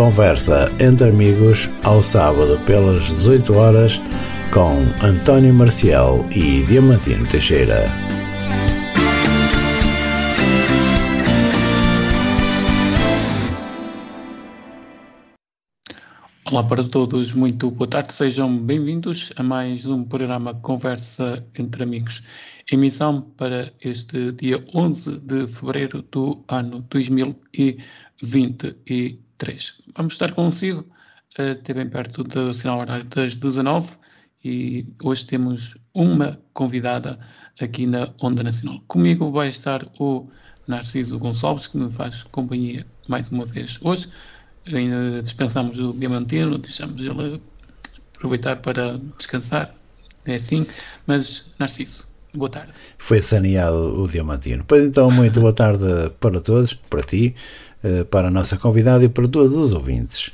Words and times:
conversa 0.00 0.72
entre 0.80 1.10
amigos 1.10 1.68
ao 1.82 2.02
sábado 2.02 2.58
pelas 2.64 3.08
18 3.08 3.54
horas 3.54 4.00
com 4.50 4.78
António 5.06 5.52
Marcial 5.52 6.24
e 6.34 6.62
Diamantino 6.62 7.28
Teixeira. 7.28 7.84
Olá 16.46 16.64
para 16.64 16.82
todos, 16.82 17.34
muito 17.34 17.70
boa 17.70 17.86
tarde, 17.86 18.14
sejam 18.14 18.56
bem-vindos 18.56 19.34
a 19.36 19.42
mais 19.42 19.84
um 19.84 20.02
programa 20.02 20.54
Conversa 20.54 21.46
entre 21.58 21.82
Amigos, 21.82 22.22
emissão 22.72 23.20
para 23.20 23.70
este 23.82 24.32
dia 24.32 24.64
11 24.74 25.26
de 25.26 25.46
fevereiro 25.46 26.00
do 26.10 26.42
ano 26.48 26.80
2023. 26.88 29.29
Vamos 29.96 30.14
estar 30.14 30.32
consigo 30.34 30.86
até 31.38 31.72
bem 31.74 31.88
perto 31.88 32.22
do 32.24 32.52
sinal 32.52 32.80
horário 32.80 33.04
das 33.04 33.36
19 33.36 33.88
e 34.44 34.86
hoje 35.02 35.26
temos 35.26 35.74
uma 35.94 36.40
convidada 36.52 37.18
aqui 37.60 37.86
na 37.86 38.08
Onda 38.20 38.42
Nacional. 38.42 38.80
Comigo 38.88 39.30
vai 39.30 39.48
estar 39.48 39.86
o 39.98 40.26
Narciso 40.66 41.18
Gonçalves, 41.18 41.66
que 41.66 41.76
me 41.76 41.90
faz 41.90 42.22
companhia 42.24 42.86
mais 43.08 43.28
uma 43.30 43.44
vez 43.44 43.78
hoje 43.82 44.08
ainda 44.66 45.22
dispensamos 45.22 45.78
o 45.78 45.92
Diamantino, 45.92 46.58
deixamos 46.58 47.00
ele 47.00 47.40
aproveitar 48.16 48.56
para 48.56 48.98
descansar, 49.16 49.74
é 50.26 50.34
assim, 50.34 50.66
mas 51.06 51.46
Narciso, 51.58 52.06
boa 52.34 52.50
tarde. 52.50 52.72
Foi 52.98 53.22
saneado 53.22 54.02
o 54.02 54.08
Diamantino. 54.08 54.64
Pois 54.66 54.84
então, 54.84 55.10
muito 55.10 55.40
boa 55.40 55.52
tarde 55.52 55.84
para 56.20 56.40
todos, 56.40 56.74
para 56.74 57.02
ti, 57.02 57.34
eh, 57.34 57.69
para 58.10 58.28
a 58.28 58.30
nossa 58.30 58.56
convidada 58.56 59.04
e 59.04 59.08
para 59.08 59.26
todos 59.26 59.56
os 59.56 59.72
ouvintes. 59.72 60.32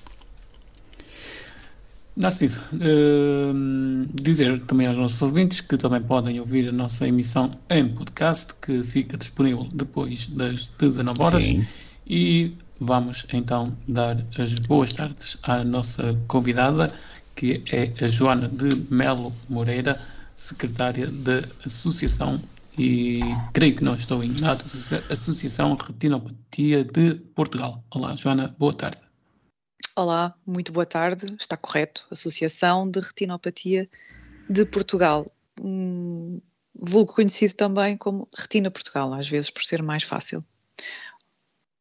Narciso, 2.17 2.61
uh, 2.73 4.07
dizer 4.15 4.59
também 4.61 4.87
aos 4.87 4.97
nossos 4.97 5.21
ouvintes 5.21 5.61
que 5.61 5.77
também 5.77 6.01
podem 6.01 6.41
ouvir 6.41 6.71
a 6.71 6.73
nossa 6.73 7.07
emissão 7.07 7.51
em 7.69 7.87
podcast, 7.89 8.55
que 8.55 8.83
fica 8.83 9.19
disponível 9.19 9.69
depois 9.71 10.27
das 10.29 10.73
19 10.79 11.23
horas. 11.23 11.43
Sim. 11.43 11.67
E 12.07 12.57
vamos 12.81 13.27
então 13.35 13.71
dar 13.87 14.17
as 14.39 14.59
boas 14.61 14.95
tardes 14.95 15.37
à 15.43 15.63
nossa 15.63 16.19
convidada, 16.27 16.91
que 17.35 17.63
é 17.71 17.93
a 18.03 18.09
Joana 18.09 18.49
de 18.49 18.75
Melo 18.91 19.31
Moreira, 19.47 20.01
secretária 20.35 21.09
da 21.09 21.43
Associação, 21.67 22.41
e 22.79 23.21
creio 23.53 23.75
que 23.75 23.85
não 23.85 23.95
estou 23.95 24.23
enganado, 24.23 24.65
Associação 25.11 25.75
Retinopatia 25.75 26.85
de 26.85 27.15
Portugal. 27.35 27.83
Olá, 27.95 28.15
Joana, 28.17 28.55
boa 28.59 28.75
tarde. 28.75 29.01
Olá, 29.95 30.35
muito 30.47 30.73
boa 30.73 30.85
tarde, 30.85 31.35
está 31.41 31.57
correto, 31.57 32.07
Associação 32.11 32.91
de 32.91 33.01
Retinopatia 33.01 33.89
de 34.49 34.65
Portugal. 34.67 35.33
Um 35.59 36.41
vulgo 36.75 37.15
conhecido 37.15 37.55
também 37.55 37.97
como 37.97 38.29
Retina 38.37 38.71
Portugal, 38.71 39.15
às 39.15 39.27
vezes 39.27 39.49
por 39.49 39.65
ser 39.65 39.83
mais 39.83 40.03
fácil. 40.03 40.45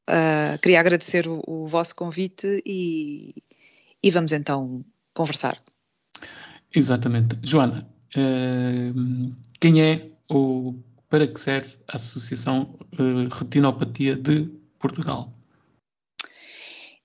Uh, 0.10 0.58
queria 0.62 0.80
agradecer 0.80 1.28
o, 1.28 1.44
o 1.46 1.68
vosso 1.68 1.94
convite 1.94 2.62
e, 2.66 3.44
e, 4.02 4.12
vamos 4.12 4.32
então 4.32 4.86
conversar. 5.14 5.60
Exatamente. 6.74 7.38
Joana, 7.42 7.86
uh, 8.16 9.32
quem 9.60 9.82
é 9.82 10.15
ou 10.30 10.80
para 11.10 11.28
que 11.28 11.40
serve 11.40 11.78
a 11.88 11.96
Associação 11.98 12.76
uh, 13.00 13.28
Retinopatia 13.34 14.16
de 14.16 14.50
Portugal? 14.80 15.34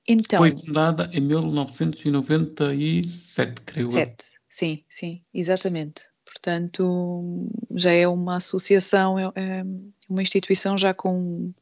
Então, 0.08 0.38
Foi 0.38 0.52
fundada 0.52 1.10
em 1.12 1.20
1997, 1.20 3.60
creio 3.62 3.96
eu. 3.96 4.14
Sim, 4.48 4.82
sim, 4.88 5.22
exatamente. 5.32 6.02
Portanto, 6.24 7.48
já 7.74 7.92
é 7.92 8.08
uma 8.08 8.36
associação, 8.36 9.18
é, 9.18 9.30
é 9.36 9.62
uma 10.08 10.22
instituição 10.22 10.78
já 10.78 10.94
com 10.94 11.52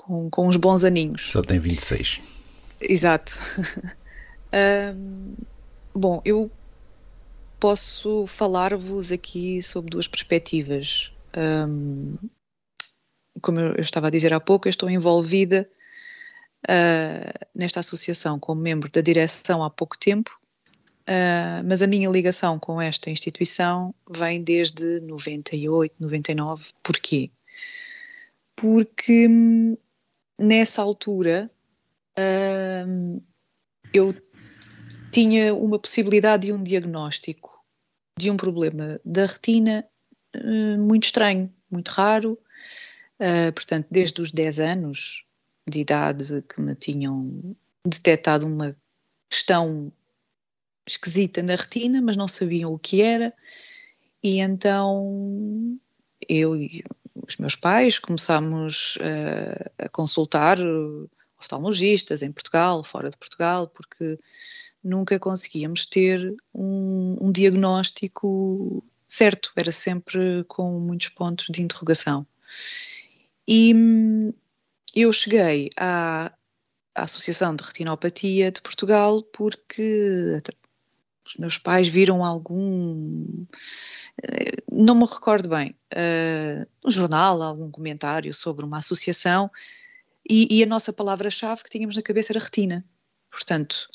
com, 0.00 0.30
com 0.30 0.48
uns 0.48 0.56
bons 0.56 0.84
aninhos. 0.84 1.30
Só 1.30 1.42
tem 1.42 1.58
26. 1.58 2.20
Exato. 2.80 3.38
um, 4.96 5.34
bom, 5.94 6.22
eu 6.24 6.50
posso 7.60 8.26
falar-vos 8.26 9.12
aqui 9.12 9.62
sobre 9.62 9.90
duas 9.90 10.08
perspectivas. 10.08 11.12
Um, 11.36 12.16
como 13.42 13.60
eu 13.60 13.80
estava 13.80 14.08
a 14.08 14.10
dizer 14.10 14.32
há 14.32 14.40
pouco, 14.40 14.66
eu 14.66 14.70
estou 14.70 14.88
envolvida 14.88 15.70
uh, 16.64 17.46
nesta 17.54 17.80
associação 17.80 18.40
como 18.40 18.60
membro 18.60 18.90
da 18.90 19.02
direção 19.02 19.62
há 19.62 19.68
pouco 19.68 19.98
tempo, 19.98 20.40
uh, 21.02 21.62
mas 21.64 21.82
a 21.82 21.86
minha 21.86 22.08
ligação 22.08 22.58
com 22.58 22.80
esta 22.80 23.10
instituição 23.10 23.94
vem 24.10 24.42
desde 24.42 25.00
98, 25.00 25.94
99. 26.00 26.70
Porquê? 26.82 27.30
Porque 28.56 29.28
hum, 29.28 29.76
nessa 30.38 30.80
altura 30.80 31.50
uh, 32.18 33.22
eu 33.92 34.14
tinha 35.10 35.54
uma 35.54 35.78
possibilidade 35.78 36.46
de 36.46 36.52
um 36.52 36.62
diagnóstico 36.62 37.49
de 38.20 38.30
um 38.30 38.36
problema 38.36 39.00
da 39.02 39.24
retina 39.24 39.84
uh, 40.36 40.78
muito 40.78 41.04
estranho, 41.04 41.52
muito 41.70 41.88
raro. 41.88 42.38
Uh, 43.18 43.52
portanto, 43.52 43.86
desde 43.90 44.20
os 44.20 44.30
10 44.30 44.60
anos 44.60 45.24
de 45.68 45.80
idade 45.80 46.42
que 46.42 46.60
me 46.60 46.74
tinham 46.74 47.56
detectado 47.86 48.46
uma 48.46 48.76
questão 49.30 49.90
esquisita 50.86 51.42
na 51.42 51.54
retina, 51.54 52.02
mas 52.02 52.16
não 52.16 52.28
sabiam 52.28 52.74
o 52.74 52.78
que 52.78 53.00
era. 53.00 53.32
E 54.22 54.38
então 54.38 55.78
eu 56.28 56.56
e 56.56 56.84
os 57.14 57.38
meus 57.38 57.56
pais 57.56 57.98
começámos 57.98 58.96
uh, 58.96 59.70
a 59.78 59.88
consultar 59.88 60.58
oftalmologistas 61.38 62.22
em 62.22 62.30
Portugal, 62.30 62.84
fora 62.84 63.08
de 63.08 63.16
Portugal, 63.16 63.66
porque 63.66 64.18
nunca 64.82 65.18
conseguíamos 65.18 65.86
ter 65.86 66.34
um, 66.54 67.16
um 67.20 67.32
diagnóstico 67.32 68.84
certo, 69.06 69.52
era 69.56 69.72
sempre 69.72 70.44
com 70.44 70.78
muitos 70.78 71.08
pontos 71.08 71.46
de 71.50 71.62
interrogação. 71.62 72.26
E 73.46 73.74
hum, 73.74 74.32
eu 74.94 75.12
cheguei 75.12 75.70
à, 75.76 76.32
à 76.94 77.02
Associação 77.02 77.54
de 77.56 77.64
Retinopatia 77.64 78.52
de 78.52 78.60
Portugal 78.62 79.22
porque 79.22 80.40
os 81.26 81.36
meus 81.36 81.58
pais 81.58 81.88
viram 81.88 82.24
algum 82.24 83.46
não 84.70 84.94
me 84.94 85.04
recordo 85.04 85.48
bem, 85.48 85.76
uh, 85.92 86.66
um 86.84 86.90
jornal, 86.90 87.42
algum 87.42 87.70
comentário 87.70 88.32
sobre 88.32 88.64
uma 88.64 88.78
associação 88.78 89.50
e, 90.28 90.58
e 90.58 90.62
a 90.62 90.66
nossa 90.66 90.92
palavra-chave 90.92 91.62
que 91.62 91.70
tínhamos 91.70 91.96
na 91.96 92.02
cabeça 92.02 92.32
era 92.32 92.40
retina. 92.40 92.84
Portanto, 93.30 93.88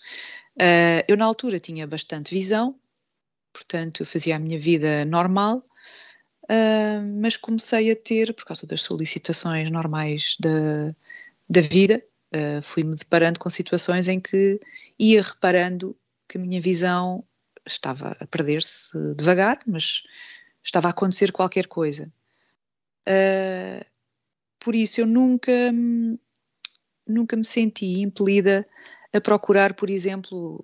uh, 0.59 1.03
eu 1.07 1.17
na 1.17 1.25
altura 1.25 1.59
tinha 1.59 1.85
bastante 1.87 2.33
visão, 2.33 2.79
portanto, 3.53 4.01
eu 4.01 4.05
fazia 4.05 4.35
a 4.35 4.39
minha 4.39 4.59
vida 4.59 5.05
normal, 5.05 5.65
uh, 6.43 7.21
mas 7.21 7.37
comecei 7.37 7.91
a 7.91 7.95
ter, 7.95 8.33
por 8.33 8.45
causa 8.45 8.65
das 8.65 8.81
solicitações 8.81 9.69
normais 9.69 10.37
da, 10.39 10.95
da 11.49 11.61
vida, 11.61 12.03
uh, 12.33 12.61
fui-me 12.61 12.95
deparando 12.95 13.39
com 13.39 13.49
situações 13.49 14.07
em 14.07 14.19
que 14.19 14.59
ia 14.97 15.21
reparando 15.21 15.95
que 16.27 16.37
a 16.37 16.41
minha 16.41 16.61
visão 16.61 17.23
estava 17.65 18.15
a 18.19 18.27
perder-se 18.27 19.15
devagar, 19.15 19.59
mas 19.65 20.03
estava 20.63 20.87
a 20.87 20.91
acontecer 20.91 21.31
qualquer 21.31 21.67
coisa. 21.67 22.11
Por 24.59 24.73
isso 24.73 24.99
eu 24.99 25.05
nunca, 25.05 25.51
nunca 27.07 27.35
me 27.35 27.45
senti 27.45 28.01
impelida 28.01 28.67
a 29.15 29.21
procurar, 29.21 29.73
por 29.73 29.89
exemplo, 29.89 30.59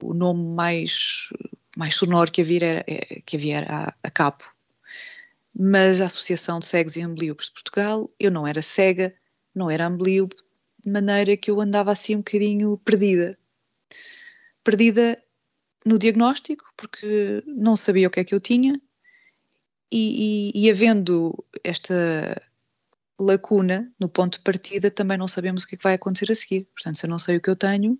o 0.00 0.14
nome 0.14 0.54
mais, 0.54 1.28
mais 1.76 1.96
sonoro 1.96 2.30
que 2.30 2.40
havia 2.40 2.84
é, 2.86 3.20
que 3.26 3.36
havia 3.36 3.66
a, 3.68 3.94
a 4.02 4.10
capo. 4.10 4.54
Mas 5.54 6.00
a 6.00 6.06
Associação 6.06 6.58
de 6.60 6.66
Cegos 6.66 6.96
e 6.96 7.02
Ambeliopes 7.02 7.46
de 7.46 7.52
Portugal, 7.52 8.10
eu 8.18 8.30
não 8.30 8.46
era 8.46 8.62
cega, 8.62 9.14
não 9.54 9.70
era 9.70 9.86
ambeliope, 9.86 10.36
de 10.84 10.90
maneira 10.90 11.36
que 11.36 11.50
eu 11.50 11.60
andava 11.60 11.92
assim 11.92 12.14
um 12.14 12.18
bocadinho 12.18 12.78
perdida. 12.78 13.38
Perdida 14.64 15.22
no 15.84 15.98
diagnóstico, 15.98 16.64
porque 16.76 17.42
não 17.46 17.74
sabia 17.76 18.06
o 18.06 18.10
que 18.10 18.20
é 18.20 18.24
que 18.24 18.34
eu 18.34 18.40
tinha, 18.40 18.80
e, 19.90 20.52
e, 20.54 20.64
e, 20.64 20.70
havendo 20.70 21.44
esta 21.62 22.40
lacuna 23.22 23.90
no 23.98 24.08
ponto 24.08 24.38
de 24.38 24.44
partida, 24.44 24.90
também 24.90 25.18
não 25.18 25.28
sabemos 25.28 25.62
o 25.62 25.66
que, 25.66 25.74
é 25.74 25.78
que 25.78 25.84
vai 25.84 25.94
acontecer 25.94 26.30
a 26.30 26.34
seguir. 26.34 26.64
Portanto, 26.74 26.98
se 26.98 27.06
eu 27.06 27.10
não 27.10 27.18
sei 27.18 27.36
o 27.36 27.40
que 27.40 27.50
eu 27.50 27.56
tenho, 27.56 27.98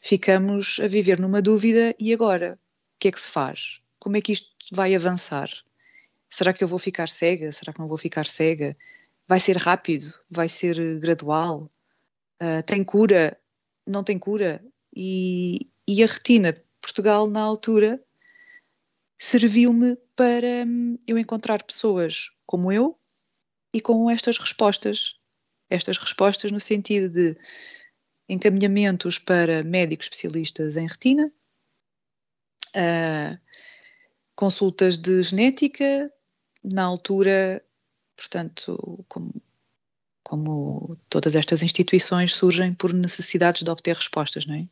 ficamos 0.00 0.80
a 0.82 0.88
viver 0.88 1.18
numa 1.18 1.42
dúvida. 1.42 1.94
E 1.98 2.12
agora? 2.12 2.58
O 2.96 2.98
que 2.98 3.08
é 3.08 3.12
que 3.12 3.20
se 3.20 3.28
faz? 3.28 3.80
Como 3.98 4.16
é 4.16 4.20
que 4.20 4.32
isto 4.32 4.48
vai 4.72 4.94
avançar? 4.94 5.50
Será 6.28 6.52
que 6.52 6.64
eu 6.64 6.68
vou 6.68 6.78
ficar 6.78 7.08
cega? 7.08 7.52
Será 7.52 7.72
que 7.72 7.78
não 7.78 7.88
vou 7.88 7.98
ficar 7.98 8.26
cega? 8.26 8.76
Vai 9.26 9.40
ser 9.40 9.56
rápido? 9.56 10.12
Vai 10.30 10.48
ser 10.48 10.98
gradual? 11.00 11.70
Uh, 12.40 12.62
tem 12.66 12.82
cura? 12.82 13.38
não 13.86 14.02
tem 14.02 14.18
cura. 14.18 14.64
E, 14.94 15.70
e 15.86 16.02
a 16.02 16.06
retina 16.06 16.52
de 16.52 16.62
Portugal, 16.80 17.28
na 17.28 17.40
altura, 17.40 18.02
serviu-me 19.18 19.96
para 20.16 20.64
hum, 20.66 20.98
eu 21.06 21.18
encontrar 21.18 21.62
pessoas 21.62 22.30
como 22.46 22.70
eu 22.70 22.98
e 23.74 23.80
com 23.80 24.08
estas 24.08 24.38
respostas. 24.38 25.16
Estas 25.68 25.98
respostas 25.98 26.52
no 26.52 26.60
sentido 26.60 27.10
de 27.10 27.36
encaminhamentos 28.28 29.18
para 29.18 29.64
médicos 29.64 30.06
especialistas 30.06 30.76
em 30.76 30.86
retina, 30.86 31.30
uh, 32.76 33.38
consultas 34.36 34.96
de 34.96 35.22
genética, 35.22 36.10
na 36.62 36.84
altura, 36.84 37.62
portanto, 38.16 39.04
como, 39.08 39.34
como, 40.22 40.96
todas 41.10 41.34
estas 41.34 41.62
instituições 41.62 42.34
surgem 42.34 42.72
por 42.72 42.94
necessidades 42.94 43.62
de 43.62 43.70
obter 43.70 43.96
respostas, 43.96 44.46
não 44.46 44.54
é? 44.54 44.68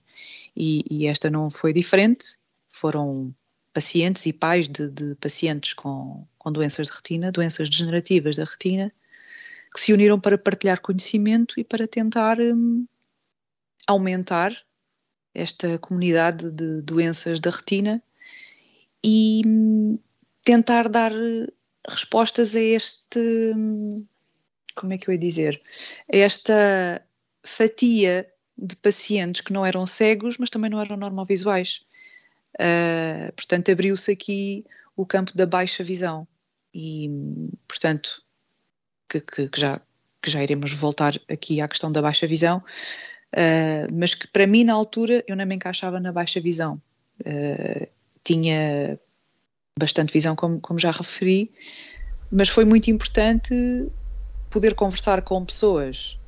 E, 0.56 0.84
e 0.88 1.06
esta 1.06 1.28
não 1.28 1.50
foi 1.50 1.72
diferente, 1.72 2.38
foram 2.68 3.34
pacientes 3.72 4.26
e 4.26 4.32
pais 4.32 4.68
de, 4.68 4.88
de 4.88 5.14
pacientes 5.16 5.72
com, 5.72 6.26
com 6.38 6.52
doenças 6.52 6.86
de 6.86 6.92
retina, 6.92 7.32
doenças 7.32 7.68
degenerativas 7.68 8.36
da 8.36 8.44
retina, 8.44 8.92
que 9.72 9.80
se 9.80 9.92
uniram 9.92 10.20
para 10.20 10.36
partilhar 10.36 10.80
conhecimento 10.80 11.58
e 11.58 11.64
para 11.64 11.88
tentar 11.88 12.38
hum, 12.38 12.86
aumentar 13.86 14.54
esta 15.34 15.78
comunidade 15.78 16.50
de 16.50 16.82
doenças 16.82 17.40
da 17.40 17.50
retina 17.50 18.02
e 19.02 19.42
hum, 19.46 19.98
tentar 20.44 20.88
dar 20.88 21.12
respostas 21.88 22.54
a 22.54 22.60
este, 22.60 23.18
hum, 23.56 24.06
como 24.74 24.92
é 24.92 24.98
que 24.98 25.08
eu 25.08 25.12
ia 25.12 25.18
dizer, 25.18 25.60
a 26.12 26.16
esta 26.16 27.02
fatia 27.42 28.28
de 28.56 28.76
pacientes 28.76 29.40
que 29.40 29.52
não 29.52 29.64
eram 29.64 29.86
cegos, 29.86 30.38
mas 30.38 30.50
também 30.50 30.70
não 30.70 30.80
eram 30.80 30.96
normovisuais. 30.96 31.80
Uh, 32.54 33.32
portanto, 33.34 33.70
abriu-se 33.70 34.10
aqui 34.10 34.64
o 34.96 35.06
campo 35.06 35.32
da 35.34 35.46
baixa 35.46 35.82
visão 35.82 36.26
e, 36.74 37.10
portanto, 37.66 38.22
que, 39.08 39.20
que, 39.20 39.48
que, 39.48 39.60
já, 39.60 39.80
que 40.22 40.30
já 40.30 40.42
iremos 40.42 40.72
voltar 40.72 41.14
aqui 41.28 41.60
à 41.60 41.68
questão 41.68 41.90
da 41.90 42.02
baixa 42.02 42.26
visão, 42.26 42.58
uh, 42.58 43.92
mas 43.92 44.14
que 44.14 44.26
para 44.28 44.46
mim 44.46 44.64
na 44.64 44.74
altura 44.74 45.24
eu 45.26 45.36
não 45.36 45.46
me 45.46 45.54
encaixava 45.54 45.98
na 46.00 46.12
baixa 46.12 46.40
visão. 46.40 46.80
Uh, 47.20 47.86
tinha 48.24 48.98
bastante 49.78 50.12
visão, 50.12 50.36
como, 50.36 50.60
como 50.60 50.78
já 50.78 50.90
referi, 50.90 51.50
mas 52.30 52.48
foi 52.48 52.64
muito 52.64 52.90
importante 52.90 53.54
poder 54.50 54.74
conversar 54.74 55.22
com 55.22 55.44
pessoas 55.44 56.18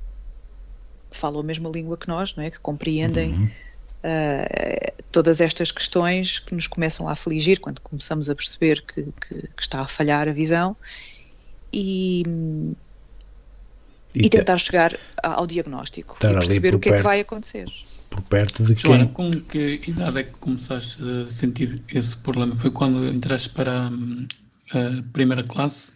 que 1.11 1.17
falam 1.17 1.41
a 1.41 1.45
mesma 1.45 1.69
língua 1.69 1.97
que 1.97 2.09
nós, 2.09 2.35
não 2.35 2.43
é? 2.43 2.51
que 2.51 2.59
compreendem 2.59 3.33
uhum. 3.33 3.51
Uh, 4.05 5.03
todas 5.11 5.41
estas 5.41 5.73
questões 5.73 6.39
que 6.39 6.55
nos 6.55 6.67
começam 6.67 7.09
a 7.09 7.13
afligir 7.13 7.59
quando 7.61 7.81
começamos 7.81 8.29
a 8.29 8.35
perceber 8.35 8.83
que, 8.83 9.03
que, 9.03 9.49
que 9.49 9.63
está 9.63 9.81
a 9.81 9.89
falhar 9.89 10.29
a 10.29 10.33
visão 10.33 10.77
e, 11.73 12.23
e, 14.15 14.27
e 14.27 14.29
tentar 14.29 14.59
chegar 14.59 14.97
ao 15.23 15.47
diagnóstico 15.47 16.17
e 16.23 16.27
perceber 16.27 16.75
o 16.75 16.79
que 16.79 16.91
perto, 16.91 16.95
é 16.95 16.99
que 16.99 17.03
vai 17.03 17.21
acontecer. 17.21 17.69
Por 18.11 18.23
perto 18.23 18.63
de 18.63 18.81
Joana, 18.81 19.07
quem... 19.07 19.15
com 19.15 19.41
que 19.41 19.81
idade 19.89 20.19
é 20.19 20.23
que 20.23 20.35
começaste 20.35 21.03
a 21.03 21.31
sentir 21.31 21.83
esse 21.93 22.17
problema? 22.19 22.55
Foi 22.55 22.71
quando 22.71 23.09
entraste 23.09 23.51
para 23.51 23.89
hum, 23.89 24.27
a 24.73 25.03
primeira 25.13 25.43
classe? 25.43 25.93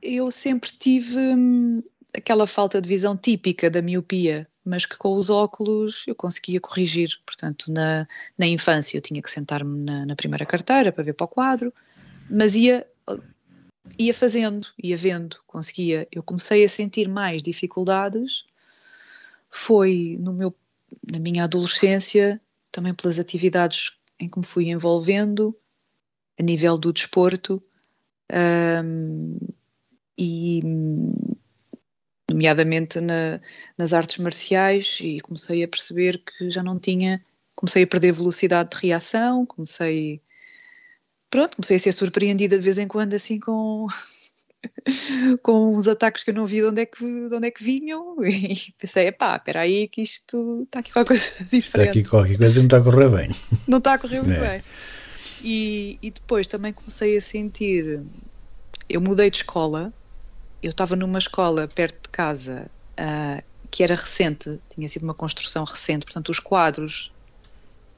Eu 0.00 0.30
sempre 0.30 0.70
tive 0.70 1.18
hum, 1.18 1.82
aquela 2.14 2.46
falta 2.46 2.80
de 2.80 2.88
visão 2.88 3.16
típica 3.16 3.70
da 3.70 3.82
miopia, 3.82 4.48
mas 4.64 4.86
que 4.86 4.96
com 4.96 5.14
os 5.14 5.30
óculos 5.30 6.04
eu 6.06 6.14
conseguia 6.14 6.60
corrigir. 6.60 7.10
Portanto, 7.24 7.70
na, 7.72 8.06
na 8.36 8.46
infância 8.46 8.96
eu 8.96 9.00
tinha 9.00 9.22
que 9.22 9.30
sentar-me 9.30 9.84
na, 9.84 10.06
na, 10.06 10.16
primeira 10.16 10.46
carteira 10.46 10.92
para 10.92 11.04
ver 11.04 11.14
para 11.14 11.24
o 11.24 11.28
quadro, 11.28 11.72
mas 12.30 12.56
ia, 12.56 12.86
ia 13.98 14.14
fazendo, 14.14 14.68
ia 14.82 14.96
vendo, 14.96 15.38
conseguia. 15.46 16.06
Eu 16.12 16.22
comecei 16.22 16.64
a 16.64 16.68
sentir 16.68 17.08
mais 17.08 17.42
dificuldades, 17.42 18.44
foi 19.50 20.16
no 20.20 20.32
meu, 20.32 20.54
na 21.10 21.18
minha 21.18 21.44
adolescência, 21.44 22.40
também 22.70 22.94
pelas 22.94 23.18
atividades 23.18 23.92
em 24.20 24.28
que 24.28 24.38
me 24.38 24.44
fui 24.44 24.68
envolvendo, 24.68 25.56
a 26.38 26.42
nível 26.42 26.76
do 26.76 26.92
desporto, 26.92 27.62
um, 28.84 29.38
e 30.16 30.60
nomeadamente 32.30 33.00
na, 33.00 33.40
nas 33.76 33.92
artes 33.92 34.18
marciais 34.18 34.98
e 35.00 35.20
comecei 35.20 35.64
a 35.64 35.68
perceber 35.68 36.18
que 36.18 36.50
já 36.50 36.62
não 36.62 36.78
tinha, 36.78 37.24
comecei 37.56 37.84
a 37.84 37.86
perder 37.86 38.12
velocidade 38.12 38.70
de 38.70 38.86
reação, 38.86 39.46
comecei 39.46 40.20
pronto, 41.30 41.56
comecei 41.56 41.76
a 41.76 41.80
ser 41.80 41.92
surpreendida 41.92 42.56
de 42.56 42.62
vez 42.62 42.78
em 42.78 42.86
quando 42.86 43.14
assim 43.14 43.40
com 43.40 43.86
com 45.42 45.76
uns 45.76 45.88
ataques 45.88 46.22
que 46.22 46.30
eu 46.30 46.34
não 46.34 46.46
vi 46.46 46.56
de 46.56 46.66
onde 46.66 46.82
é 46.82 46.86
que, 46.86 47.04
de 47.04 47.34
onde 47.34 47.46
é 47.46 47.50
que 47.50 47.64
vinham 47.64 48.16
e 48.24 48.74
pensei, 48.78 49.10
pá, 49.12 49.36
espera 49.36 49.60
aí 49.60 49.88
que 49.88 50.02
isto 50.02 50.64
está 50.64 50.80
aqui 50.80 50.92
qualquer 50.92 51.08
coisa 51.08 51.30
diferente. 51.50 51.58
Está 51.58 51.82
aqui 51.82 52.04
qualquer 52.04 52.36
coisa 52.36 52.54
que 52.54 52.58
não 52.60 52.66
está 52.66 52.76
a 52.76 52.82
correr 52.82 53.08
bem. 53.08 53.30
Não 53.66 53.78
está 53.78 53.94
a 53.94 53.98
correr 53.98 54.22
muito 54.22 54.42
é. 54.42 54.50
bem. 54.50 54.62
E, 55.42 55.98
e 56.02 56.10
depois 56.10 56.46
também 56.46 56.72
comecei 56.72 57.16
a 57.16 57.20
sentir, 57.20 58.00
eu 58.88 59.00
mudei 59.00 59.30
de 59.30 59.38
escola 59.38 59.92
eu 60.62 60.70
estava 60.70 60.96
numa 60.96 61.18
escola 61.18 61.68
perto 61.68 62.02
de 62.02 62.08
casa 62.08 62.70
uh, 62.98 63.42
que 63.70 63.82
era 63.82 63.94
recente, 63.94 64.58
tinha 64.70 64.88
sido 64.88 65.02
uma 65.02 65.14
construção 65.14 65.64
recente, 65.64 66.04
portanto, 66.04 66.30
os 66.30 66.40
quadros 66.40 67.12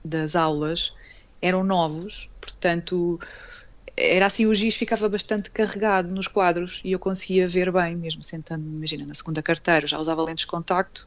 das 0.05 0.35
aulas 0.35 0.93
eram 1.41 1.65
novos, 1.65 2.29
portanto, 2.41 3.19
era 3.97 4.27
assim, 4.27 4.47
o 4.47 4.55
giz 4.55 4.75
ficava 4.75 5.09
bastante 5.09 5.51
carregado 5.51 6.13
nos 6.13 6.27
quadros 6.27 6.81
e 6.85 6.93
eu 6.93 6.99
conseguia 6.99 7.49
ver 7.49 7.71
bem, 7.73 7.97
mesmo 7.97 8.23
sentando, 8.23 8.67
imagina, 8.67 9.07
na 9.07 9.15
segunda 9.15 9.43
carteira, 9.43 9.87
já 9.87 9.99
usava 9.99 10.23
lentes 10.23 10.43
de 10.43 10.49
contacto 10.49 11.07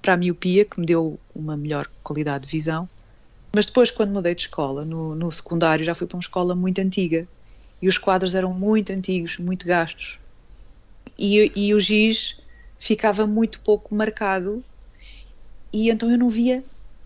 para 0.00 0.14
a 0.14 0.16
miopia, 0.16 0.64
que 0.64 0.78
me 0.78 0.86
deu 0.86 1.18
uma 1.34 1.56
melhor 1.56 1.88
qualidade 2.02 2.46
de 2.46 2.50
visão. 2.50 2.88
Mas 3.54 3.66
depois, 3.66 3.90
quando 3.90 4.12
mudei 4.12 4.34
de 4.34 4.42
escola, 4.42 4.84
no, 4.84 5.14
no 5.14 5.30
secundário, 5.30 5.84
já 5.84 5.94
fui 5.94 6.06
para 6.06 6.16
uma 6.16 6.22
escola 6.22 6.54
muito 6.54 6.80
antiga 6.80 7.26
e 7.80 7.88
os 7.88 7.98
quadros 7.98 8.34
eram 8.34 8.52
muito 8.52 8.92
antigos, 8.92 9.38
muito 9.38 9.66
gastos 9.66 10.18
e, 11.22 11.52
e 11.54 11.72
o 11.72 11.78
giz 11.78 12.36
ficava 12.80 13.24
muito 13.28 13.60
pouco 13.60 13.94
marcado 13.94 14.62
e 15.72 15.88
então 15.88 16.10
eu 16.10 16.18
não 16.18 16.28
via 16.28 16.64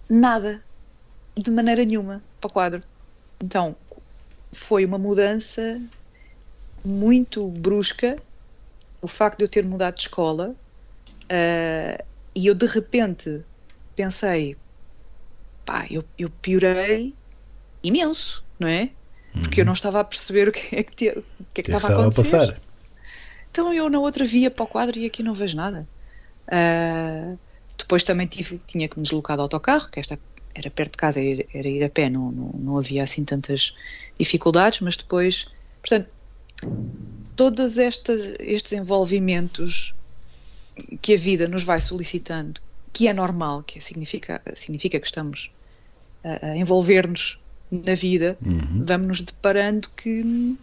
nada 0.09 0.63
de 1.37 1.51
maneira 1.51 1.85
nenhuma 1.85 2.23
para 2.41 2.49
o 2.49 2.53
quadro. 2.53 2.81
Então 3.39 3.77
foi 4.51 4.87
uma 4.87 4.97
mudança 4.97 5.79
muito 6.83 7.47
brusca 7.49 8.17
o 9.03 9.07
facto 9.07 9.39
de 9.39 9.45
eu 9.45 9.49
ter 9.49 9.65
mudado 9.67 9.97
de 9.97 10.03
escola 10.03 10.55
uh, 11.25 12.05
e 12.35 12.47
eu 12.47 12.55
de 12.55 12.65
repente 12.65 13.43
pensei 13.95 14.57
pá, 15.67 15.87
eu, 15.91 16.03
eu 16.19 16.31
piorei 16.31 17.13
imenso, 17.83 18.43
não 18.59 18.69
é? 18.69 18.89
Porque 19.43 19.61
uhum. 19.61 19.65
eu 19.65 19.67
não 19.67 19.73
estava 19.75 20.01
a 20.01 20.05
perceber 20.05 20.49
o 20.49 20.53
que 20.53 20.75
é 20.75 20.83
que, 20.83 20.97
te, 20.97 21.09
o 21.11 21.23
que, 21.53 21.61
é 21.61 21.63
que, 21.63 21.63
que 21.65 21.71
estava, 21.71 21.95
a 21.95 22.01
acontecer. 22.01 22.37
A 22.37 22.47
passar? 22.47 22.66
Então 23.57 23.73
eu 23.73 23.89
na 23.89 23.99
outra 23.99 24.23
via 24.23 24.51
para 24.51 24.65
o 24.65 24.67
quadro 24.67 24.99
e 24.99 25.07
aqui 25.07 25.23
não 25.23 25.33
vejo 25.33 25.57
nada. 25.57 25.89
Uh, 26.47 27.39
depois 27.79 28.03
também 28.03 28.27
tive, 28.27 28.61
tinha 28.67 28.87
que 28.87 28.99
me 28.99 29.03
deslocar 29.03 29.35
de 29.35 29.41
autocarro, 29.41 29.91
que 29.91 29.99
esta 29.99 30.19
era 30.55 30.71
perto 30.71 30.93
de 30.93 30.99
casa, 30.99 31.21
era, 31.23 31.67
ir 31.67 31.83
a 31.83 31.89
pé, 31.89 32.11
não, 32.11 32.31
não, 32.31 32.51
não 32.53 32.79
havia 32.79 33.03
assim 33.03 33.25
tantas 33.25 33.75
dificuldades, 34.19 34.81
mas 34.81 34.99
depois, 34.99 35.47
portanto, 35.81 36.07
todos 37.35 37.79
estes, 37.79 38.35
estes 38.41 38.73
envolvimentos 38.73 39.95
que 41.01 41.15
a 41.15 41.17
vida 41.17 41.47
nos 41.47 41.63
vai 41.63 41.81
solicitando, 41.81 42.61
que 42.93 43.09
é 43.09 43.15
normal, 43.15 43.63
que 43.63 43.81
significa, 43.81 44.43
significa 44.55 45.01
que 45.01 45.07
estamos 45.07 45.51
a, 46.23 46.49
a 46.49 46.57
envolver-nos 46.59 47.39
na 47.71 47.95
vida, 47.95 48.37
uhum. 48.45 48.85
vamos 48.85 49.07
nos 49.07 49.21
deparando 49.23 49.89
que 49.97 50.59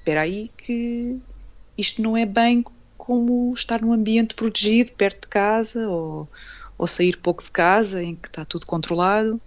espera 0.00 0.22
aí 0.22 0.50
que 0.58 1.20
isto 1.76 2.02
não 2.02 2.16
é 2.16 2.24
bem 2.24 2.64
como 2.96 3.52
estar 3.54 3.82
num 3.82 3.92
ambiente 3.92 4.34
protegido, 4.34 4.92
perto 4.92 5.22
de 5.22 5.28
casa, 5.28 5.88
ou, 5.88 6.28
ou 6.78 6.86
sair 6.86 7.18
pouco 7.18 7.42
de 7.42 7.50
casa, 7.50 8.02
em 8.02 8.14
que 8.14 8.28
está 8.28 8.44
tudo 8.44 8.66
controlado. 8.66 9.40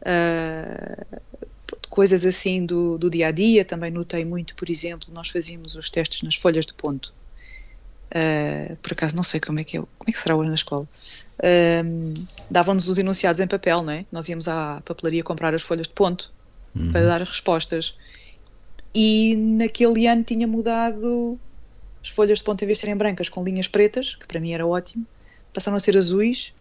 Uh, 0.00 1.20
coisas 1.88 2.24
assim 2.24 2.64
do, 2.64 2.98
do, 2.98 3.10
dia 3.10 3.28
a 3.28 3.30
dia. 3.30 3.64
Também 3.64 3.90
notei 3.90 4.24
muito, 4.24 4.54
por 4.56 4.68
exemplo, 4.68 5.12
nós 5.12 5.28
fazíamos 5.28 5.74
os 5.74 5.88
testes 5.88 6.22
nas 6.22 6.34
folhas 6.34 6.66
de 6.66 6.74
ponto. 6.74 7.12
Uh, 8.08 8.74
por 8.76 8.92
acaso 8.92 9.14
não 9.14 9.22
sei 9.22 9.38
como 9.38 9.60
é 9.60 9.64
que 9.64 9.76
é, 9.76 9.80
como 9.80 10.08
é 10.08 10.12
que 10.12 10.18
será 10.18 10.34
hoje 10.34 10.48
na 10.48 10.54
escola. 10.54 10.88
Uh, 11.38 12.26
Davam-nos 12.50 12.88
os 12.88 12.98
enunciados 12.98 13.38
em 13.38 13.46
papel, 13.46 13.82
não 13.82 13.92
é? 13.92 14.06
Nós 14.10 14.28
íamos 14.28 14.48
à 14.48 14.80
papelaria 14.84 15.22
comprar 15.22 15.54
as 15.54 15.62
folhas 15.62 15.86
de 15.86 15.92
ponto 15.92 16.32
uhum. 16.74 16.90
para 16.90 17.02
dar 17.02 17.22
as 17.22 17.28
respostas. 17.28 17.94
E 18.94 19.36
naquele 19.36 20.06
ano 20.06 20.24
tinha 20.24 20.46
mudado 20.46 21.38
as 22.02 22.08
folhas 22.08 22.38
de 22.38 22.44
ponta, 22.44 22.64
em 22.64 22.66
vez 22.66 22.78
de 22.78 22.82
serem 22.82 22.96
brancas 22.96 23.28
com 23.28 23.44
linhas 23.44 23.66
pretas, 23.66 24.14
que 24.14 24.26
para 24.26 24.40
mim 24.40 24.52
era 24.52 24.66
ótimo, 24.66 25.06
passaram 25.52 25.76
a 25.76 25.80
ser 25.80 25.96
azuis, 25.96 26.52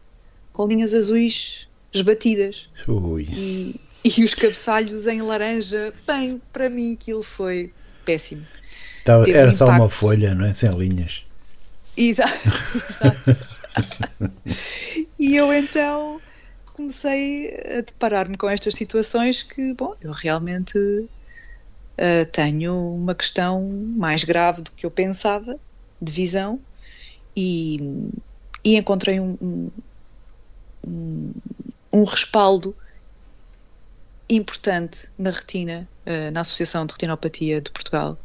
com 0.54 0.68
linhas 0.68 0.94
azuis 0.94 1.68
esbatidas. 1.94 2.68
Ui. 2.88 3.28
E, 3.30 3.80
e 4.04 4.24
os 4.24 4.34
cabeçalhos 4.34 5.08
em 5.08 5.22
laranja. 5.22 5.94
Bem, 6.06 6.42
para 6.52 6.70
mim 6.70 6.94
aquilo 6.94 7.24
foi 7.24 7.72
péssimo. 8.06 8.46
Tava, 9.04 9.26
Teve 9.26 9.38
era 9.38 9.52
só 9.52 9.68
uma 9.68 9.90
folha, 9.90 10.34
não 10.34 10.46
é? 10.46 10.54
Sem 10.54 10.70
linhas. 10.72 11.26
Exato. 11.96 12.34
exato. 13.00 14.34
e 15.20 15.36
eu 15.36 15.52
então 15.54 16.22
comecei 16.74 17.56
a 17.78 17.82
deparar-me 17.82 18.38
com 18.38 18.50
estas 18.50 18.76
situações 18.76 19.42
que, 19.42 19.74
bom, 19.74 19.96
eu 20.02 20.12
realmente 20.12 21.08
ah, 21.98 22.26
tenho 22.32 22.74
uma 22.96 23.16
questão 23.16 23.64
mais 23.98 24.24
grave 24.24 24.62
do 24.62 24.72
que 24.72 24.86
eu 24.86 24.92
pensava 24.92 25.60
de 26.02 26.12
visão 26.12 26.66
e, 27.36 27.78
e 28.66 28.78
encontrei 28.78 29.20
um, 29.20 29.38
um, 29.42 31.34
um- 31.94 32.04
respaldo 32.06 32.76
importante 34.30 35.10
na 35.18 35.30
retina, 35.32 35.90
ah, 36.06 36.32
na 36.32 36.42
Associação 36.42 36.86
de 36.86 36.94
Retinopatia 36.94 37.62
de 37.62 37.72
Portugal. 37.72 38.20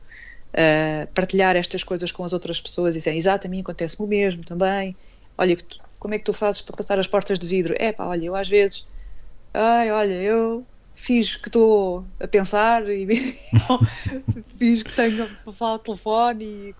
Ah, 0.57 1.09
partilhar 1.14 1.57
estas 1.57 1.85
coisas 1.85 2.12
com 2.12 2.25
as 2.25 2.33
outras 2.33 2.61
pessoas 2.61 2.95
e 2.97 2.99
dizer, 2.99 3.14
exato, 3.17 3.47
a 3.47 3.50
mim 3.50 3.61
acontece-me 3.62 4.07
o 4.07 4.09
mesmo 4.11 4.45
também. 4.45 4.97
Olha, 5.38 5.57
como 5.99 6.14
é 6.14 6.19
que 6.19 6.25
tu 6.26 6.33
fazes 6.35 6.61
para 6.62 6.76
passar 6.76 6.99
as 6.99 7.07
portas 7.07 7.38
de 7.38 7.47
vidro? 7.47 7.75
É 7.79 7.93
pá, 7.93 8.07
olha, 8.07 8.26
eu 8.26 8.35
às 8.37 8.49
vezes, 8.49 8.87
ai, 9.55 9.91
olha, 9.93 10.14
eu 10.23 10.69
fiz 10.94 11.37
que 11.37 11.49
estou 11.49 12.04
a 12.20 12.28
pensar 12.28 12.88
e 12.88 13.06
fiz 14.58 14.82
que 14.82 14.92
tenho 14.92 15.28
a 15.46 15.52
falar 15.52 15.78
telefone 15.78 16.44
e 16.44 16.75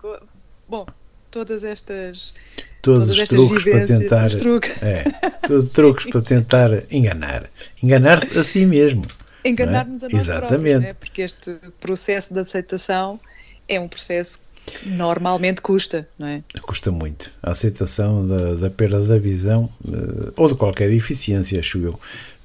bom, 0.67 0.85
todas 1.29 1.63
estas 1.63 2.33
Todos 2.81 3.07
todas 3.07 3.09
os 3.09 3.21
estas 3.21 3.29
truques 3.29 3.63
para 3.63 3.87
tentar. 3.87 4.27
os 4.27 4.35
truques. 4.35 4.83
É, 4.83 5.03
todos 5.47 5.71
truques 5.71 6.05
para 6.07 6.21
tentar 6.21 6.69
enganar. 6.91 7.49
Enganar-se 7.81 8.37
a 8.37 8.43
si 8.43 8.65
mesmo. 8.65 9.05
enganar-nos 9.43 10.03
a 10.03 10.09
nós 10.09 10.21
Exatamente. 10.21 10.51
próprios, 10.51 10.81
né? 10.81 10.93
porque 10.99 11.21
este 11.21 11.57
processo 11.79 12.33
de 12.33 12.41
aceitação 12.41 13.19
é 13.69 13.79
um 13.79 13.87
processo 13.87 14.39
que 14.65 14.89
normalmente 14.89 15.61
custa, 15.61 16.07
não 16.17 16.27
é? 16.27 16.43
Custa 16.61 16.91
muito. 16.91 17.31
A 17.41 17.51
aceitação 17.51 18.27
da, 18.27 18.55
da 18.55 18.69
perda 18.69 19.01
da 19.01 19.17
visão, 19.17 19.69
eh, 19.87 20.31
ou 20.37 20.47
de 20.47 20.55
qualquer 20.55 20.89
deficiência, 20.89 21.59
acho 21.59 21.79
eu, 21.79 21.99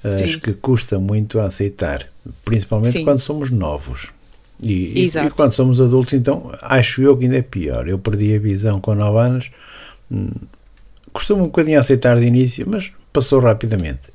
eh, 0.05 0.17
Sim. 0.19 0.25
acho 0.25 0.41
que 0.41 0.53
custa 0.55 0.99
muito 0.99 1.39
a 1.41 1.45
aceitar, 1.45 2.07
principalmente 2.45 2.99
Sim. 2.99 3.05
quando 3.05 3.21
somos 3.21 3.51
novos. 3.51 4.13
E, 4.63 5.05
e- 5.05 5.07
e 5.07 5.31
quando 5.31 5.53
somos 5.53 5.81
adultos, 5.81 6.15
então, 6.15 6.51
acho 6.63 7.01
eu 7.03 7.17
que 7.17 7.25
ainda 7.25 7.37
é 7.39 7.43
pior. 7.43 7.89
Eu 7.89 7.99
perdi 7.99 8.35
a 8.35 8.39
visão 8.39 8.81
com 8.81 8.95
9 8.95 9.19
anos, 9.19 9.51
hum, 10.11 10.31
custou-me 11.13 11.43
um 11.43 11.47
bocadinho 11.47 11.79
a 11.79 11.81
aceitar 11.81 12.19
de 12.19 12.27
início, 12.27 12.69
mas 12.69 12.93
passou 13.13 13.39
rapidamente. 13.41 14.13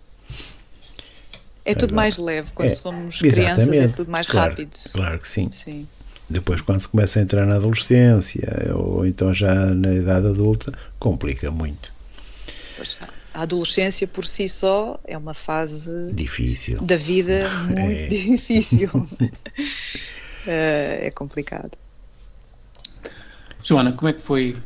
É 1.65 1.73
tudo 1.73 1.85
Agora, 1.91 1.95
mais 1.95 2.17
leve 2.17 2.49
quando 2.53 2.71
é, 2.71 2.75
somos 2.75 3.19
crianças, 3.19 3.69
é 3.69 3.87
tudo 3.87 4.11
mais 4.11 4.27
claro, 4.27 4.49
rápido. 4.51 4.71
Claro 4.91 5.17
que 5.19 5.27
sim. 5.27 5.49
Sim. 5.53 5.87
Depois, 6.29 6.61
quando 6.61 6.81
se 6.81 6.87
começa 6.89 7.19
a 7.19 7.21
entrar 7.21 7.45
na 7.45 7.55
adolescência, 7.55 8.49
ou 8.75 9.05
então 9.05 9.33
já 9.33 9.53
na 9.53 9.93
idade 9.93 10.27
adulta, 10.27 10.73
complica 10.99 11.51
muito. 11.51 11.89
Pois, 12.75 12.97
a 13.33 13.41
adolescência 13.41 14.07
por 14.07 14.25
si 14.25 14.47
só 14.47 14.99
é 15.05 15.17
uma 15.17 15.33
fase 15.33 15.89
Difícil. 16.13 16.81
da 16.81 16.95
vida 16.95 17.49
muito 17.67 17.79
É. 17.79 18.07
difícil. 18.09 18.89
Eh, 20.45 21.07
é 21.07 21.11
complicado. 21.11 21.71
Joana, 23.63 23.93
como 23.93 24.09
é 24.09 24.13
que 24.13 24.21
foi 24.21 24.57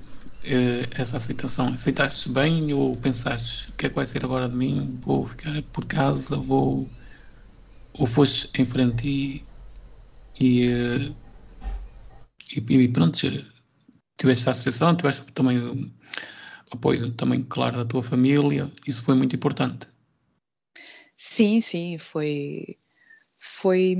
eh, 0.43 0.87
essa 0.95 1.17
aceitação? 1.17 1.67
Aceitaste 1.67 2.29
bem 2.29 2.73
ou 2.73 2.97
pensaste 2.97 3.69
o 3.69 3.73
que 3.73 3.85
é 3.85 3.89
que 3.89 3.95
vai 3.95 4.03
ser 4.05 4.25
agora 4.25 4.49
de 4.49 4.55
mim? 4.55 4.99
Vou 5.03 5.27
ficar 5.27 5.61
por 5.71 5.85
casa? 5.85 6.35
Vou. 6.35 6.89
Ou 7.93 8.07
foste 8.07 8.49
em 8.59 8.65
frente 8.65 9.07
e. 9.07 9.43
e, 10.39 10.65
eh, 10.65 11.15
e, 12.55 12.73
e 12.73 12.87
pronto, 12.87 13.19
tiveste 14.17 14.47
a 14.49 14.51
aceitação, 14.51 14.95
tiveste 14.95 15.23
também 15.33 15.93
apoio 16.71 17.11
também, 17.13 17.43
claro, 17.43 17.77
da 17.77 17.85
tua 17.85 18.03
família, 18.03 18.71
isso 18.85 19.03
foi 19.03 19.15
muito 19.15 19.35
importante. 19.35 19.87
Sim, 21.15 21.59
sim, 21.61 21.97
foi. 21.97 22.77
Foi. 23.37 23.95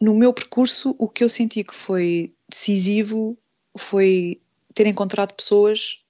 No 0.00 0.14
meu 0.14 0.32
percurso, 0.32 0.94
o 0.98 1.08
que 1.08 1.24
eu 1.24 1.28
senti 1.28 1.64
que 1.64 1.74
foi 1.74 2.34
decisivo 2.48 3.36
foi 3.76 4.40
ter 4.74 4.86
encontrado 4.86 5.34
pessoas 5.34 6.04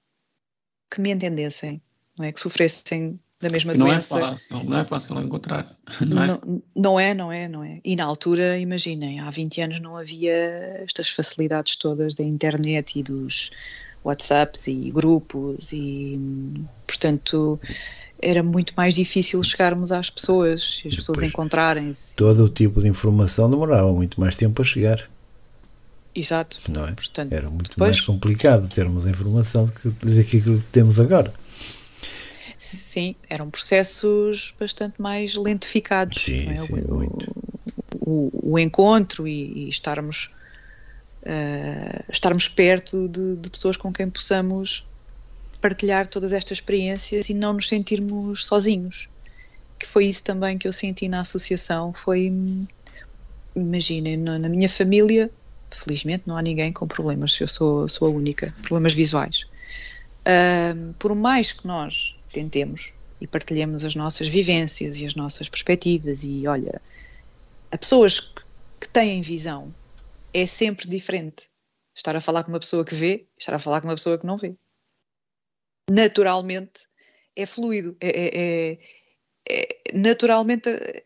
que 0.91 1.01
me 1.01 1.11
entendessem, 1.11 1.81
não 2.17 2.25
é? 2.25 2.31
Que 2.31 2.39
sofressem 2.39 3.19
da 3.41 3.49
mesma 3.49 3.71
Que 3.71 3.77
não 3.77 3.87
é 3.87 3.91
doença. 3.91 4.19
fácil, 4.19 4.63
não 4.65 4.77
é 4.79 4.83
fácil 4.83 5.19
encontrar, 5.21 5.65
não 6.05 6.23
é? 6.23 6.27
Não, 6.27 6.61
não 6.75 6.99
é, 6.99 7.13
não 7.13 7.31
é, 7.31 7.47
não 7.47 7.63
é. 7.63 7.79
E 7.85 7.95
na 7.95 8.03
altura, 8.05 8.59
imaginem, 8.59 9.19
há 9.21 9.29
20 9.29 9.61
anos 9.61 9.79
não 9.81 9.95
havia 9.97 10.33
estas 10.83 11.09
facilidades 11.09 11.75
todas 11.77 12.13
da 12.13 12.23
internet 12.23 12.99
e 12.99 13.03
dos 13.03 13.49
WhatsApps 14.03 14.67
e 14.67 14.91
grupos 14.91 15.71
e, 15.71 16.19
portanto, 16.87 17.59
era 18.21 18.43
muito 18.43 18.73
mais 18.75 18.95
difícil 18.95 19.41
chegarmos 19.43 19.91
às 19.91 20.09
pessoas 20.09 20.81
e 20.83 20.89
as 20.89 20.95
pessoas 20.95 21.23
encontrarem-se. 21.23 22.15
Todo 22.15 22.43
o 22.45 22.49
tipo 22.49 22.81
de 22.81 22.87
informação 22.89 23.49
demorava 23.49 23.91
muito 23.91 24.19
mais 24.19 24.35
tempo 24.35 24.61
a 24.61 24.65
chegar, 24.65 25.09
Exato. 26.15 26.57
não 26.71 26.87
é? 26.87 26.91
Portanto, 26.91 27.31
Era 27.31 27.49
muito 27.49 27.69
depois- 27.69 27.89
mais 27.91 28.01
complicado 28.01 28.67
termos 28.69 29.05
a 29.07 29.09
informação 29.09 29.65
do 29.65 29.71
que 29.71 29.89
daquilo 29.89 30.57
que 30.57 30.65
temos 30.65 30.99
agora. 30.99 31.33
Sim, 32.59 33.15
eram 33.29 33.49
processos 33.49 34.53
bastante 34.59 35.01
mais 35.01 35.33
lentificados. 35.33 36.21
Sim, 36.23 36.49
é? 36.51 36.55
sim, 36.57 36.73
o, 36.89 36.95
muito. 36.95 37.25
o- 38.05 38.51
o 38.53 38.59
encontro 38.59 39.25
e, 39.27 39.65
e 39.65 39.69
estarmos, 39.69 40.29
eh, 41.23 42.03
estarmos 42.11 42.49
perto 42.49 43.07
de, 43.07 43.37
de 43.37 43.49
pessoas 43.49 43.77
com 43.77 43.93
quem 43.93 44.09
possamos 44.09 44.85
partilhar 45.61 46.07
todas 46.07 46.33
estas 46.33 46.57
experiências 46.57 47.29
e 47.29 47.33
não 47.33 47.53
nos 47.53 47.67
sentirmos 47.69 48.45
sozinhos. 48.45 49.07
Que 49.79 49.87
foi 49.87 50.05
isso 50.07 50.23
também 50.23 50.57
que 50.57 50.67
eu 50.67 50.73
senti 50.73 51.07
na 51.07 51.21
associação. 51.21 51.93
Foi, 51.93 52.29
imaginem, 53.55 54.17
na, 54.17 54.37
na 54.37 54.49
minha 54.49 54.67
família, 54.67 55.31
felizmente 55.71 56.27
não 56.27 56.35
há 56.35 56.41
ninguém 56.41 56.73
com 56.73 56.87
problemas, 56.87 57.39
eu 57.39 57.47
sou, 57.47 57.87
sou 57.87 58.07
a 58.07 58.11
única, 58.11 58.53
problemas 58.63 58.93
visuais. 58.93 59.45
Ahm, 60.25 60.93
por 60.99 61.15
mais 61.15 61.53
que 61.53 61.65
nós 61.65 62.18
tentemos 62.31 62.93
e 63.19 63.27
partilhemos 63.27 63.83
as 63.83 63.95
nossas 63.95 64.27
vivências 64.27 64.97
e 64.97 65.05
as 65.05 65.15
nossas 65.15 65.49
perspectivas 65.49 66.23
e 66.23 66.47
olha, 66.47 66.81
a 67.71 67.77
pessoas 67.77 68.19
que, 68.19 68.87
têm 68.93 69.21
visão 69.21 69.75
é 70.33 70.45
sempre 70.45 70.87
diferente 70.87 71.49
estar 71.95 72.15
a 72.15 72.21
falar 72.21 72.43
com 72.43 72.51
uma 72.51 72.59
pessoa 72.59 72.85
que 72.85 72.95
vê 72.95 73.27
estar 73.37 73.53
a 73.53 73.59
falar 73.59 73.81
com 73.81 73.87
uma 73.87 73.95
pessoa 73.95 74.17
que 74.17 74.25
não 74.25 74.37
vê. 74.37 74.55
Naturalmente 75.91 76.87
é 77.35 77.45
fluido, 77.45 77.97
é, 77.99 78.09
é- 78.09 78.71
é- 78.71 78.79
é- 79.49 79.97
naturalmente 79.97 80.69
eh, 80.69 81.05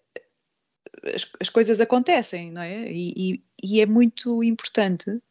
as, 1.15 1.30
as 1.39 1.50
coisas 1.50 1.82
acontecem, 1.82 2.51
não 2.51 2.62
é? 2.62 2.92
E, 2.92 3.13
e- 3.34 3.44
e 3.63 3.82
é 3.82 3.86
muito 3.86 4.44
importante, 4.44 5.22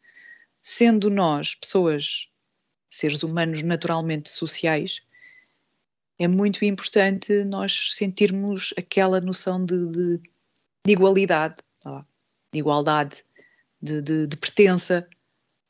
sendo 0.61 1.09
nós 1.09 1.55
pessoas, 1.55 2.27
seres 2.89 3.23
humanos 3.23 3.61
naturalmente 3.63 4.29
sociais, 4.29 5.01
é 6.19 6.27
muito 6.27 6.63
importante 6.63 7.43
nós 7.43 7.89
sentirmos 7.95 8.73
aquela 8.77 9.19
noção 9.19 9.63
de, 9.65 9.87
de- 9.87 10.17
de 10.85 10.91
igualdade, 10.91 11.55
de 12.53 12.59
igualdade, 12.59 13.23
de, 13.81 14.01
de- 14.01 14.37
pertença, 14.37 15.07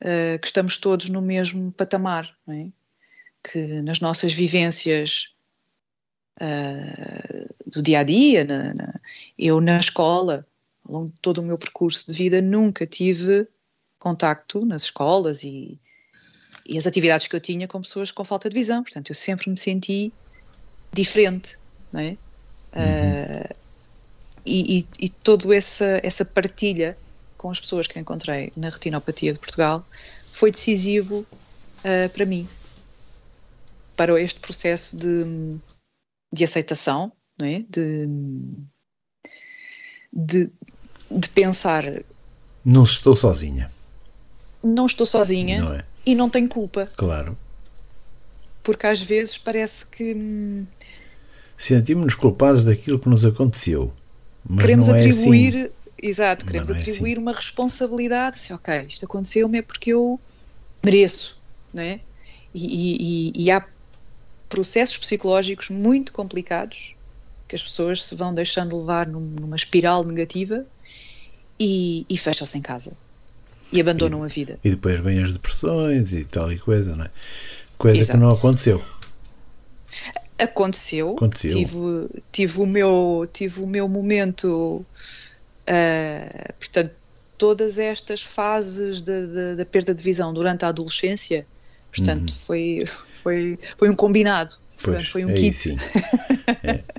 eh, 0.00 0.38
que 0.38 0.46
estamos 0.46 0.76
todos 0.78 1.08
no 1.08 1.22
mesmo 1.22 1.72
patamar, 1.72 2.36
é? 2.48 2.68
que 3.42 3.80
nas 3.82 4.00
nossas 4.00 4.32
vivências 4.32 5.28
eh, 6.40 7.48
do 7.66 7.82
dia 7.82 8.00
a 8.00 8.02
dia, 8.02 8.44
na- 8.44 8.74
na- 8.74 9.00
eu 9.38 9.60
na 9.60 9.78
escola, 9.78 10.46
ao 10.84 10.92
longo 10.94 11.08
de 11.12 11.20
todo 11.20 11.38
o 11.38 11.42
meu 11.44 11.56
percurso 11.58 12.06
de 12.06 12.12
vida, 12.16 12.40
nunca 12.42 12.86
tive 12.86 13.46
contacto 13.98 14.64
nas 14.66 14.82
escolas 14.84 15.42
e, 15.44 15.80
e 16.66 16.76
as 16.76 16.86
atividades 16.86 17.26
que 17.26 17.36
eu 17.36 17.40
tinha 17.40 17.66
com 17.68 17.80
pessoas 17.80 18.10
com 18.10 18.24
falta 18.24 18.48
de 18.48 18.54
visão. 18.54 18.82
Portanto, 18.82 19.10
eu 19.10 19.14
sempre 19.14 19.48
me 19.50 19.56
senti 19.58 20.12
diferente, 20.94 21.56
não 21.92 22.00
é? 22.00 22.16
Uh, 22.72 23.54
e, 24.46 24.78
e, 24.78 25.06
e 25.06 25.08
toda 25.08 25.54
essa, 25.54 26.00
essa 26.02 26.24
partilha 26.24 26.96
com 27.36 27.50
as 27.50 27.60
pessoas 27.60 27.86
que 27.86 27.98
encontrei 27.98 28.52
na 28.56 28.68
retinopatia 28.68 29.32
de 29.32 29.38
Portugal 29.38 29.86
foi 30.32 30.50
decisivo 30.50 31.26
uh, 31.80 32.08
para 32.12 32.26
mim, 32.26 32.48
para 33.96 34.20
este 34.20 34.40
processo 34.40 34.96
de, 34.96 35.56
de 36.32 36.44
aceitação, 36.44 37.12
não 37.38 37.46
é? 37.46 37.64
De, 37.68 38.08
de, 40.12 40.50
de 41.10 41.28
pensar, 41.30 41.84
Não 42.64 42.82
estou 42.84 43.14
sozinha, 43.14 43.70
não 44.62 44.86
estou 44.86 45.06
sozinha 45.06 45.60
não 45.60 45.74
é? 45.74 45.84
e 46.06 46.14
não 46.14 46.30
tenho 46.30 46.48
culpa. 46.48 46.86
Claro. 46.96 47.36
Porque 48.64 48.86
às 48.86 49.00
vezes 49.00 49.38
parece 49.38 49.86
que. 49.86 50.14
Hum, 50.14 50.66
Sentimos-nos 51.56 52.16
culpados 52.16 52.64
daquilo 52.64 52.98
que 52.98 53.08
nos 53.08 53.24
aconteceu. 53.24 53.92
Mas 54.48 54.62
queremos 54.62 54.88
não 54.88 54.96
atribuir. 54.96 55.54
É 55.54 55.62
assim. 55.62 55.70
Exato, 56.02 56.44
queremos 56.44 56.68
não 56.68 56.76
é 56.76 56.80
atribuir 56.80 57.12
assim. 57.12 57.20
uma 57.22 57.32
responsabilidade. 57.32 58.38
Se, 58.40 58.52
ok, 58.52 58.86
isto 58.88 59.04
aconteceu-me 59.04 59.58
é 59.58 59.62
porque 59.62 59.90
eu 59.92 60.18
mereço, 60.82 61.38
não 61.72 61.82
é? 61.82 62.00
E, 62.52 63.30
e, 63.32 63.44
e 63.44 63.50
há 63.50 63.64
processos 64.48 64.96
psicológicos 64.98 65.70
muito 65.70 66.12
complicados 66.12 66.94
que 67.48 67.54
as 67.54 67.62
pessoas 67.62 68.04
se 68.04 68.14
vão 68.14 68.34
deixando 68.34 68.76
levar 68.78 69.06
num- 69.06 69.20
numa 69.20 69.56
espiral 69.56 70.04
negativa 70.04 70.66
e, 71.58 72.04
e 72.08 72.18
fecham-se 72.18 72.56
em 72.58 72.62
casa 72.62 72.92
e 73.72 73.80
abandonam 73.80 74.22
a 74.22 74.28
vida. 74.28 74.58
E 74.62 74.70
depois 74.70 75.00
vêm 75.00 75.22
as 75.22 75.32
depressões 75.32 76.12
e 76.12 76.24
tal 76.24 76.52
e 76.52 76.58
coisa, 76.58 76.94
não 76.94 77.04
é? 77.06 77.10
Coisa 77.78 78.02
Exato. 78.02 78.18
que 78.18 78.24
não 78.24 78.30
aconteceu. 78.32 78.82
Aconteceu. 80.38 81.14
Aconteceu. 81.16 81.50
Tive, 81.52 81.78
tive, 82.32 82.60
o, 82.60 82.66
meu, 82.66 83.28
tive 83.32 83.60
o 83.60 83.66
meu 83.66 83.88
momento. 83.88 84.84
ah, 85.66 86.52
portanto, 86.58 86.94
todas 87.38 87.78
estas 87.78 88.22
fases 88.22 89.00
da- 89.02 89.26
da- 89.26 89.54
da 89.56 89.64
perda 89.64 89.94
de 89.94 90.02
visão 90.02 90.32
durante 90.32 90.64
a 90.64 90.68
adolescência, 90.68 91.46
portanto, 91.90 92.34
foi, 92.46 92.78
foi, 93.22 93.58
foi 93.78 93.90
um 93.90 93.94
combinado. 93.96 94.54
Pois, 94.82 95.08
foi 95.08 95.24
um 95.24 95.28
aí 95.30 95.34
kit. 95.34 95.54
sim. 95.54 95.76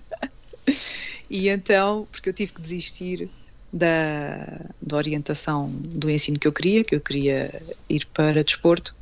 E 1.29 1.49
então, 1.49 2.07
porque 2.11 2.29
eu 2.29 2.33
tive 2.33 2.53
que 2.53 2.61
desistir 2.61 3.29
da, 3.73 4.61
da 4.81 4.95
orientação 4.95 5.69
do 5.71 6.09
ensino 6.09 6.39
que 6.39 6.47
eu 6.47 6.51
queria, 6.53 6.83
que 6.83 6.95
eu 6.95 7.01
queria 7.01 7.61
ir 7.89 8.05
para 8.13 8.43
desporto, 8.43 8.95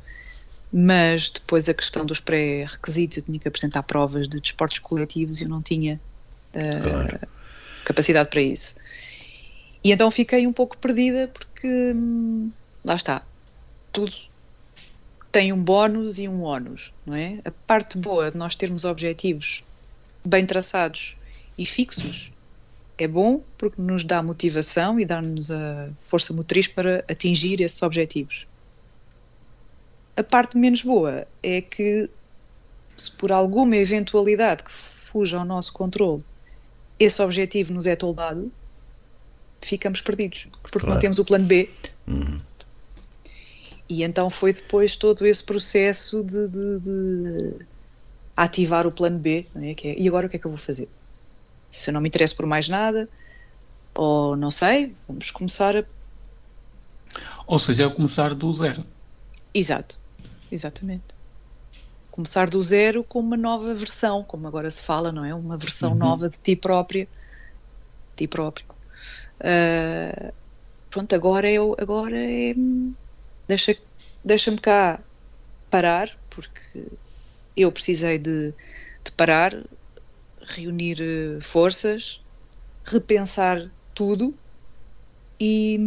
mas 0.76 1.30
depois 1.30 1.68
a 1.68 1.74
questão 1.74 2.04
dos 2.04 2.18
pré-requisitos, 2.18 3.18
eu 3.18 3.22
tinha 3.22 3.38
que 3.38 3.46
apresentar 3.46 3.84
provas 3.84 4.28
de 4.28 4.40
desportos 4.40 4.80
coletivos 4.80 5.40
e 5.40 5.44
eu 5.44 5.48
não 5.48 5.62
tinha 5.62 6.00
eh, 6.52 6.80
Claro. 6.82 7.20
capacidade 7.84 8.28
para 8.28 8.42
isso. 8.42 8.74
E 9.84 9.92
então 9.92 10.10
fiquei 10.10 10.48
um 10.48 10.52
pouco 10.52 10.76
perdida 10.78 11.28
porque 11.28 11.92
hum, 11.94 12.50
lá 12.84 12.96
está, 12.96 13.24
tudo 13.92 14.12
tem 15.30 15.52
um 15.52 15.62
bónus 15.62 16.18
e 16.18 16.26
um 16.28 16.42
ónus, 16.42 16.92
não 17.06 17.14
é? 17.14 17.40
A 17.44 17.52
parte 17.52 17.96
boa 17.96 18.32
de 18.32 18.36
nós 18.36 18.56
termos 18.56 18.84
objetivos 18.84 19.62
bem 20.26 20.44
traçados 20.44 21.16
e 21.56 21.64
fixos 21.64 22.32
é 22.98 23.06
bom 23.06 23.44
porque 23.56 23.80
nos 23.80 24.02
dá 24.04 24.20
motivação 24.24 24.98
e 24.98 25.04
dá-nos 25.04 25.52
a 25.52 25.92
força 26.02 26.32
motriz 26.32 26.66
para 26.66 27.04
atingir 27.08 27.60
esses 27.60 27.80
objetivos. 27.82 28.48
A 30.16 30.22
parte 30.22 30.56
menos 30.56 30.82
boa 30.82 31.26
é 31.42 31.60
que, 31.60 32.08
se 32.96 33.10
por 33.10 33.32
alguma 33.32 33.76
eventualidade 33.76 34.62
que 34.62 34.70
fuja 34.72 35.38
ao 35.38 35.44
nosso 35.44 35.72
controle, 35.72 36.22
esse 36.98 37.20
objetivo 37.20 37.72
nos 37.72 37.86
é 37.86 37.96
toldado, 37.96 38.50
ficamos 39.60 40.00
perdidos, 40.00 40.46
porque 40.62 40.78
não 40.78 40.84
Claro. 40.86 41.00
temos 41.00 41.18
o 41.18 41.24
plano 41.24 41.46
B. 41.46 41.68
Uhum. 42.06 42.40
E 43.88 44.02
então 44.04 44.30
foi 44.30 44.52
depois 44.52 44.96
todo 44.96 45.26
esse 45.26 45.42
processo 45.42 46.22
de, 46.22 46.48
de- 46.48 46.78
de 46.80 47.66
ativar 48.36 48.86
o 48.86 48.92
plano 48.92 49.18
B, 49.18 49.44
não 49.54 49.62
é? 49.64 49.74
Que 49.74 49.88
é, 49.88 49.98
e 49.98 50.08
agora 50.08 50.26
o 50.26 50.30
que 50.30 50.36
é 50.36 50.38
que 50.38 50.46
eu 50.46 50.50
vou 50.50 50.58
fazer? 50.58 50.88
Se 51.70 51.90
eu 51.90 51.94
não 51.94 52.00
me 52.00 52.08
interesso 52.08 52.36
por 52.36 52.46
mais 52.46 52.68
nada, 52.68 53.08
ou 53.96 54.36
não 54.36 54.50
sei, 54.50 54.94
vamos 55.08 55.30
começar 55.30 55.76
a. 55.76 55.84
Ou 57.46 57.58
seja, 57.58 57.84
é 57.84 57.90
começar 57.90 58.34
do 58.34 58.52
zero. 58.54 58.84
Exato, 59.52 59.98
exatamente. 60.54 61.04
Começar 62.10 62.48
do 62.48 62.62
zero 62.62 63.02
com 63.02 63.18
uma 63.20 63.36
nova 63.36 63.74
versão, 63.74 64.22
como 64.22 64.46
agora 64.46 64.70
se 64.70 64.82
fala, 64.82 65.10
não 65.10 65.24
é? 65.24 65.34
Uma 65.34 65.56
versão 65.56 65.90
Uhum. 65.92 65.98
nova 65.98 66.28
de 66.30 66.38
ti 66.38 66.54
própria, 66.54 67.08
ti 68.16 68.28
próprio. 68.28 68.66
Ah, 69.40 70.32
pronto, 70.90 71.14
agora 71.14 71.50
eu, 71.50 71.74
agora 71.78 72.16
é. 72.16 72.54
Deixa, 73.48 73.76
deixa-me 74.24 74.58
cá 74.58 75.02
parar, 75.68 76.08
porque 76.30 76.86
eu 77.56 77.70
precisei 77.70 78.16
de, 78.18 78.52
de 79.04 79.12
parar, 79.16 79.52
reunir 80.40 80.98
eh, 81.02 81.40
forças, 81.42 82.20
repensar 82.84 83.70
tudo 83.92 84.34
e, 85.38 85.78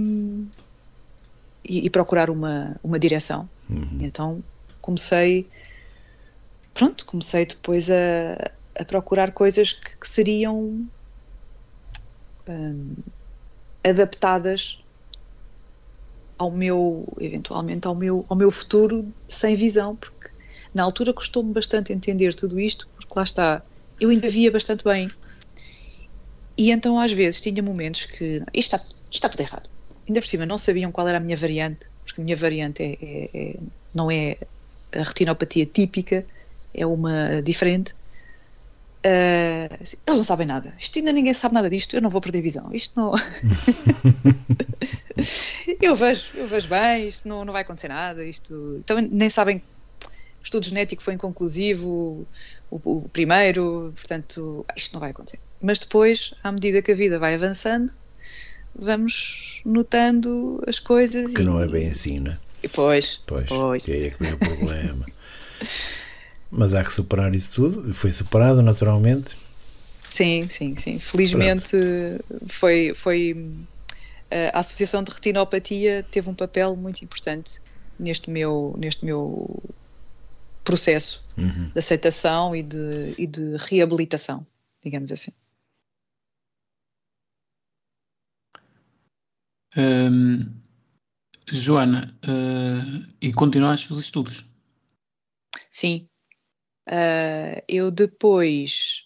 e, 1.63 1.85
e 1.85 1.89
procurar 1.89 2.29
uma, 2.29 2.79
uma 2.83 2.99
direção. 2.99 3.49
Uhum. 3.69 3.99
Então 4.01 4.43
comecei, 4.87 5.51
pronto, 6.73 7.05
comecei 7.05 7.45
depois 7.45 7.89
a, 7.91 8.35
a 8.79 8.85
procurar 8.85 9.33
coisas 9.33 9.73
que, 9.73 9.97
que 9.99 10.07
seriam 10.07 10.89
hum, 12.47 12.95
adaptadas 13.83 14.77
ao 16.37 16.51
meu, 16.51 17.05
eventualmente 17.19 17.87
ao 17.87 17.95
meu, 17.95 18.25
ao 18.29 18.37
meu 18.37 18.51
futuro 18.51 19.13
sem 19.29 19.55
visão, 19.55 19.95
porque 19.95 20.29
na 20.73 20.83
altura 20.83 21.13
custou-me 21.13 21.53
bastante 21.53 21.91
entender 21.93 22.33
tudo 22.35 22.59
isto, 22.59 22.87
porque 22.95 23.13
lá 23.15 23.23
está, 23.23 23.65
eu 23.99 24.09
ainda 24.09 24.29
via 24.29 24.51
bastante 24.51 24.83
bem. 24.83 25.09
E 26.57 26.71
então 26.71 26.99
às 26.99 27.11
vezes 27.11 27.41
tinha 27.41 27.61
momentos 27.63 28.05
que 28.05 28.37
isto 28.53 28.75
está, 28.75 28.77
isto 28.77 29.13
está 29.13 29.29
tudo 29.29 29.41
errado. 29.41 29.69
Ainda 30.07 30.21
por 30.21 30.27
cima 30.27 30.45
não 30.45 30.57
sabiam 30.57 30.91
qual 30.91 31.07
era 31.07 31.17
a 31.17 31.21
minha 31.21 31.37
variante, 31.37 31.87
porque 32.03 32.21
a 32.21 32.23
minha 32.23 32.35
variante 32.37 32.83
é, 32.83 32.93
é- 33.01 33.55
é- 33.55 33.59
não 33.93 34.09
é 34.09 34.37
a 34.97 35.03
retinopatia 35.03 35.65
típica, 35.65 36.25
é 36.73 36.85
uma 36.85 37.41
diferente. 37.41 37.95
Assim, 39.81 39.97
eles 40.05 40.17
não 40.17 40.23
sabem 40.23 40.47
nada. 40.47 40.73
Isto 40.79 40.99
ainda 40.99 41.13
ninguém 41.13 41.33
sabe 41.33 41.53
nada 41.53 41.69
disto. 41.69 41.95
Eu 41.95 42.01
não 42.01 42.09
vou 42.09 42.19
perder 42.19 42.41
visão. 42.41 42.69
Isto 42.73 42.99
não. 42.99 43.13
eu 45.81 45.95
vejo, 45.95 46.25
eu 46.35 46.47
vejo 46.47 46.67
bem. 46.67 47.07
Isto 47.07 47.27
não, 47.27 47.45
não 47.45 47.53
vai 47.53 47.61
acontecer 47.61 47.87
nada. 47.87 48.25
Isto. 48.25 48.81
Então 48.83 48.99
nem 48.99 49.29
sabem. 49.29 49.61
O 50.41 50.43
estudo 50.43 50.65
genético 50.65 51.03
foi 51.03 51.13
inconclusivo, 51.13 52.25
o, 52.71 52.81
o 52.85 53.09
primeiro, 53.09 53.93
portanto, 53.95 54.65
isto 54.77 54.93
não 54.93 55.01
vai 55.01 55.11
acontecer. 55.11 55.39
Mas 55.61 55.77
depois, 55.77 56.33
à 56.41 56.51
medida 56.51 56.81
que 56.81 56.91
a 56.91 56.95
vida 56.95 57.19
vai 57.19 57.35
avançando, 57.35 57.91
vamos 58.73 59.61
notando 59.65 60.63
as 60.65 60.79
coisas 60.79 61.33
Que 61.33 61.41
e, 61.41 61.45
não 61.45 61.61
é 61.61 61.67
bem 61.67 61.89
assim, 61.89 62.19
não 62.19 62.31
é? 62.31 62.37
Pois, 62.73 63.19
Pois, 63.25 63.47
pois. 63.49 63.87
e 63.87 63.91
aí 63.91 64.03
é 64.05 64.09
que 64.11 64.19
vem 64.23 64.33
o 64.33 64.37
problema. 64.37 65.05
Mas 66.49 66.73
há 66.73 66.83
que 66.83 66.93
superar 66.93 67.33
isso 67.35 67.51
tudo. 67.51 67.89
e 67.89 67.93
Foi 67.93 68.11
superado 68.11 68.61
naturalmente. 68.61 69.35
Sim, 70.09 70.47
sim, 70.49 70.75
sim. 70.75 70.97
Felizmente 70.99 71.75
foi, 72.49 72.93
foi 72.95 73.35
eh, 74.31 74.49
a 74.53 74.59
Associação 74.59 75.03
de 75.03 75.11
Retinopatia 75.11 76.07
teve 76.09 76.29
um 76.29 76.33
papel 76.33 76.75
muito 76.75 77.03
importante 77.03 77.59
neste 77.99 78.29
meu, 78.29 78.73
neste 78.77 79.03
meu 79.05 79.61
processo 80.63 81.25
Uhum. 81.37 81.69
de 81.71 81.77
aceitação 81.79 82.55
e 82.55 82.63
de, 82.63 83.13
e 83.17 83.27
de 83.27 83.55
reabilitação, 83.57 84.45
digamos 84.83 85.11
assim. 85.11 85.31
Hum, 89.75 90.57
Joana, 91.49 92.17
eh, 92.23 93.27
e 93.27 93.33
continuaste 93.33 93.91
os 93.91 93.99
estudos? 93.99 94.45
Sim. 95.69 96.07
Ah, 96.87 97.63
eu 97.67 97.91
depois, 97.91 99.03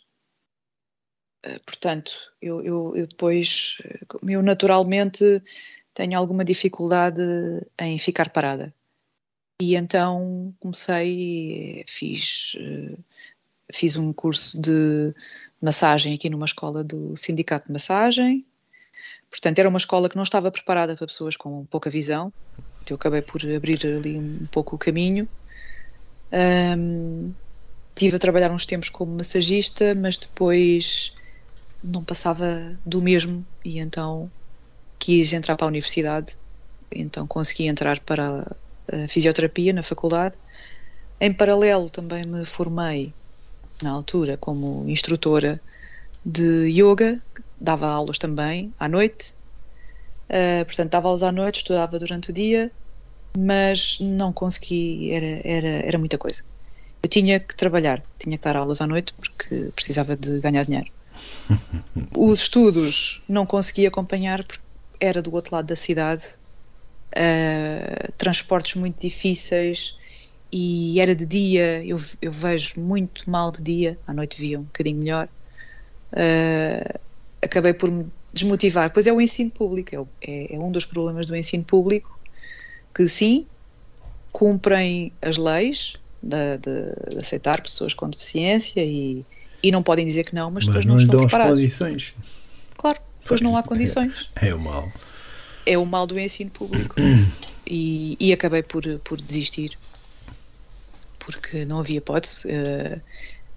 ah, 1.44 1.60
portanto, 1.66 2.14
eu, 2.42 2.62
eu, 2.64 2.96
eu 2.96 3.08
depois, 3.08 3.78
eh, 3.84 4.00
eu 4.28 4.44
naturalmente 4.44 5.42
tenho 5.94 6.18
alguma 6.18 6.46
dificuldade 6.46 7.22
em 7.80 7.98
ficar 8.00 8.32
parada. 8.32 8.74
E 9.62 9.76
então 9.76 10.56
comecei, 10.60 11.82
eh, 11.82 11.86
fiz, 11.88 12.56
eh, 12.60 12.98
fiz 13.74 13.96
um 13.98 14.14
curso 14.14 14.60
de 14.60 15.14
massagem 15.62 16.14
aqui 16.16 16.30
numa 16.30 16.46
escola 16.46 16.84
do 16.84 17.16
Sindicato 17.18 17.68
de 17.68 17.74
Massagem. 17.74 18.46
Portanto, 19.32 19.58
era 19.58 19.70
uma 19.70 19.80
escola 19.80 20.10
que 20.10 20.16
não 20.16 20.24
estava 20.24 20.52
preparada 20.52 20.96
para 20.96 21.08
pessoas 21.08 21.36
com 21.36 21.66
pouca 21.66 21.90
visão. 21.90 22.32
Então, 22.84 22.94
eu 22.94 22.96
acabei 22.98 23.24
por 23.24 23.42
abrir 23.44 23.84
ali 23.88 24.18
um 24.18 24.46
pouco 24.52 24.76
o 24.76 24.80
caminho. 24.80 25.28
Um, 26.32 27.34
Estive 27.96 28.16
a 28.16 28.20
trabalhar 28.20 28.52
uns 28.52 28.66
tempos 28.66 28.90
como 28.90 29.16
massagista, 29.16 29.94
mas 29.94 30.18
depois 30.18 31.14
não 31.84 32.04
passava 32.04 32.80
do 32.86 33.02
mesmo 33.02 33.46
e 33.64 33.80
então 33.80 34.32
quis 34.98 35.34
entrar 35.34 35.56
para 35.56 35.66
a 35.66 35.70
universidade. 35.70 36.36
Então 36.92 37.28
consegui 37.28 37.68
entrar 37.68 38.00
para 38.00 38.58
a 38.92 39.08
fisioterapia 39.08 39.74
na 39.74 39.84
faculdade. 39.84 40.36
Em 41.20 41.34
paralelo 41.34 41.90
também 41.90 42.26
me 42.26 42.46
formei 42.46 43.14
na 43.84 43.92
altura 43.92 44.38
como 44.38 44.90
instrutora 44.90 45.62
de 46.26 46.70
yoga, 46.70 47.22
dava 47.62 47.88
aulas 47.88 48.18
também 48.18 48.74
à 48.80 48.90
noite. 48.90 49.34
Uh, 50.30 50.66
portanto, 50.66 50.90
dava 50.90 51.08
aulas 51.08 51.24
à 51.24 51.32
noite, 51.32 51.58
estudava 51.58 52.00
durante 52.00 52.32
o 52.32 52.34
dia, 52.34 52.72
mas 53.38 53.98
não 54.00 54.34
consegui, 54.34 55.12
era, 55.12 55.42
era, 55.44 55.68
era 55.86 55.98
muita 55.98 56.18
coisa. 56.18 56.44
eu 57.04 57.10
tinha 57.10 57.40
que 57.40 57.56
trabalhar, 57.56 58.02
tinha 58.18 58.38
que 58.38 58.44
dar 58.44 58.56
aulas 58.56 58.82
à 58.82 58.88
noite 58.88 59.14
porque 59.14 59.70
precisava 59.76 60.16
de 60.16 60.40
ganhar 60.40 60.66
dinheiro. 60.66 60.90
Os 62.18 62.42
estudos 62.42 63.22
não 63.28 63.46
conseguia 63.46 63.90
acompanhar 63.90 64.44
porque 64.44 64.64
era 65.00 65.22
do 65.22 65.34
outro 65.34 65.56
lado 65.56 65.68
da 65.68 65.76
cidade, 65.76 66.24
uh, 67.16 68.12
transportes 68.18 68.76
muito 68.76 69.00
difíceis 69.00 69.94
e 70.52 71.00
era 71.00 71.14
de 71.14 71.26
dia. 71.26 71.84
Eu, 71.86 72.00
eu, 72.22 72.32
vejo 72.32 72.80
muito 72.80 73.30
mal 73.30 73.52
de 73.52 73.62
dia, 73.62 74.00
à 74.08 74.14
noite 74.14 74.40
via 74.40 74.60
um 74.60 74.64
bocadinho 74.64 74.98
melhor. 74.98 75.28
Uh, 76.14 77.00
acabei 77.42 77.74
por 77.74 77.90
me 77.92 78.06
desmotivar. 78.34 78.92
Pois 78.92 79.08
é 79.08 79.14
o 79.14 79.20
ensino 79.20 79.52
público, 79.52 80.08
é, 80.22 80.54
é, 80.54 80.60
um 80.60 80.72
dos 80.72 80.86
problemas 80.86 81.26
do 81.26 81.36
ensino 81.36 81.64
público 81.64 82.20
que 82.94 83.08
sim 83.08 83.46
cumprem 84.32 85.12
as 85.22 85.38
leis 85.38 85.96
de, 86.22 86.58
de, 86.58 87.10
de 87.14 87.20
aceitar 87.20 87.62
pessoas 87.62 87.94
com 87.94 88.10
deficiência 88.10 88.84
e, 88.84 89.26
e 89.62 89.72
não 89.72 89.84
podem 89.84 90.06
dizer 90.06 90.26
que 90.26 90.36
não, 90.36 90.50
mas, 90.52 90.66
mas 90.66 90.68
depois 90.68 90.86
não, 90.86 90.96
não 90.96 91.02
estão 91.02 91.20
preparados. 91.22 91.56
condições. 91.56 92.14
Claro, 92.78 93.00
depois 93.22 93.42
não 93.42 93.58
há 93.58 93.64
condições. 93.64 94.30
É, 94.42 94.50
é 94.50 94.56
o 94.56 94.60
mal. 94.60 94.92
É 95.66 95.78
o 95.78 95.86
mal 95.86 96.08
do 96.08 96.20
ensino 96.20 96.52
público. 96.52 96.96
e, 97.68 98.18
e 98.20 98.34
acabei 98.34 98.64
por, 98.64 98.84
por 99.00 99.20
desistir 99.20 99.78
porque 101.24 101.66
não 101.66 101.80
havia 101.80 101.98
hipótese. 101.98 102.48
Uh, 102.48 103.02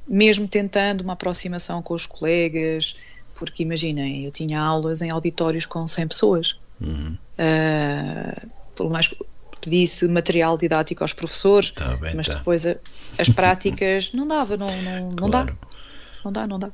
mesmo 0.06 0.46
tentando 0.46 1.00
uma 1.00 1.14
aproximação 1.14 1.82
com 1.82 1.94
os 1.94 2.06
colegas, 2.06 2.94
porque 3.34 3.62
imaginem, 3.62 4.24
eu 4.24 4.30
tinha 4.30 4.60
aulas 4.60 5.02
em 5.02 5.10
auditórios 5.10 5.66
com 5.66 5.86
100 5.86 6.08
pessoas. 6.08 6.56
Uhum. 6.80 7.16
Uh, 7.38 8.48
por 8.74 8.90
mais 8.90 9.08
que 9.08 9.16
pedisse 9.60 10.06
material 10.08 10.58
didático 10.58 11.02
aos 11.02 11.12
professores, 11.12 11.70
tá 11.70 11.96
bem, 11.96 12.14
mas 12.14 12.26
tá. 12.26 12.34
depois 12.34 12.66
a, 12.66 12.76
as 13.18 13.28
práticas 13.28 14.12
não 14.12 14.26
dava, 14.26 14.56
não, 14.56 14.66
não, 14.66 15.08
não 15.08 15.28
Claro. 15.28 15.46
dá. 15.46 15.68
Não 16.24 16.32
dá, 16.32 16.46
não 16.46 16.58
dá. 16.58 16.70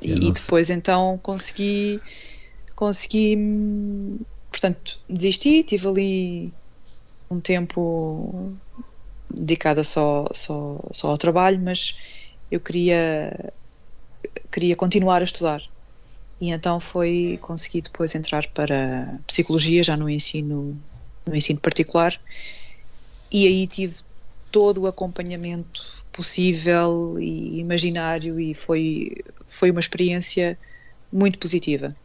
E, 0.00 0.10
Eu 0.10 0.16
e 0.16 0.20
não 0.20 0.34
sei. 0.34 0.42
depois 0.44 0.70
então 0.70 1.18
consegui, 1.22 2.00
consegui, 2.74 3.38
portanto, 4.50 4.98
desisti, 5.08 5.62
tive 5.62 5.86
ali 5.88 6.52
um 7.30 7.40
tempo 7.40 8.52
dedicado 9.30 9.82
só, 9.84 10.26
só, 10.32 10.78
só 10.92 11.08
ao 11.08 11.18
trabalho, 11.18 11.60
mas 11.60 11.94
eu 12.50 12.60
queria, 12.60 13.52
queria 14.50 14.76
continuar 14.76 15.20
a 15.20 15.24
estudar. 15.24 15.62
E 16.40 16.50
então 16.50 16.80
foi 16.80 17.38
consegui 17.40 17.82
depois 17.82 18.14
entrar 18.14 18.46
para 18.48 19.18
psicologia, 19.26 19.82
já 19.82 19.96
no 19.96 20.10
ensino, 20.10 20.76
no 21.26 21.36
ensino 21.36 21.60
particular, 21.60 22.20
e 23.30 23.46
aí 23.46 23.66
tive 23.66 23.96
todo 24.50 24.82
o 24.82 24.86
acompanhamento 24.86 26.02
possível 26.12 27.16
e 27.18 27.58
imaginário 27.58 28.38
e 28.38 28.54
foi, 28.54 29.16
foi 29.48 29.70
uma 29.70 29.80
experiência 29.80 30.58
muito 31.10 31.38
positiva 31.38 31.96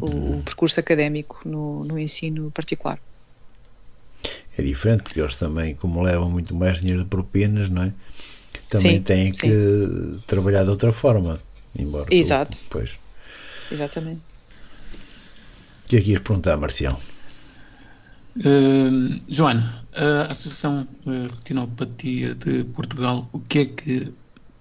o, 0.00 0.38
o 0.38 0.42
percurso 0.42 0.80
académico 0.80 1.40
no, 1.44 1.84
no 1.84 1.98
ensino 1.98 2.50
particular. 2.50 2.98
É 4.56 4.62
diferente, 4.62 5.02
porque 5.02 5.20
eles 5.20 5.36
também, 5.36 5.74
como 5.74 6.02
levam 6.02 6.28
muito 6.30 6.54
mais 6.54 6.80
dinheiro 6.80 7.04
de 7.04 7.08
propinas, 7.08 7.68
não 7.68 7.84
é? 7.84 7.92
Também 8.68 8.98
Sim, 8.98 9.02
têm 9.02 9.34
sim. 9.34 9.40
que 9.48 10.20
trabalhar 10.26 10.64
de 10.64 10.70
outra 10.70 10.92
forma. 10.92 11.40
Embora 11.78 12.06
tu- 12.06 12.14
Exato. 12.14 12.56
pois. 12.70 12.98
Exatamente. 13.70 14.20
O 15.84 15.88
que 15.88 15.96
é 15.96 16.00
que 16.00 16.10
ias 16.10 16.20
perguntar, 16.20 16.56
Marcial? 16.56 17.00
Uh, 18.38 19.20
Joana, 19.28 19.84
a 19.92 20.32
Associação 20.32 20.86
uh, 21.04 21.34
Retinopatia 21.34 22.34
de 22.34 22.64
Portugal, 22.64 23.28
o 23.32 23.40
que 23.40 23.58
é 23.58 23.66
que 23.66 24.14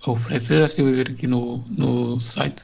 oferece? 0.07 0.53
Eu 0.53 0.59
já 0.59 0.65
estive 0.65 0.89
a 0.89 0.95
ver 0.95 1.11
aqui 1.11 1.27
no, 1.27 1.57
no 1.77 2.19
site, 2.19 2.63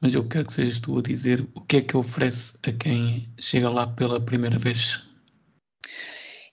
mas 0.00 0.14
eu 0.14 0.22
quero 0.28 0.46
que 0.46 0.52
sejas 0.52 0.80
tu 0.80 0.98
a 0.98 1.02
dizer 1.02 1.40
o 1.54 1.62
que 1.62 1.78
é 1.78 1.80
que 1.80 1.96
oferece 1.96 2.54
a 2.62 2.72
quem 2.72 3.26
chega 3.40 3.70
lá 3.70 3.86
pela 3.86 4.20
primeira 4.20 4.58
vez. 4.58 5.00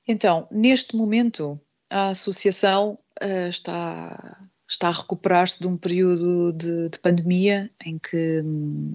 Então, 0.08 0.48
neste 0.50 0.96
momento, 0.96 1.60
a 1.90 2.10
associação 2.10 2.98
uh, 3.22 3.50
está, 3.50 4.40
está 4.68 4.88
a 4.90 4.92
recuperar-se 4.92 5.60
de 5.60 5.68
um 5.68 5.78
período 5.78 6.54
de, 6.54 6.90
de 6.90 7.00
pandemia 7.00 7.70
em 7.86 7.98
que 7.98 8.42
hum, 8.42 8.94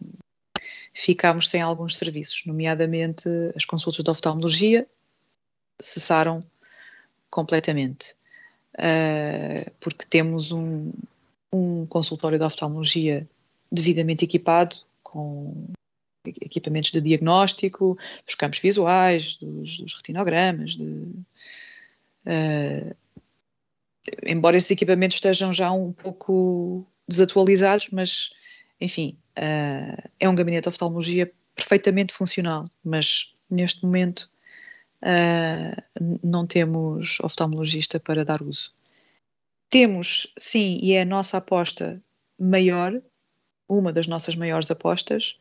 ficámos 0.92 1.48
sem 1.48 1.60
alguns 1.60 1.96
serviços, 1.96 2.42
nomeadamente 2.46 3.28
as 3.56 3.64
consultas 3.64 4.04
de 4.04 4.10
oftalmologia 4.10 4.86
cessaram 5.80 6.40
completamente, 7.30 8.14
uh, 8.74 9.70
porque 9.80 10.06
temos 10.08 10.52
um, 10.52 10.92
um 11.52 11.84
consultório 11.86 12.38
de 12.38 12.44
oftalmologia 12.44 13.28
devidamente 13.70 14.24
equipado 14.24 14.76
com 15.02 15.66
equipamentos 16.24 16.90
de 16.90 17.00
diagnóstico, 17.00 17.98
dos 18.24 18.34
campos 18.34 18.60
visuais, 18.60 19.36
dos, 19.36 19.78
dos 19.78 19.94
retinogramas, 19.94 20.76
de, 20.76 20.84
uh, 22.26 22.96
embora 24.22 24.56
esses 24.56 24.70
equipamentos 24.70 25.16
estejam 25.16 25.52
já 25.52 25.70
um 25.72 25.92
pouco 25.92 26.86
desatualizados, 27.08 27.88
mas 27.90 28.30
enfim, 28.80 29.18
uh, 29.38 30.10
é 30.18 30.28
um 30.28 30.34
gabinete 30.34 30.64
de 30.64 30.68
oftalmologia 30.68 31.32
perfeitamente 31.54 32.12
funcional, 32.12 32.68
mas 32.84 33.34
neste 33.48 33.84
momento 33.84 34.28
uh, 35.02 36.00
não 36.22 36.46
temos 36.46 37.18
oftalmologista 37.20 38.00
para 38.00 38.24
dar 38.24 38.42
uso. 38.42 38.74
Temos, 39.70 40.32
sim, 40.38 40.78
e 40.82 40.92
é 40.92 41.02
a 41.02 41.06
nossa 41.06 41.38
aposta 41.38 42.02
maior, 42.38 43.00
uma 43.68 43.92
das 43.92 44.06
nossas 44.06 44.36
maiores 44.36 44.70
apostas, 44.70 45.38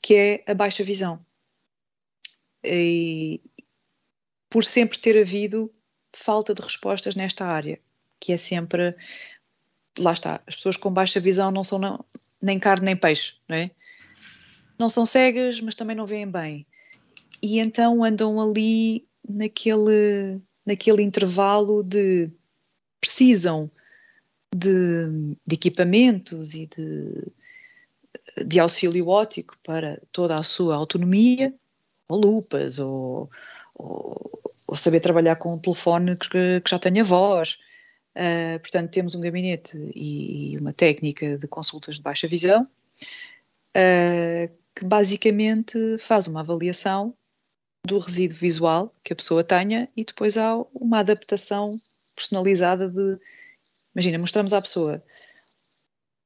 que 0.00 0.14
é 0.14 0.44
a 0.46 0.54
baixa 0.54 0.82
visão. 0.82 1.24
E 2.64 3.40
por 4.50 4.64
sempre 4.64 4.98
ter 4.98 5.18
havido 5.18 5.72
falta 6.14 6.54
de 6.54 6.60
respostas 6.60 7.14
nesta 7.14 7.46
área, 7.46 7.80
que 8.22 8.32
é 8.32 8.36
sempre, 8.36 8.94
lá 9.98 10.12
está, 10.12 10.40
as 10.46 10.54
pessoas 10.54 10.76
com 10.76 10.92
baixa 10.92 11.18
visão 11.18 11.50
não 11.50 11.64
são 11.64 11.76
não, 11.76 12.04
nem 12.40 12.56
carne 12.56 12.86
nem 12.86 12.96
peixe, 12.96 13.34
não 13.48 13.56
é? 13.56 13.72
Não 14.78 14.88
são 14.88 15.04
cegas, 15.04 15.60
mas 15.60 15.74
também 15.74 15.96
não 15.96 16.06
veem 16.06 16.30
bem. 16.30 16.64
E 17.42 17.58
então 17.58 18.04
andam 18.04 18.40
ali 18.40 19.04
naquele, 19.28 20.40
naquele 20.64 21.02
intervalo 21.02 21.82
de 21.82 22.30
precisam 23.00 23.68
de, 24.54 25.36
de 25.44 25.54
equipamentos 25.54 26.54
e 26.54 26.68
de, 26.68 27.26
de 28.46 28.60
auxílio 28.60 29.08
óptico 29.08 29.58
para 29.64 30.00
toda 30.12 30.36
a 30.36 30.44
sua 30.44 30.76
autonomia, 30.76 31.52
ou 32.08 32.20
lupas, 32.20 32.78
ou, 32.78 33.28
ou, 33.74 34.40
ou 34.64 34.76
saber 34.76 35.00
trabalhar 35.00 35.34
com 35.34 35.54
um 35.54 35.58
telefone 35.58 36.16
que, 36.16 36.60
que 36.60 36.70
já 36.70 36.78
tenha 36.78 37.02
voz. 37.02 37.58
Uh, 38.14 38.58
portanto, 38.60 38.90
temos 38.90 39.14
um 39.14 39.20
gabinete 39.20 39.76
e, 39.94 40.56
uma 40.58 40.72
técnica 40.72 41.38
de 41.38 41.48
consultas 41.48 41.96
de 41.96 42.02
baixa 42.02 42.28
visão 42.28 42.68
uh, 43.76 44.52
que 44.74 44.84
basicamente 44.84 45.98
faz 45.98 46.26
uma 46.26 46.40
avaliação 46.40 47.14
do 47.86 47.98
resíduo 47.98 48.36
visual 48.36 48.94
que 49.02 49.12
a 49.12 49.16
pessoa 49.16 49.42
tenha 49.42 49.88
e 49.96 50.04
depois 50.04 50.36
há 50.36 50.56
uma 50.74 50.98
adaptação 50.98 51.80
personalizada 52.14 52.88
de 52.88 53.18
imagina, 53.94 54.18
mostramos 54.18 54.52
à 54.52 54.60
pessoa 54.60 55.02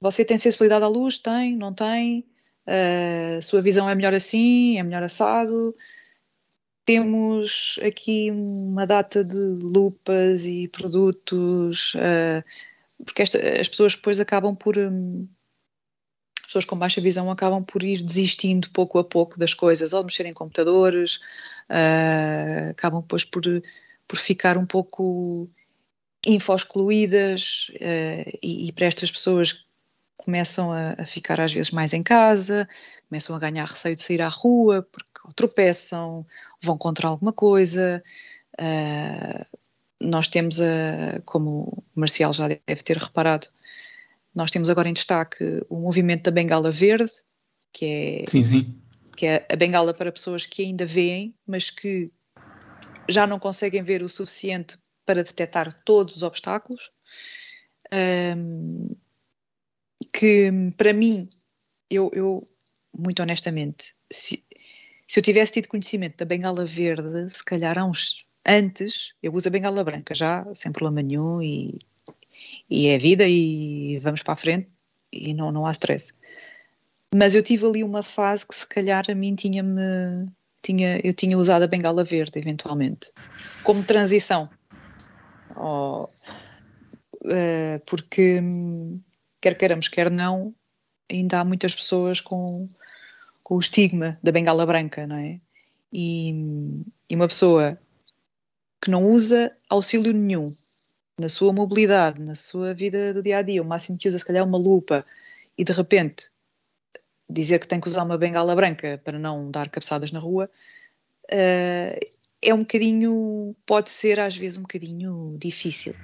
você 0.00 0.24
tem 0.24 0.38
sensibilidade 0.38 0.84
à 0.84 0.88
luz? 0.88 1.18
Tem, 1.18 1.56
não 1.56 1.72
tem? 1.72 2.26
Uh, 2.66 3.40
sua 3.42 3.62
visão 3.62 3.88
é 3.88 3.94
melhor 3.94 4.12
assim? 4.12 4.78
É 4.78 4.82
melhor 4.82 5.02
assado? 5.02 5.74
Temos 6.86 7.80
aqui 7.84 8.30
uma 8.30 8.86
data 8.86 9.24
de 9.24 9.34
lupas 9.36 10.46
e 10.46 10.68
produtos, 10.68 11.94
uh, 11.96 12.44
porque 13.04 13.22
esta, 13.22 13.38
as 13.60 13.68
pessoas 13.68 13.96
depois 13.96 14.20
acabam 14.20 14.54
por. 14.54 14.78
Um, 14.78 15.28
as 16.38 16.46
pessoas 16.46 16.64
com 16.64 16.78
baixa 16.78 17.00
visão 17.00 17.28
acabam 17.28 17.64
por 17.64 17.82
ir 17.82 18.04
desistindo 18.04 18.70
pouco 18.70 19.00
a 19.00 19.04
pouco 19.04 19.36
das 19.36 19.52
coisas, 19.52 19.92
ou 19.92 20.04
de 20.04 20.22
em 20.22 20.32
computadores, 20.32 21.16
uh, 21.68 22.70
acabam 22.70 23.02
depois 23.02 23.24
por, 23.24 23.42
por 24.06 24.16
ficar 24.16 24.56
um 24.56 24.64
pouco 24.64 25.50
info-excluídas, 26.24 27.68
e, 28.40 28.68
e 28.68 28.72
para 28.72 28.86
estas 28.86 29.10
pessoas 29.10 29.66
começam 30.16 30.72
a, 30.72 30.94
a, 30.98 31.04
ficar 31.04 31.40
às 31.40 31.52
vezes 31.52 31.70
mais 31.70 31.92
em 31.92 32.02
casa, 32.02 32.68
começam 33.08 33.34
a 33.34 33.38
ganhar 33.38 33.64
receio 33.64 33.94
de 33.94 34.02
sair 34.02 34.20
à 34.20 34.28
rua 34.28 34.82
porque 34.82 35.15
ou 35.26 35.32
tropeçam, 35.32 36.24
vão 36.62 36.78
contra 36.78 37.08
alguma 37.08 37.32
coisa. 37.32 38.02
Uh, 38.58 39.58
nós 40.00 40.28
temos, 40.28 40.60
a, 40.60 41.20
como 41.24 41.84
o 41.94 42.00
Marcial 42.00 42.32
já 42.32 42.48
deve 42.48 42.82
ter 42.82 42.96
reparado, 42.96 43.48
nós 44.34 44.50
temos 44.50 44.70
agora 44.70 44.88
em 44.88 44.92
destaque 44.92 45.64
o 45.68 45.76
movimento 45.76 46.24
da 46.24 46.30
bengala 46.30 46.70
verde, 46.70 47.10
que 47.72 48.22
é, 48.22 48.24
sim, 48.30 48.44
sim. 48.44 48.80
Que 49.16 49.26
é 49.26 49.46
a 49.50 49.56
bengala 49.56 49.94
para 49.94 50.12
pessoas 50.12 50.44
que 50.46 50.62
ainda 50.62 50.84
veem, 50.84 51.34
mas 51.46 51.70
que 51.70 52.10
já 53.08 53.26
não 53.26 53.38
conseguem 53.38 53.82
ver 53.82 54.02
o 54.02 54.08
suficiente 54.08 54.78
para 55.04 55.24
detectar 55.24 55.82
todos 55.84 56.16
os 56.16 56.22
obstáculos, 56.22 56.90
um, 58.36 58.94
que 60.12 60.50
para 60.76 60.92
mim, 60.92 61.28
eu, 61.88 62.10
eu 62.12 62.46
muito 62.96 63.22
honestamente, 63.22 63.94
se, 64.10 64.44
se 65.08 65.18
eu 65.18 65.22
tivesse 65.22 65.52
tido 65.52 65.68
conhecimento 65.68 66.16
da 66.16 66.24
bengala 66.24 66.64
verde, 66.64 67.30
se 67.30 67.44
calhar 67.44 67.78
há 67.78 67.84
uns 67.84 68.24
antes, 68.46 69.12
eu 69.22 69.32
uso 69.34 69.48
a 69.48 69.50
bengala 69.50 69.82
branca 69.82 70.14
já, 70.14 70.46
sem 70.54 70.72
problema 70.72 71.02
nenhum, 71.02 71.42
e, 71.42 71.78
e 72.68 72.88
é 72.88 72.98
vida 72.98 73.26
e 73.26 73.98
vamos 74.00 74.22
para 74.22 74.34
a 74.34 74.36
frente 74.36 74.68
e 75.12 75.32
não, 75.34 75.50
não 75.52 75.66
há 75.66 75.72
stress. 75.72 76.12
Mas 77.14 77.34
eu 77.34 77.42
tive 77.42 77.66
ali 77.66 77.84
uma 77.84 78.02
fase 78.02 78.46
que 78.46 78.54
se 78.54 78.66
calhar 78.66 79.04
a 79.08 79.14
mim 79.14 79.34
tinha-me. 79.34 80.28
Tinha, 80.62 81.00
eu 81.04 81.14
tinha 81.14 81.38
usado 81.38 81.62
a 81.62 81.68
bengala 81.68 82.02
verde, 82.02 82.38
eventualmente, 82.40 83.12
como 83.62 83.84
transição. 83.84 84.50
Oh, 85.54 86.08
uh, 87.24 87.80
porque, 87.86 88.42
quer 89.40 89.56
queiramos, 89.56 89.86
quer 89.86 90.10
não, 90.10 90.52
ainda 91.08 91.40
há 91.40 91.44
muitas 91.44 91.72
pessoas 91.72 92.20
com, 92.20 92.68
com 93.46 93.54
o 93.54 93.60
estigma 93.60 94.18
da 94.20 94.32
bengala 94.32 94.66
branca, 94.66 95.06
não 95.06 95.14
é? 95.14 95.38
E, 95.92 96.32
e 97.08 97.14
uma 97.14 97.28
pessoa 97.28 97.78
que 98.82 98.90
não 98.90 99.08
usa 99.08 99.56
auxílio 99.70 100.12
nenhum 100.12 100.52
na 101.16 101.28
sua 101.28 101.52
mobilidade, 101.52 102.20
na 102.20 102.34
sua 102.34 102.74
vida 102.74 103.14
do 103.14 103.22
dia 103.22 103.38
a 103.38 103.42
dia, 103.42 103.62
o 103.62 103.64
máximo 103.64 103.96
que 103.96 104.08
usa 104.08 104.18
se 104.18 104.24
calhar 104.24 104.42
é 104.42 104.44
uma 104.44 104.58
lupa 104.58 105.06
e 105.56 105.62
de 105.62 105.72
repente 105.72 106.28
dizer 107.30 107.60
que 107.60 107.68
tem 107.68 107.78
que 107.78 107.86
usar 107.86 108.02
uma 108.02 108.18
bengala 108.18 108.52
branca 108.52 109.00
para 109.04 109.16
não 109.16 109.48
dar 109.48 109.68
cabeçadas 109.68 110.10
na 110.10 110.18
rua 110.18 110.50
uh, 111.26 112.06
é 112.42 112.52
um 112.52 112.58
bocadinho, 112.58 113.54
pode 113.64 113.90
ser 113.90 114.18
às 114.18 114.36
vezes 114.36 114.58
um 114.58 114.62
bocadinho 114.62 115.36
difícil 115.38 115.94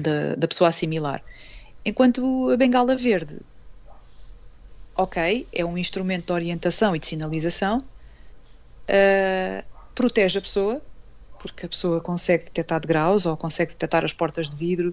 da, 0.00 0.34
da 0.34 0.48
pessoa 0.48 0.66
assimilar. 0.66 1.22
Enquanto 1.84 2.50
a 2.50 2.56
bengala 2.56 2.96
verde, 2.96 3.38
ok, 4.98 5.46
é 5.52 5.64
um 5.64 5.78
instrumento 5.78 6.26
de 6.26 6.32
orientação 6.32 6.94
e 6.94 6.98
de 6.98 7.06
sinalização, 7.06 7.84
uh, 8.88 9.64
protege 9.94 10.40
a 10.40 10.42
pessoa, 10.42 10.82
porque 11.40 11.66
a 11.66 11.68
pessoa 11.68 12.00
consegue 12.00 12.44
detectar 12.44 12.80
degraus 12.80 13.24
ou 13.24 13.36
consegue 13.36 13.72
detectar 13.72 14.04
as 14.04 14.12
portas 14.12 14.50
de 14.50 14.56
vidro 14.56 14.92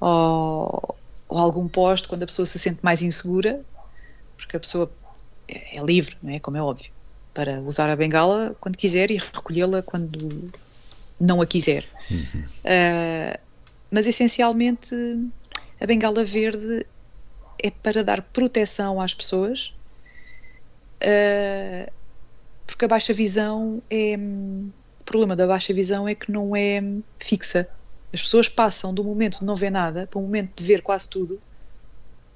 ou, 0.00 0.96
ou 1.28 1.38
algum 1.38 1.68
poste 1.68 2.08
quando 2.08 2.22
a 2.22 2.26
pessoa 2.26 2.46
se 2.46 2.58
sente 2.58 2.78
mais 2.82 3.02
insegura, 3.02 3.60
porque 4.38 4.56
a 4.56 4.60
pessoa 4.60 4.90
é, 5.46 5.76
é 5.76 5.82
livre, 5.84 6.16
não 6.22 6.32
é? 6.32 6.40
Como 6.40 6.56
é 6.56 6.62
óbvio, 6.62 6.90
para 7.34 7.60
usar 7.60 7.90
a 7.90 7.96
bengala 7.96 8.56
quando 8.58 8.78
quiser 8.78 9.10
e 9.10 9.18
recolhê-la 9.18 9.82
quando 9.82 10.50
não 11.20 11.42
a 11.42 11.46
quiser. 11.46 11.84
Uhum. 12.10 12.44
Uh, 12.64 13.38
mas 13.90 14.06
essencialmente 14.06 14.94
a 15.78 15.86
bengala 15.86 16.24
verde 16.24 16.86
é 17.64 17.70
para 17.70 18.04
dar 18.04 18.20
proteção 18.20 19.00
às 19.00 19.14
pessoas, 19.14 19.72
uh, 21.02 21.90
porque 22.66 22.84
a 22.84 22.88
baixa 22.88 23.14
visão 23.14 23.82
é 23.90 24.18
o 25.00 25.04
problema 25.06 25.34
da 25.34 25.46
baixa 25.46 25.72
visão 25.72 26.06
é 26.06 26.14
que 26.14 26.30
não 26.30 26.54
é 26.54 26.82
fixa. 27.18 27.66
As 28.12 28.20
pessoas 28.20 28.50
passam 28.50 28.92
do 28.92 29.02
momento 29.02 29.38
de 29.38 29.46
não 29.46 29.56
ver 29.56 29.70
nada 29.70 30.06
para 30.06 30.18
o 30.18 30.22
momento 30.22 30.50
de 30.56 30.64
ver 30.64 30.82
quase 30.82 31.08
tudo. 31.08 31.40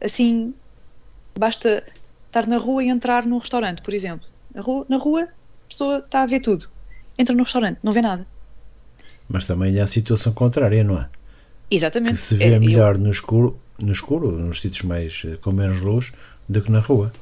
Assim, 0.00 0.54
basta 1.38 1.84
estar 2.26 2.46
na 2.46 2.56
rua 2.56 2.82
e 2.82 2.88
entrar 2.88 3.26
num 3.26 3.36
restaurante, 3.36 3.82
por 3.82 3.92
exemplo. 3.92 4.26
Na 4.54 4.62
rua, 4.62 4.86
na 4.88 4.96
rua 4.96 5.24
a 5.24 5.68
pessoa 5.68 5.98
está 5.98 6.22
a 6.22 6.26
ver 6.26 6.40
tudo. 6.40 6.70
Entra 7.18 7.34
no 7.34 7.42
restaurante, 7.42 7.78
não 7.82 7.92
vê 7.92 8.00
nada. 8.00 8.26
Mas 9.28 9.46
também 9.46 9.78
há 9.78 9.84
a 9.84 9.86
situação 9.86 10.32
contrária, 10.32 10.82
não 10.82 10.98
é? 10.98 11.08
Exatamente. 11.70 12.14
Que 12.14 12.20
se 12.20 12.34
vê 12.34 12.54
é, 12.54 12.58
melhor 12.58 12.94
eu... 12.94 13.00
no 13.02 13.10
escuro, 13.10 13.60
no 13.80 13.92
escuro, 13.92 14.32
nos 14.32 14.60
sítios 14.60 14.82
mais 14.82 15.22
eh, 15.26 15.36
com 15.40 15.52
menos 15.52 15.80
luz, 15.80 16.12
do 16.48 16.60
que 16.60 16.70
na 16.70 16.80
rua. 16.80 17.12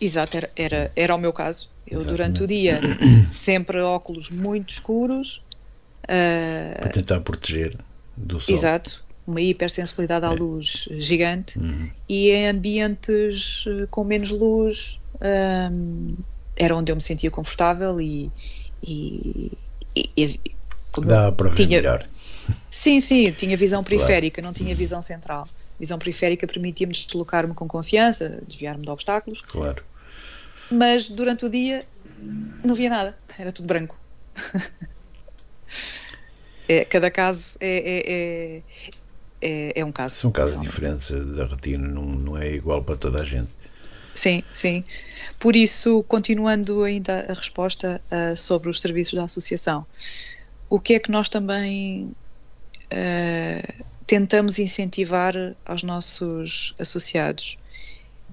Exato, 0.00 0.36
era, 0.36 0.50
era, 0.56 0.92
era 0.96 1.14
o 1.14 1.18
meu 1.18 1.32
caso. 1.32 1.68
Eu 1.86 1.98
Exatamente. 1.98 2.16
durante 2.16 2.42
o 2.42 2.46
dia 2.46 2.80
sempre 3.32 3.80
óculos 3.80 4.30
muito 4.30 4.70
escuros. 4.70 5.42
Uh, 6.04 6.80
para 6.80 6.90
tentar 6.90 7.20
proteger 7.20 7.76
do 8.16 8.40
sol. 8.40 8.54
Exato, 8.54 9.04
uma 9.26 9.40
hipersensibilidade 9.40 10.26
à 10.26 10.30
é. 10.30 10.34
luz 10.34 10.88
gigante 10.92 11.58
uhum. 11.58 11.90
e 12.08 12.30
em 12.30 12.48
ambientes 12.48 13.64
eh, 13.68 13.86
com 13.88 14.02
menos 14.02 14.30
luz 14.30 14.98
um, 15.20 16.16
era 16.56 16.74
onde 16.74 16.90
eu 16.90 16.96
me 16.96 17.02
sentia 17.02 17.30
confortável 17.30 18.00
e, 18.00 18.30
e, 18.82 19.52
e 19.94 20.40
dá 21.00 21.30
para 21.30 21.48
ver 21.50 21.56
tinha, 21.56 21.78
melhor. 21.78 22.04
Sim, 22.70 23.00
sim, 23.00 23.30
tinha 23.32 23.56
visão 23.56 23.82
periférica, 23.84 24.42
claro. 24.42 24.46
não 24.48 24.52
tinha 24.52 24.74
visão 24.74 25.00
central. 25.00 25.48
Visão 25.82 25.98
periférica 25.98 26.46
permitia-me 26.46 26.94
deslocar-me 26.94 27.54
com 27.54 27.66
confiança, 27.66 28.40
desviar-me 28.46 28.84
de 28.84 28.90
obstáculos. 28.90 29.42
Claro 29.42 29.84
mas 30.72 31.08
durante 31.08 31.44
o 31.44 31.48
dia 31.48 31.86
não 32.64 32.74
via 32.74 32.90
nada, 32.90 33.16
era 33.38 33.52
tudo 33.52 33.66
branco. 33.66 33.96
é, 36.68 36.84
cada 36.84 37.10
caso 37.10 37.56
é, 37.60 37.76
é, 37.76 38.12
é, 38.12 38.62
é, 39.40 39.80
é 39.80 39.84
um 39.84 39.92
caso. 39.92 40.14
São 40.14 40.32
casos 40.32 40.60
diferentes, 40.60 41.10
da 41.10 41.44
retina 41.44 41.86
não, 41.86 42.04
não 42.04 42.38
é 42.38 42.52
igual 42.52 42.82
para 42.82 42.96
toda 42.96 43.20
a 43.20 43.24
gente. 43.24 43.50
Sim, 44.14 44.42
sim. 44.52 44.84
Por 45.38 45.56
isso, 45.56 46.02
continuando 46.04 46.82
ainda 46.82 47.26
a 47.28 47.34
resposta 47.34 48.00
uh, 48.10 48.36
sobre 48.36 48.68
os 48.68 48.80
serviços 48.80 49.14
da 49.14 49.24
associação, 49.24 49.86
o 50.68 50.78
que 50.78 50.94
é 50.94 51.00
que 51.00 51.10
nós 51.10 51.28
também 51.28 52.12
uh, 52.92 53.84
tentamos 54.06 54.58
incentivar 54.58 55.34
aos 55.64 55.82
nossos 55.82 56.74
associados? 56.78 57.56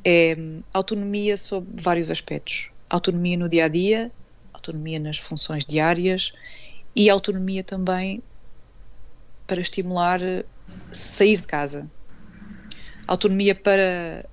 é 0.04 0.36
autonomia 0.74 1.38
sobre 1.38 1.82
vários 1.82 2.10
aspectos. 2.10 2.72
Autonomia 2.90 3.38
no 3.38 3.50
dia 3.50 3.66
a 3.66 3.68
dia, 3.68 4.12
autonomia 4.54 5.00
nas 5.00 5.18
funções 5.18 5.66
diárias 5.66 6.32
e 6.96 7.10
autonomia 7.10 7.64
também 7.64 8.22
para 9.46 9.62
estimular 9.62 10.20
sair 10.92 11.38
de 11.38 11.48
casa. 11.48 11.90
Autonomia 13.08 13.56
para 13.56 14.24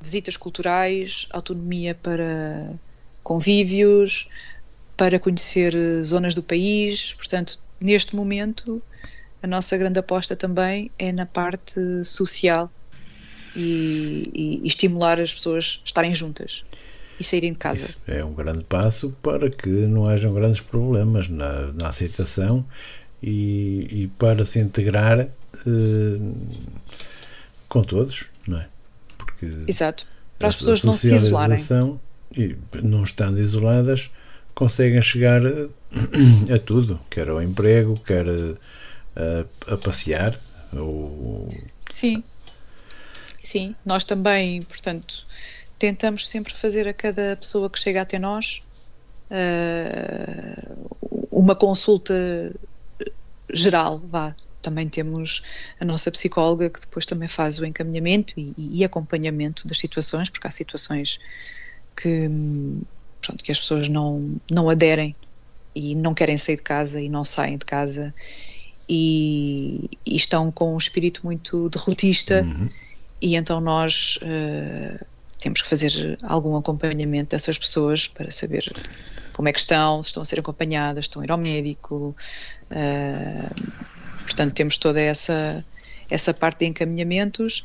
visitas 0.00 0.36
culturais, 0.36 1.26
autonomia 1.30 1.94
para 1.94 2.78
convívios, 3.22 4.28
para 4.96 5.18
conhecer 5.18 5.74
zonas 6.02 6.34
do 6.34 6.42
país. 6.42 7.12
Portanto, 7.14 7.58
neste 7.80 8.14
momento, 8.14 8.82
a 9.46 9.48
nossa 9.48 9.76
grande 9.76 10.00
aposta 10.00 10.34
também 10.34 10.90
é 10.98 11.12
na 11.12 11.24
parte 11.24 11.80
social 12.02 12.68
e, 13.54 14.28
e, 14.34 14.60
e 14.64 14.66
estimular 14.66 15.20
as 15.20 15.32
pessoas 15.32 15.80
a 15.82 15.86
estarem 15.86 16.12
juntas 16.12 16.64
e 17.18 17.22
saírem 17.22 17.52
de 17.52 17.58
casa. 17.58 17.76
Isso 17.76 18.00
é 18.08 18.24
um 18.24 18.34
grande 18.34 18.64
passo 18.64 19.16
para 19.22 19.48
que 19.48 19.68
não 19.68 20.08
hajam 20.08 20.34
grandes 20.34 20.60
problemas 20.60 21.28
na, 21.28 21.72
na 21.80 21.88
aceitação 21.88 22.66
e, 23.22 23.86
e, 24.02 24.08
para 24.18 24.44
se 24.44 24.58
integrar 24.58 25.20
eh, 25.20 25.28
com 27.68 27.84
todos, 27.84 28.28
não 28.48 28.58
é? 28.58 28.68
Porque 29.16 29.46
Exato. 29.68 30.06
Para 30.38 30.48
as 30.48 30.56
pessoas 30.56 30.82
não 30.82 30.92
se 30.92 31.14
isolarem. 31.14 31.56
E 32.36 32.56
não 32.82 33.04
estando 33.04 33.38
isoladas, 33.38 34.10
conseguem 34.54 35.00
chegar 35.00 35.40
a, 35.46 35.68
a 36.52 36.58
tudo, 36.58 36.98
quer 37.08 37.28
ao 37.30 37.40
emprego, 37.40 37.98
quer 38.04 38.26
a, 39.16 39.74
a 39.74 39.76
passear. 39.76 40.38
Ou, 40.72 41.52
Sim. 41.90 42.22
Sim, 43.42 43.74
nós 43.84 44.04
também, 44.04 44.60
portanto, 44.62 45.24
tentamos 45.78 46.28
sempre 46.28 46.52
fazer 46.52 46.88
a 46.88 46.92
cada 46.92 47.36
pessoa 47.36 47.70
que 47.70 47.78
chega 47.78 48.02
até 48.02 48.18
nós 48.18 48.62
uh, 49.30 50.88
uma 51.30 51.54
consulta 51.54 52.52
geral, 53.52 53.98
vá. 53.98 54.34
Também 54.60 54.88
temos 54.88 55.42
a 55.78 55.84
nossa 55.84 56.10
psicóloga 56.10 56.68
que 56.68 56.80
depois 56.80 57.06
também 57.06 57.28
faz 57.28 57.60
o 57.60 57.64
encaminhamento 57.64 58.34
e, 58.36 58.52
e 58.58 58.84
acompanhamento 58.84 59.68
das 59.68 59.78
situações, 59.78 60.28
porque 60.28 60.48
há 60.48 60.50
situações 60.50 61.20
que, 61.94 62.28
pronto, 63.20 63.44
que 63.44 63.52
as 63.52 63.60
pessoas 63.60 63.88
não, 63.88 64.40
não 64.50 64.68
aderem 64.68 65.14
e 65.72 65.94
não 65.94 66.12
querem 66.12 66.36
sair 66.36 66.56
de 66.56 66.62
casa 66.62 67.00
e 67.00 67.08
não 67.08 67.24
saem 67.24 67.58
de 67.58 67.64
casa 67.64 68.12
e, 68.88 69.90
e 70.04 70.16
estão 70.16 70.50
com 70.50 70.74
um 70.74 70.78
espírito 70.78 71.20
muito 71.24 71.68
derrotista. 71.68 72.42
Uhum 72.42 72.68
e 73.20 73.34
então 73.34 73.60
nós 73.60 74.18
uh, 74.18 75.04
temos 75.40 75.62
que 75.62 75.68
fazer 75.68 76.18
algum 76.22 76.56
acompanhamento 76.56 77.30
dessas 77.30 77.56
pessoas 77.58 78.06
para 78.06 78.30
saber 78.30 78.70
como 79.32 79.48
é 79.48 79.52
que 79.52 79.58
estão, 79.58 80.02
se 80.02 80.08
estão 80.08 80.22
a 80.22 80.26
ser 80.26 80.40
acompanhadas, 80.40 81.06
estão 81.06 81.22
a 81.22 81.24
ir 81.24 81.30
ao 81.30 81.38
médico. 81.38 82.14
Uh, 82.70 83.72
portanto, 84.22 84.54
temos 84.54 84.76
toda 84.78 85.00
essa, 85.00 85.64
essa 86.10 86.34
parte 86.34 86.60
de 86.60 86.66
encaminhamentos 86.66 87.64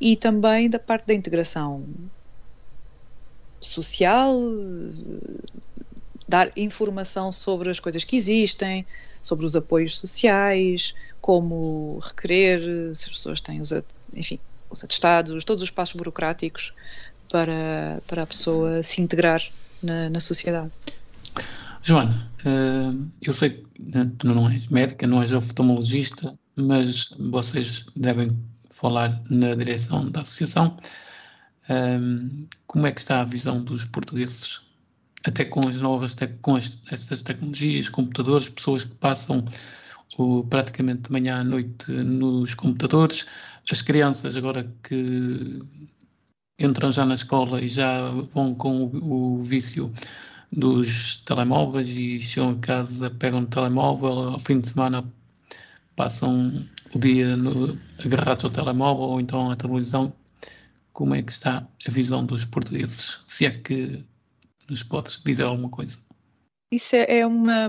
e 0.00 0.16
também 0.16 0.68
da 0.68 0.78
parte 0.78 1.06
da 1.06 1.14
integração 1.14 1.84
social, 3.60 4.40
dar 6.26 6.50
informação 6.56 7.30
sobre 7.30 7.68
as 7.70 7.78
coisas 7.78 8.04
que 8.04 8.16
existem, 8.16 8.86
sobre 9.20 9.44
os 9.44 9.56
apoios 9.56 9.98
sociais, 9.98 10.94
como 11.20 11.98
requerer, 11.98 12.94
se 12.96 13.04
as 13.04 13.10
pessoas 13.10 13.40
têm 13.40 13.60
os, 13.60 13.72
enfim, 14.14 14.38
os 14.70 14.82
atestados, 14.82 15.44
todos 15.44 15.62
os 15.62 15.70
passos 15.70 15.94
burocráticos 15.94 16.72
para, 17.30 18.02
para 18.06 18.22
a 18.22 18.26
pessoa 18.26 18.82
se 18.82 19.00
integrar 19.00 19.42
na, 19.82 20.10
na 20.10 20.20
sociedade. 20.20 20.70
Joana, 21.82 22.30
eh, 22.44 22.92
eu 23.22 23.32
sei 23.32 23.50
que 23.50 24.06
tu 24.18 24.26
não 24.26 24.50
és 24.50 24.68
médica, 24.68 25.06
não 25.06 25.22
és 25.22 25.32
oftalmologista, 25.32 26.38
mas 26.56 27.10
vocês 27.30 27.86
devem 27.96 28.30
falar 28.70 29.20
na 29.30 29.54
direção 29.54 30.10
da 30.10 30.20
associação. 30.20 30.76
Eh, 31.68 31.98
como 32.66 32.86
é 32.86 32.92
que 32.92 33.00
está 33.00 33.20
a 33.20 33.24
visão 33.24 33.62
dos 33.64 33.84
portugueses, 33.84 34.60
até 35.26 35.44
com 35.44 35.68
as 35.68 35.76
novas, 35.76 36.16
com 36.40 36.56
estas 36.56 37.22
tecnologias, 37.22 37.88
computadores, 37.88 38.48
pessoas 38.48 38.84
que 38.84 38.94
passam 38.94 39.44
o, 40.18 40.44
praticamente 40.44 41.02
de 41.02 41.12
manhã 41.12 41.40
à 41.40 41.44
noite 41.44 41.90
nos 41.90 42.54
computadores, 42.54 43.26
as 43.70 43.82
crianças 43.82 44.36
agora 44.36 44.70
que 44.82 45.58
entram 46.58 46.92
já 46.92 47.04
na 47.04 47.14
escola 47.14 47.60
e 47.62 47.68
já 47.68 48.02
vão 48.34 48.54
com 48.54 48.84
o, 48.84 49.36
o 49.36 49.42
vício 49.42 49.92
dos 50.52 51.18
telemóveis 51.18 51.88
e 51.88 52.18
chegam 52.18 52.50
a 52.50 52.58
casa, 52.58 53.10
pegam 53.10 53.40
o 53.40 53.46
telemóvel, 53.46 54.30
ao 54.30 54.38
fim 54.38 54.60
de 54.60 54.68
semana 54.68 55.04
passam 55.94 56.50
o 56.94 56.98
dia 56.98 57.36
no, 57.36 57.78
agarrados 58.04 58.44
ao 58.44 58.50
telemóvel 58.50 59.04
ou 59.04 59.20
então 59.20 59.50
à 59.50 59.56
televisão. 59.56 60.12
Como 60.92 61.14
é 61.14 61.22
que 61.22 61.32
está 61.32 61.66
a 61.86 61.90
visão 61.90 62.26
dos 62.26 62.44
portugueses? 62.44 63.20
Se 63.26 63.46
é 63.46 63.50
que 63.50 64.04
nos 64.70 64.82
podes 64.82 65.20
dizer 65.20 65.42
alguma 65.44 65.68
coisa. 65.68 65.98
Isso 66.72 66.94
é, 66.94 67.18
é 67.18 67.26
uma, 67.26 67.68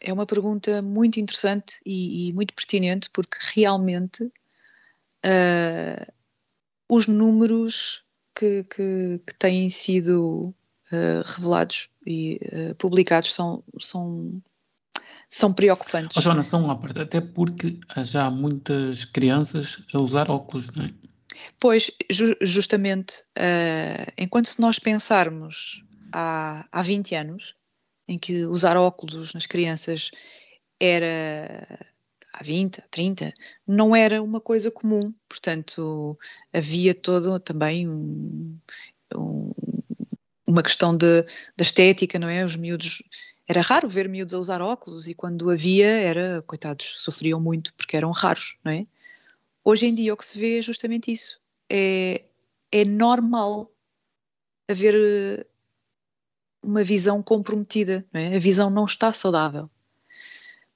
é 0.00 0.12
uma 0.12 0.26
pergunta 0.26 0.82
muito 0.82 1.20
interessante 1.20 1.80
e, 1.86 2.28
e 2.28 2.32
muito 2.32 2.52
pertinente, 2.52 3.08
porque 3.10 3.38
realmente 3.54 4.24
uh, 4.24 6.12
os 6.88 7.06
números 7.06 8.02
que, 8.34 8.64
que, 8.64 9.20
que 9.24 9.34
têm 9.38 9.70
sido 9.70 10.52
uh, 10.90 11.22
revelados 11.24 11.88
e 12.04 12.40
uh, 12.52 12.74
publicados 12.74 13.32
são, 13.32 13.62
são, 13.78 14.42
são 15.30 15.52
preocupantes. 15.52 16.16
Oh, 16.16 16.20
Joana, 16.20 16.42
são 16.42 16.64
uma 16.64 16.76
parte, 16.76 17.00
até 17.00 17.20
porque 17.20 17.78
já 18.04 18.26
há 18.26 18.30
muitas 18.32 19.04
crianças 19.04 19.78
a 19.94 19.98
usar 20.00 20.28
óculos, 20.28 20.70
não 20.72 20.84
é? 20.84 20.90
Pois, 21.60 21.90
ju 22.10 22.34
justamente, 22.40 23.22
enquanto 24.18 24.48
se 24.48 24.60
nós 24.60 24.78
pensarmos 24.78 25.83
há, 26.14 26.66
há 26.70 26.82
20 26.82 27.16
anos, 27.16 27.56
em 28.06 28.18
que 28.18 28.44
usar 28.46 28.76
óculos 28.76 29.34
nas 29.34 29.46
crianças 29.46 30.12
era 30.78 31.86
há 32.32 32.42
20, 32.42 32.78
há 32.78 32.84
30, 32.90 33.34
não 33.66 33.94
era 33.94 34.22
uma 34.22 34.40
coisa 34.40 34.70
comum, 34.70 35.12
portanto 35.28 36.18
havia 36.52 36.94
todo 36.94 37.38
também 37.40 37.88
um, 37.88 38.56
um, 39.14 39.52
uma 40.46 40.62
questão 40.62 40.96
da 40.96 41.24
estética, 41.58 42.18
não 42.18 42.28
é? 42.28 42.44
Os 42.44 42.56
miúdos, 42.56 43.02
era 43.48 43.60
raro 43.60 43.88
ver 43.88 44.08
miúdos 44.08 44.34
a 44.34 44.38
usar 44.38 44.62
óculos 44.62 45.08
e 45.08 45.14
quando 45.14 45.50
havia 45.50 45.88
era, 45.88 46.42
coitados, 46.46 46.96
sofriam 47.02 47.40
muito 47.40 47.74
porque 47.74 47.96
eram 47.96 48.10
raros, 48.12 48.56
não 48.64 48.72
é? 48.72 48.86
Hoje 49.64 49.86
em 49.86 49.94
dia 49.94 50.14
o 50.14 50.16
que 50.16 50.26
se 50.26 50.38
vê 50.38 50.58
é 50.58 50.62
justamente 50.62 51.10
isso, 51.10 51.40
é, 51.70 52.24
é 52.70 52.84
normal 52.84 53.72
haver 54.68 55.46
uma 56.64 56.82
visão 56.82 57.22
comprometida, 57.22 58.04
é? 58.12 58.36
a 58.36 58.38
visão 58.38 58.70
não 58.70 58.84
está 58.84 59.12
saudável. 59.12 59.70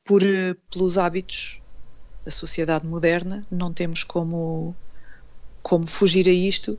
Por, 0.05 0.23
pelos 0.71 0.97
hábitos 0.97 1.61
da 2.25 2.31
sociedade 2.31 2.87
moderna, 2.87 3.47
não 3.51 3.73
temos 3.73 4.05
como, 4.05 4.75
como 5.63 5.87
fugir 5.87 6.29
a 6.29 6.33
isto. 6.33 6.79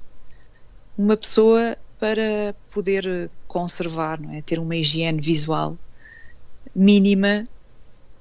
Uma 0.98 1.18
pessoa, 1.18 1.78
para 2.00 2.56
poder 2.72 3.30
conservar, 3.48 4.20
é? 4.34 4.42
ter 4.42 4.60
uma 4.60 4.76
higiene 4.76 5.22
visual 5.22 5.78
mínima, 6.76 7.48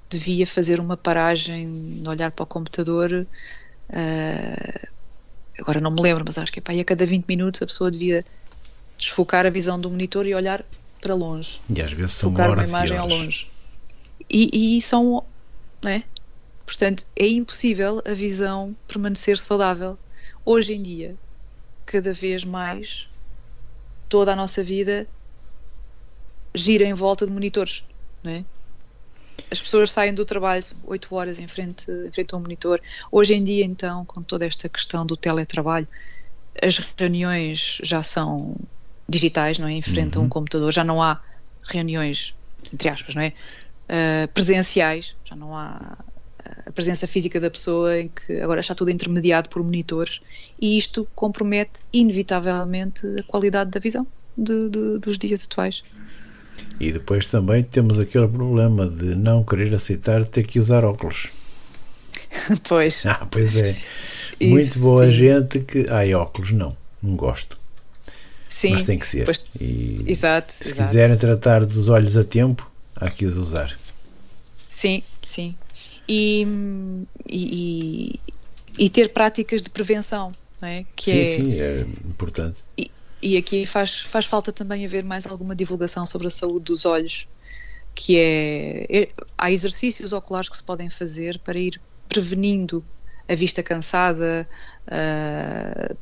devia 0.08 0.46
fazer 0.46 0.80
uma 0.80 0.96
paragem, 0.96 2.02
olhar 2.06 2.30
para 2.30 2.42
o 2.42 2.46
computador. 2.46 3.26
Uh, 3.90 4.88
agora 5.58 5.80
não 5.80 5.90
me 5.90 6.00
lembro, 6.00 6.24
mas 6.26 6.38
acho 6.38 6.52
que 6.52 6.60
é, 6.60 6.80
a 6.80 6.84
cada 6.84 7.04
20 7.04 7.26
minutos 7.26 7.60
a 7.62 7.66
pessoa 7.66 7.90
devia 7.90 8.24
desfocar 8.96 9.46
a 9.46 9.50
visão 9.50 9.80
do 9.80 9.90
monitor 9.90 10.26
e 10.26 10.34
olhar 10.34 10.64
para 11.00 11.14
longe. 11.14 11.60
E 11.74 11.80
às 11.80 11.92
vezes 11.92 12.12
são 12.12 12.34
horas 12.34 12.70
uma 12.70 12.78
imagem 12.78 12.98
ao 12.98 13.08
longe. 13.08 13.48
E, 14.28 14.76
e 14.76 14.82
são, 14.82 15.24
é? 15.84 16.02
Portanto, 16.66 17.06
é 17.16 17.26
impossível 17.26 18.02
a 18.04 18.12
visão 18.12 18.76
permanecer 18.86 19.38
saudável. 19.38 19.98
Hoje 20.44 20.74
em 20.74 20.82
dia, 20.82 21.16
cada 21.86 22.12
vez 22.12 22.44
mais, 22.44 23.08
toda 24.08 24.32
a 24.32 24.36
nossa 24.36 24.62
vida 24.62 25.06
gira 26.54 26.84
em 26.84 26.94
volta 26.94 27.26
de 27.26 27.32
monitores, 27.32 27.84
não 28.22 28.32
é? 28.32 28.44
As 29.50 29.62
pessoas 29.62 29.90
saem 29.90 30.12
do 30.12 30.24
trabalho 30.24 30.64
8 30.84 31.14
horas 31.14 31.38
em 31.38 31.48
frente, 31.48 31.90
em 31.90 32.12
frente 32.12 32.34
a 32.34 32.36
um 32.36 32.40
monitor. 32.40 32.80
Hoje 33.10 33.34
em 33.34 33.42
dia, 33.42 33.64
então, 33.64 34.04
com 34.04 34.22
toda 34.22 34.44
esta 34.44 34.68
questão 34.68 35.06
do 35.06 35.16
teletrabalho, 35.16 35.88
as 36.60 36.78
reuniões 36.98 37.78
já 37.82 38.02
são 38.02 38.56
digitais, 39.08 39.58
não 39.58 39.68
é? 39.68 39.72
Em 39.72 39.82
frente 39.82 40.16
uhum. 40.16 40.18
a 40.18 40.20
um 40.20 40.22
uhum. 40.24 40.28
computador, 40.28 40.72
já 40.72 40.84
não 40.84 41.02
há 41.02 41.20
reuniões, 41.62 42.34
entre 42.72 42.88
aspas, 42.88 43.14
não 43.14 43.22
é? 43.22 43.32
Uh, 43.88 44.28
presenciais, 44.34 45.14
já 45.24 45.34
não 45.34 45.56
há 45.56 45.96
ah, 46.44 46.62
a 46.66 46.72
presença 46.72 47.06
física 47.06 47.40
da 47.40 47.50
pessoa 47.50 47.98
em 47.98 48.08
que 48.08 48.38
agora 48.40 48.60
está 48.60 48.74
tudo 48.74 48.90
intermediado 48.90 49.48
por 49.48 49.62
monitores 49.62 50.20
e 50.60 50.76
isto 50.76 51.08
compromete 51.14 51.80
inevitavelmente 51.90 53.06
a 53.18 53.22
qualidade 53.22 53.70
da 53.70 53.80
visão 53.80 54.06
de, 54.36 54.68
de, 54.68 54.98
dos 54.98 55.16
dias 55.16 55.42
atuais. 55.42 55.82
E 56.78 56.92
depois 56.92 57.26
também 57.26 57.62
temos 57.62 57.98
aquele 57.98 58.28
problema 58.28 58.86
de 58.86 59.14
não 59.14 59.42
querer 59.42 59.74
aceitar 59.74 60.26
ter 60.26 60.46
que 60.46 60.58
usar 60.60 60.84
óculos. 60.84 61.32
pois. 62.68 63.04
Ah, 63.06 63.26
pois 63.30 63.56
é. 63.56 63.76
Isso, 64.40 64.50
Muito 64.50 64.78
boa 64.78 65.04
sim. 65.06 65.10
gente 65.10 65.60
que. 65.60 65.86
Ai, 65.90 66.14
óculos 66.14 66.52
não, 66.52 66.76
não 67.02 67.16
gosto. 67.16 67.57
Sim, 68.58 68.72
mas 68.72 68.82
tem 68.82 68.98
que 68.98 69.06
ser. 69.06 69.24
Pois, 69.24 69.40
e 69.60 70.02
exato. 70.04 70.52
Se 70.52 70.72
exato. 70.72 70.82
quiserem 70.82 71.16
tratar 71.16 71.64
dos 71.64 71.88
olhos 71.88 72.16
a 72.16 72.24
tempo, 72.24 72.68
há 72.96 73.08
que 73.08 73.24
os 73.24 73.36
usar. 73.36 73.78
Sim, 74.68 75.04
sim. 75.24 75.54
E, 76.08 76.44
e, 77.28 78.18
e 78.76 78.90
ter 78.90 79.12
práticas 79.12 79.62
de 79.62 79.70
prevenção, 79.70 80.32
não 80.60 80.66
é? 80.68 80.84
Que 80.96 81.08
sim, 81.08 81.20
é, 81.20 81.24
sim, 81.24 81.60
é 81.60 81.80
importante. 82.04 82.64
E, 82.76 82.90
e 83.22 83.36
aqui 83.36 83.64
faz, 83.64 84.00
faz 84.00 84.26
falta 84.26 84.52
também 84.52 84.84
haver 84.84 85.04
mais 85.04 85.24
alguma 85.24 85.54
divulgação 85.54 86.04
sobre 86.04 86.26
a 86.26 86.30
saúde 86.30 86.64
dos 86.64 86.84
olhos, 86.84 87.28
que 87.94 88.18
é, 88.18 88.86
é 88.90 89.08
há 89.36 89.52
exercícios 89.52 90.12
oculares 90.12 90.48
que 90.48 90.56
se 90.56 90.64
podem 90.64 90.90
fazer 90.90 91.38
para 91.44 91.56
ir 91.56 91.80
prevenindo 92.08 92.84
a 93.28 93.36
vista 93.36 93.62
cansada, 93.62 94.48
uh, 94.88 95.96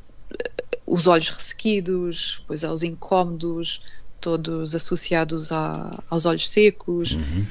os 0.87 1.07
olhos 1.07 1.29
ressequidos, 1.31 2.43
pois 2.47 2.63
aos 2.63 2.83
incómodos, 2.83 3.81
todos 4.21 4.75
associados 4.75 5.51
a, 5.53 6.03
aos 6.09 6.27
olhos 6.27 6.49
secos. 6.49 7.13
Uhum. 7.13 7.47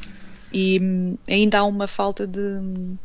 E 0.54 0.79
hum, 0.81 1.17
ainda 1.27 1.60
há 1.60 1.63
uma 1.65 1.88
falta 1.88 2.25
de 2.25 2.40
hum, 2.40 2.98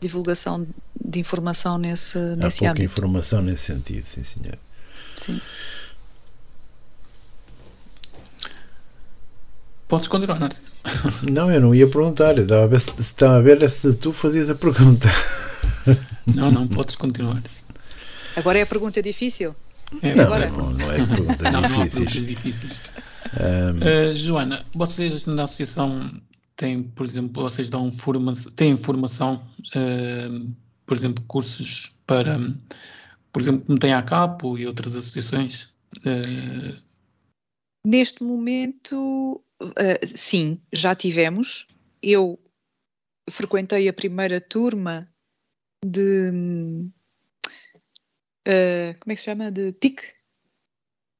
divulgação 0.00 0.66
de 1.02 1.18
informação 1.18 1.78
nesse, 1.78 2.18
há 2.18 2.36
nesse 2.36 2.58
pouca 2.58 2.72
âmbito. 2.72 2.84
informação 2.84 3.42
nesse 3.42 3.64
sentido, 3.64 4.04
sim, 4.04 4.22
senhor. 4.22 4.58
Sim. 5.16 5.40
Podes 9.88 10.06
continuar, 10.06 10.38
Narciso. 10.38 10.74
Não, 11.32 11.50
eu 11.50 11.60
não 11.60 11.74
ia 11.74 11.88
perguntar. 11.88 12.36
Eu 12.38 12.44
estava 12.44 12.62
a 12.62 12.66
ver 12.68 12.78
se, 12.78 12.92
se, 12.92 13.00
estava 13.00 13.38
a 13.38 13.40
ver 13.40 13.68
se 13.68 13.92
tu 13.94 14.12
fazias 14.12 14.48
a 14.48 14.54
pergunta. 14.54 15.08
Não, 16.32 16.48
não, 16.50 16.68
podes 16.68 16.94
continuar. 16.94 17.42
Agora 18.36 18.58
é 18.58 18.62
a 18.62 18.66
pergunta 18.66 19.02
difícil? 19.02 19.54
É, 20.02 20.14
não, 20.14 20.24
Agora... 20.24 20.50
não, 20.50 20.70
não, 20.70 20.92
é 20.92 20.96
perguntas 21.06 21.52
não, 21.52 21.62
difíceis. 21.62 22.14
Não 22.14 22.24
difíceis. 22.24 22.80
Um... 23.34 24.10
Uh, 24.10 24.16
Joana, 24.16 24.64
vocês 24.74 25.26
na 25.26 25.44
associação 25.44 25.90
têm, 26.56 26.82
por 26.82 27.06
exemplo, 27.06 27.42
vocês 27.42 27.68
dão 27.68 27.90
formação, 27.92 28.52
têm 28.52 28.76
formação, 28.76 29.42
uh, 29.74 30.56
por 30.86 30.96
exemplo, 30.96 31.24
cursos 31.26 31.92
para, 32.06 32.38
por 33.32 33.42
exemplo, 33.42 33.66
como 33.66 33.78
tem 33.78 33.92
a 33.92 34.02
CAPO 34.02 34.58
e 34.58 34.66
outras 34.66 34.96
associações? 34.96 35.64
Uh... 35.98 36.90
Neste 37.86 38.22
momento, 38.22 39.42
sim, 40.04 40.60
já 40.70 40.94
tivemos. 40.94 41.66
Eu 42.02 42.38
frequentei 43.30 43.88
a 43.88 43.92
primeira 43.92 44.38
turma 44.38 45.08
de 45.84 46.30
uh, 48.50 48.98
como 48.98 49.12
é 49.12 49.14
que 49.14 49.20
se 49.20 49.24
chama? 49.24 49.50
De 49.50 49.72
TIC? 49.72 50.02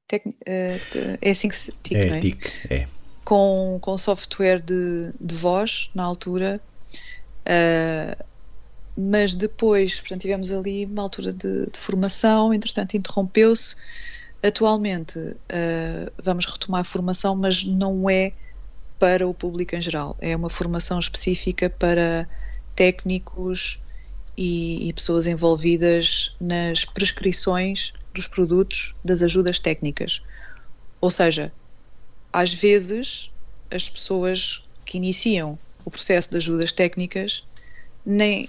Tec, 0.09 0.26
uh, 0.26 0.33
é 1.20 1.31
assim 1.31 1.49
que 1.49 1.57
se 1.57 1.72
TIC, 1.83 1.97
é, 1.97 2.09
não 2.09 2.16
é? 2.16 2.18
TIC, 2.18 2.51
é. 2.70 2.85
Com, 3.24 3.78
com 3.81 3.97
software 3.97 4.61
de, 4.61 5.12
de 5.20 5.35
voz 5.35 5.91
na 5.95 6.03
altura 6.03 6.61
Uh, 7.41 8.24
mas 8.97 9.35
depois, 9.35 9.99
portanto, 10.01 10.22
tivemos 10.22 10.53
ali 10.53 10.85
uma 10.85 11.03
altura 11.03 11.33
de, 11.33 11.66
de 11.66 11.78
formação, 11.78 12.53
entretanto 12.53 12.97
interrompeu-se. 12.97 13.76
Atualmente 14.43 15.18
vamos 16.22 16.47
retomar 16.47 16.81
a 16.81 16.85
formação, 16.85 17.37
mas 17.37 17.62
não 17.62 18.09
é 18.09 18.33
para 18.99 19.26
o 19.26 19.35
público 19.35 19.74
em 19.74 19.81
geral, 19.81 20.16
é 20.20 20.35
uma 20.35 20.49
formação 20.49 20.99
específica 20.99 21.68
para 21.70 22.28
técnicos 22.74 23.78
e, 24.41 24.88
e 24.88 24.93
pessoas 24.95 25.26
envolvidas 25.26 26.34
nas 26.41 26.82
prescrições 26.82 27.93
dos 28.14 28.26
produtos 28.26 28.95
das 29.05 29.22
ajudas 29.22 29.59
técnicas. 29.59 30.22
Ou 30.99 31.11
seja, 31.11 31.53
às 32.32 32.51
vezes 32.51 33.30
as 33.70 33.91
pessoas 33.91 34.64
que 34.86 34.97
iniciam 34.97 35.59
o 35.84 35.91
processo 35.91 36.30
de 36.30 36.38
ajudas 36.38 36.72
técnicas 36.72 37.45
nem 38.05 38.49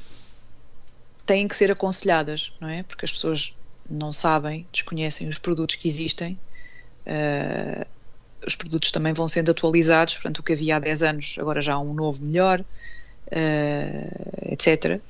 têm 1.26 1.46
que 1.46 1.58
ser 1.58 1.70
aconselhadas, 1.70 2.54
não 2.62 2.70
é? 2.70 2.84
Porque 2.84 3.04
as 3.04 3.12
pessoas 3.12 3.54
não 3.90 4.14
sabem, 4.14 4.66
desconhecem 4.72 5.28
os 5.28 5.38
produtos 5.38 5.76
que 5.76 5.90
existem. 5.90 6.40
Uh, 7.06 7.86
os 8.48 8.56
produtos 8.56 8.94
também 8.94 9.12
vão 9.12 9.28
sendo 9.28 9.52
atualizados, 9.52 10.14
portanto, 10.14 10.40
o 10.40 10.44
que 10.44 10.54
havia 10.54 10.78
há 10.78 10.80
10 10.80 11.04
anos, 11.04 11.36
agora 11.38 11.60
já 11.60 11.74
há 11.74 11.80
um 11.82 11.94
novo 11.94 12.24
melhor, 12.24 12.62
uh, 12.62 14.52
etc. 14.54 15.02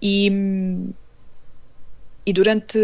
E, 0.00 0.30
e 2.26 2.32
durante 2.32 2.78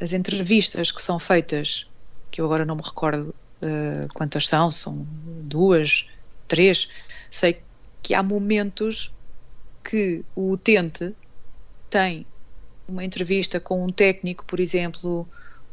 as 0.00 0.12
entrevistas 0.12 0.92
que 0.92 1.02
são 1.02 1.18
feitas, 1.18 1.86
que 2.30 2.40
eu 2.40 2.44
agora 2.44 2.64
não 2.64 2.76
me 2.76 2.82
recordo 2.82 3.34
uh, 3.62 4.08
quantas 4.14 4.48
são, 4.48 4.70
são 4.70 5.06
duas, 5.44 6.06
três, 6.46 6.88
sei 7.30 7.64
que 8.02 8.14
há 8.14 8.22
momentos 8.22 9.14
que 9.82 10.24
o 10.34 10.50
utente 10.52 11.14
tem 11.88 12.26
uma 12.88 13.04
entrevista 13.04 13.60
com 13.60 13.84
um 13.84 13.88
técnico, 13.88 14.44
por 14.46 14.60
exemplo, 14.60 15.28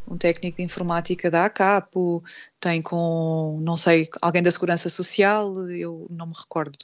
um 0.07 0.17
técnico 0.17 0.57
de 0.57 0.63
informática 0.63 1.29
da 1.29 1.45
ACAPO, 1.45 2.23
tem 2.59 2.81
com, 2.81 3.59
não 3.61 3.77
sei, 3.77 4.09
alguém 4.21 4.41
da 4.41 4.51
Segurança 4.51 4.89
Social, 4.89 5.69
eu 5.69 6.07
não 6.09 6.27
me 6.27 6.33
recordo 6.35 6.77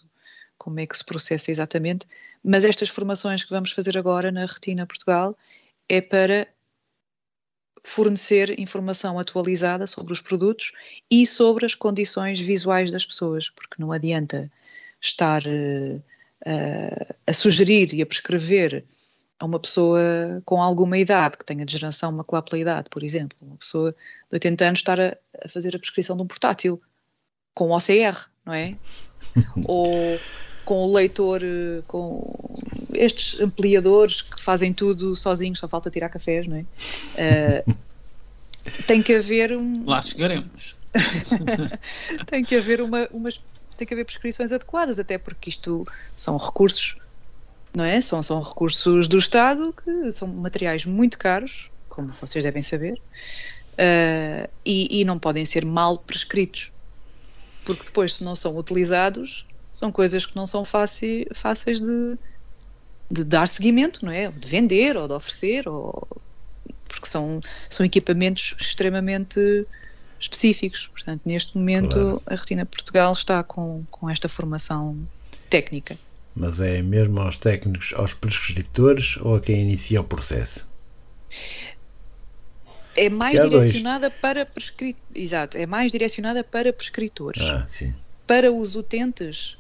como 0.60 0.80
é 0.80 0.86
que 0.86 0.96
se 0.96 1.04
processa 1.04 1.50
exatamente, 1.50 2.06
mas 2.44 2.66
estas 2.66 2.90
formações 2.90 3.44
que 3.44 3.50
vamos 3.50 3.72
fazer 3.72 3.98
agora 3.98 4.32
na 4.32 4.46
Retina 4.46 4.86
Portugal 4.86 5.36
é 5.88 6.02
para 6.02 6.48
fornecer 7.84 8.60
informação 8.60 9.18
atualizada 9.18 9.88
sobre 9.88 10.14
os 10.14 10.22
produtos 10.22 10.74
e 11.10 11.26
sobre 11.26 11.66
as 11.66 11.74
condições 11.74 12.40
visuais 12.40 12.92
das 12.92 13.06
pessoas, 13.06 13.50
porque 13.50 13.76
não 13.80 13.92
adianta 13.92 14.52
estar 15.02 15.42
uh, 15.46 15.96
uh, 16.46 17.16
a 17.26 17.34
sugerir 17.34 17.94
e 17.94 18.02
a 18.02 18.06
prescrever 18.06 18.84
a 19.40 19.46
uma 19.46 19.60
pessoa 19.60 20.42
com 20.44 20.62
alguma 20.62 20.98
idade, 20.98 21.38
que 21.38 21.46
tenha 21.46 21.66
degeneração 21.66 22.12
macular 22.12 22.44
pela 22.44 22.60
idade, 22.60 22.90
por 22.90 23.04
exemplo, 23.04 23.38
uma 23.42 23.56
pessoa 23.56 23.92
de 23.92 24.36
80 24.36 24.66
anos 24.66 24.80
estar 24.80 25.00
a, 25.00 25.18
a 25.44 25.48
fazer 25.48 25.74
a 25.76 25.80
prescrição 25.80 26.18
de 26.18 26.24
um 26.24 26.28
portátil 26.28 26.82
com 27.54 27.72
OCR, 27.72 28.30
não 28.46 28.54
é? 28.54 28.76
Ou 29.66 29.88
com 30.70 30.86
o 30.86 30.94
leitor, 30.94 31.42
com 31.88 32.32
estes 32.94 33.42
ampliadores 33.42 34.22
que 34.22 34.40
fazem 34.40 34.72
tudo 34.72 35.16
sozinhos, 35.16 35.58
só 35.58 35.68
falta 35.68 35.90
tirar 35.90 36.10
cafés, 36.10 36.46
não 36.46 36.58
é? 36.58 36.62
Uh, 37.66 37.76
tem 38.86 39.02
que 39.02 39.16
haver 39.16 39.58
um. 39.58 39.84
Lá 39.88 40.00
chegaremos. 40.00 40.76
tem 42.28 42.44
que 42.44 42.56
haver 42.56 42.82
uma, 42.82 43.08
umas, 43.12 43.42
tem 43.76 43.88
que 43.88 43.96
haver 43.96 44.06
prescrições 44.06 44.52
adequadas, 44.52 45.00
até 45.00 45.18
porque 45.18 45.50
isto 45.50 45.88
são 46.16 46.38
recursos 46.38 46.98
não 47.74 47.84
é? 47.84 48.00
São, 48.00 48.22
são 48.22 48.40
recursos 48.40 49.08
do 49.08 49.18
Estado 49.18 49.74
que 49.74 50.12
são 50.12 50.28
materiais 50.28 50.86
muito 50.86 51.18
caros, 51.18 51.72
como 51.88 52.14
vocês 52.14 52.44
devem 52.44 52.62
saber, 52.62 52.94
uh, 52.94 54.50
e, 54.64 55.02
e, 55.02 55.06
não 55.06 55.18
podem 55.18 55.46
ser 55.46 55.66
mal 55.66 55.98
prescritos, 55.98 56.72
porque 57.66 57.86
depois, 57.86 58.16
se 58.16 58.24
não 58.24 58.36
são 58.36 58.56
utilizados, 58.56 59.46
são 59.80 59.94
coisas 59.94 60.26
que 60.26 60.36
não 60.36 60.46
são 60.46 60.66
fácil, 60.66 61.26
fáceis 61.34 61.80
de, 61.80 62.18
de 63.10 63.24
dar 63.24 63.48
seguimento, 63.48 64.06
não 64.06 64.12
é? 64.12 64.30
De 64.30 64.46
vender 64.46 64.98
ou 64.98 65.08
de 65.08 65.14
oferecer, 65.14 65.70
ou, 65.70 66.06
porque 66.86 67.08
são, 67.08 67.40
são 67.70 67.86
equipamentos 67.86 68.56
extremamente 68.60 69.66
específicos. 70.20 70.88
Portanto, 70.88 71.22
neste 71.26 71.58
momento, 71.58 71.98
claro. 71.98 72.22
a 72.26 72.36
Retina 72.36 72.66
Portugal 72.66 73.14
está 73.14 73.42
com, 73.42 73.86
com 73.90 74.10
esta 74.10 74.28
formação 74.28 74.98
técnica. 75.50 75.98
Mas 76.36 76.60
é 76.60 76.82
mesmo 76.82 77.22
aos 77.22 77.38
técnicos, 77.38 77.94
aos 77.96 78.14
prescritores 78.14 79.16
ou 79.22 79.38
a 79.38 79.40
quem 79.40 79.62
inicia 79.62 80.02
o 80.02 80.04
processo? 80.04 80.68
É 82.98 83.08
mais 83.08 83.40
direcionada 83.40 84.10
dois. 84.10 84.20
para 84.20 84.46
prescritores. 84.46 85.16
Exato, 85.16 85.58
é 85.58 85.66
mais 85.66 85.90
direcionada 85.90 86.44
para 86.44 86.74
prescritores. 86.74 87.42
Ah, 87.42 87.66
sim. 87.66 87.96
Para 88.28 88.52
os 88.52 88.76
utentes, 88.76 89.58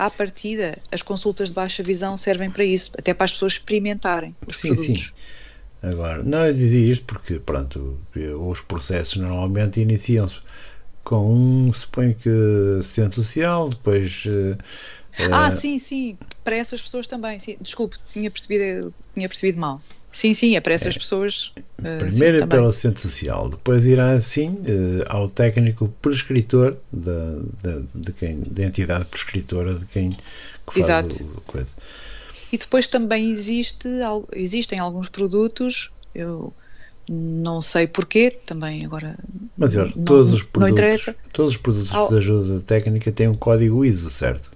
à 0.00 0.10
partida, 0.10 0.78
as 0.90 1.02
consultas 1.02 1.48
de 1.48 1.54
baixa 1.54 1.82
visão 1.82 2.16
servem 2.16 2.48
para 2.48 2.64
isso, 2.64 2.90
até 2.96 3.12
para 3.12 3.26
as 3.26 3.32
pessoas 3.32 3.52
experimentarem 3.52 4.34
os 4.46 4.56
sim, 4.56 4.68
produtos. 4.68 5.02
Sim, 5.02 5.10
Agora, 5.82 6.22
não, 6.22 6.46
eu 6.46 6.54
dizia 6.54 6.90
isto 6.90 7.04
porque, 7.04 7.38
pronto, 7.38 7.98
os 8.48 8.60
processos 8.62 9.16
normalmente 9.16 9.80
iniciam-se 9.80 10.40
com 11.04 11.34
um, 11.34 11.72
suponho 11.72 12.14
que 12.14 12.30
assistente 12.78 13.14
social, 13.14 13.68
depois 13.68 14.24
uh, 14.26 14.58
ah, 15.32 15.48
uh, 15.48 15.52
sim, 15.58 15.78
sim, 15.78 16.18
para 16.44 16.56
essas 16.56 16.80
pessoas 16.80 17.06
também. 17.06 17.38
Sim. 17.38 17.56
Desculpe, 17.60 17.96
tinha 18.08 18.30
percebido, 18.30 18.94
tinha 19.14 19.28
percebido 19.28 19.58
mal. 19.58 19.82
Sim, 20.12 20.34
sim, 20.34 20.56
é 20.56 20.60
para 20.60 20.74
essas 20.74 20.96
é, 20.96 20.98
pessoas. 20.98 21.52
Uh, 21.78 21.98
primeiro 21.98 22.38
sim, 22.38 22.44
é 22.44 22.46
pelo 22.46 22.66
assistente 22.66 23.00
social, 23.00 23.48
depois 23.48 23.86
irá 23.86 24.12
assim 24.12 24.58
ao 25.08 25.28
técnico 25.28 25.88
prescritor 26.02 26.76
da, 26.92 27.36
da, 27.62 27.80
de 27.94 28.12
quem, 28.12 28.40
da 28.40 28.64
entidade 28.64 29.04
prescritora 29.04 29.74
de 29.74 29.86
quem 29.86 30.10
que 30.10 30.80
faz 30.80 30.84
Exato. 30.84 31.24
o 31.24 31.40
coisa. 31.42 31.76
E 32.52 32.58
depois 32.58 32.88
também 32.88 33.30
existe, 33.30 33.88
existem 34.32 34.78
alguns 34.78 35.08
produtos, 35.08 35.90
eu 36.14 36.52
não 37.08 37.60
sei 37.60 37.86
porquê, 37.86 38.30
também 38.30 38.84
agora. 38.84 39.16
Mas 39.56 39.74
não, 39.74 39.90
todos, 39.90 40.32
os 40.32 40.42
produtos, 40.42 41.14
todos 41.32 41.52
os 41.52 41.56
produtos 41.56 42.08
de 42.08 42.16
ajuda 42.16 42.60
técnica 42.60 43.12
têm 43.12 43.28
um 43.28 43.36
código 43.36 43.84
ISO, 43.84 44.10
certo? 44.10 44.50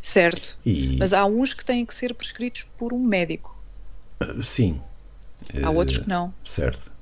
Certo. 0.00 0.58
E... 0.64 0.96
Mas 0.98 1.12
há 1.12 1.24
uns 1.26 1.52
que 1.52 1.64
têm 1.64 1.84
que 1.84 1.94
ser 1.94 2.14
prescritos 2.14 2.64
por 2.78 2.92
um 2.92 2.98
médico. 2.98 3.59
Sim. 4.42 4.80
Há 5.62 5.70
outros 5.70 5.98
que 5.98 6.08
não. 6.08 6.32
Certo. 6.44 6.92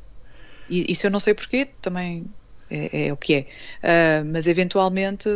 E 0.68 0.90
isso 0.92 1.06
eu 1.06 1.10
não 1.10 1.20
sei 1.20 1.34
porquê, 1.34 1.68
também 1.80 2.26
é, 2.70 3.08
é 3.08 3.12
o 3.12 3.16
que 3.16 3.34
é. 3.34 4.22
Uh, 4.22 4.24
mas 4.32 4.46
eventualmente 4.46 5.28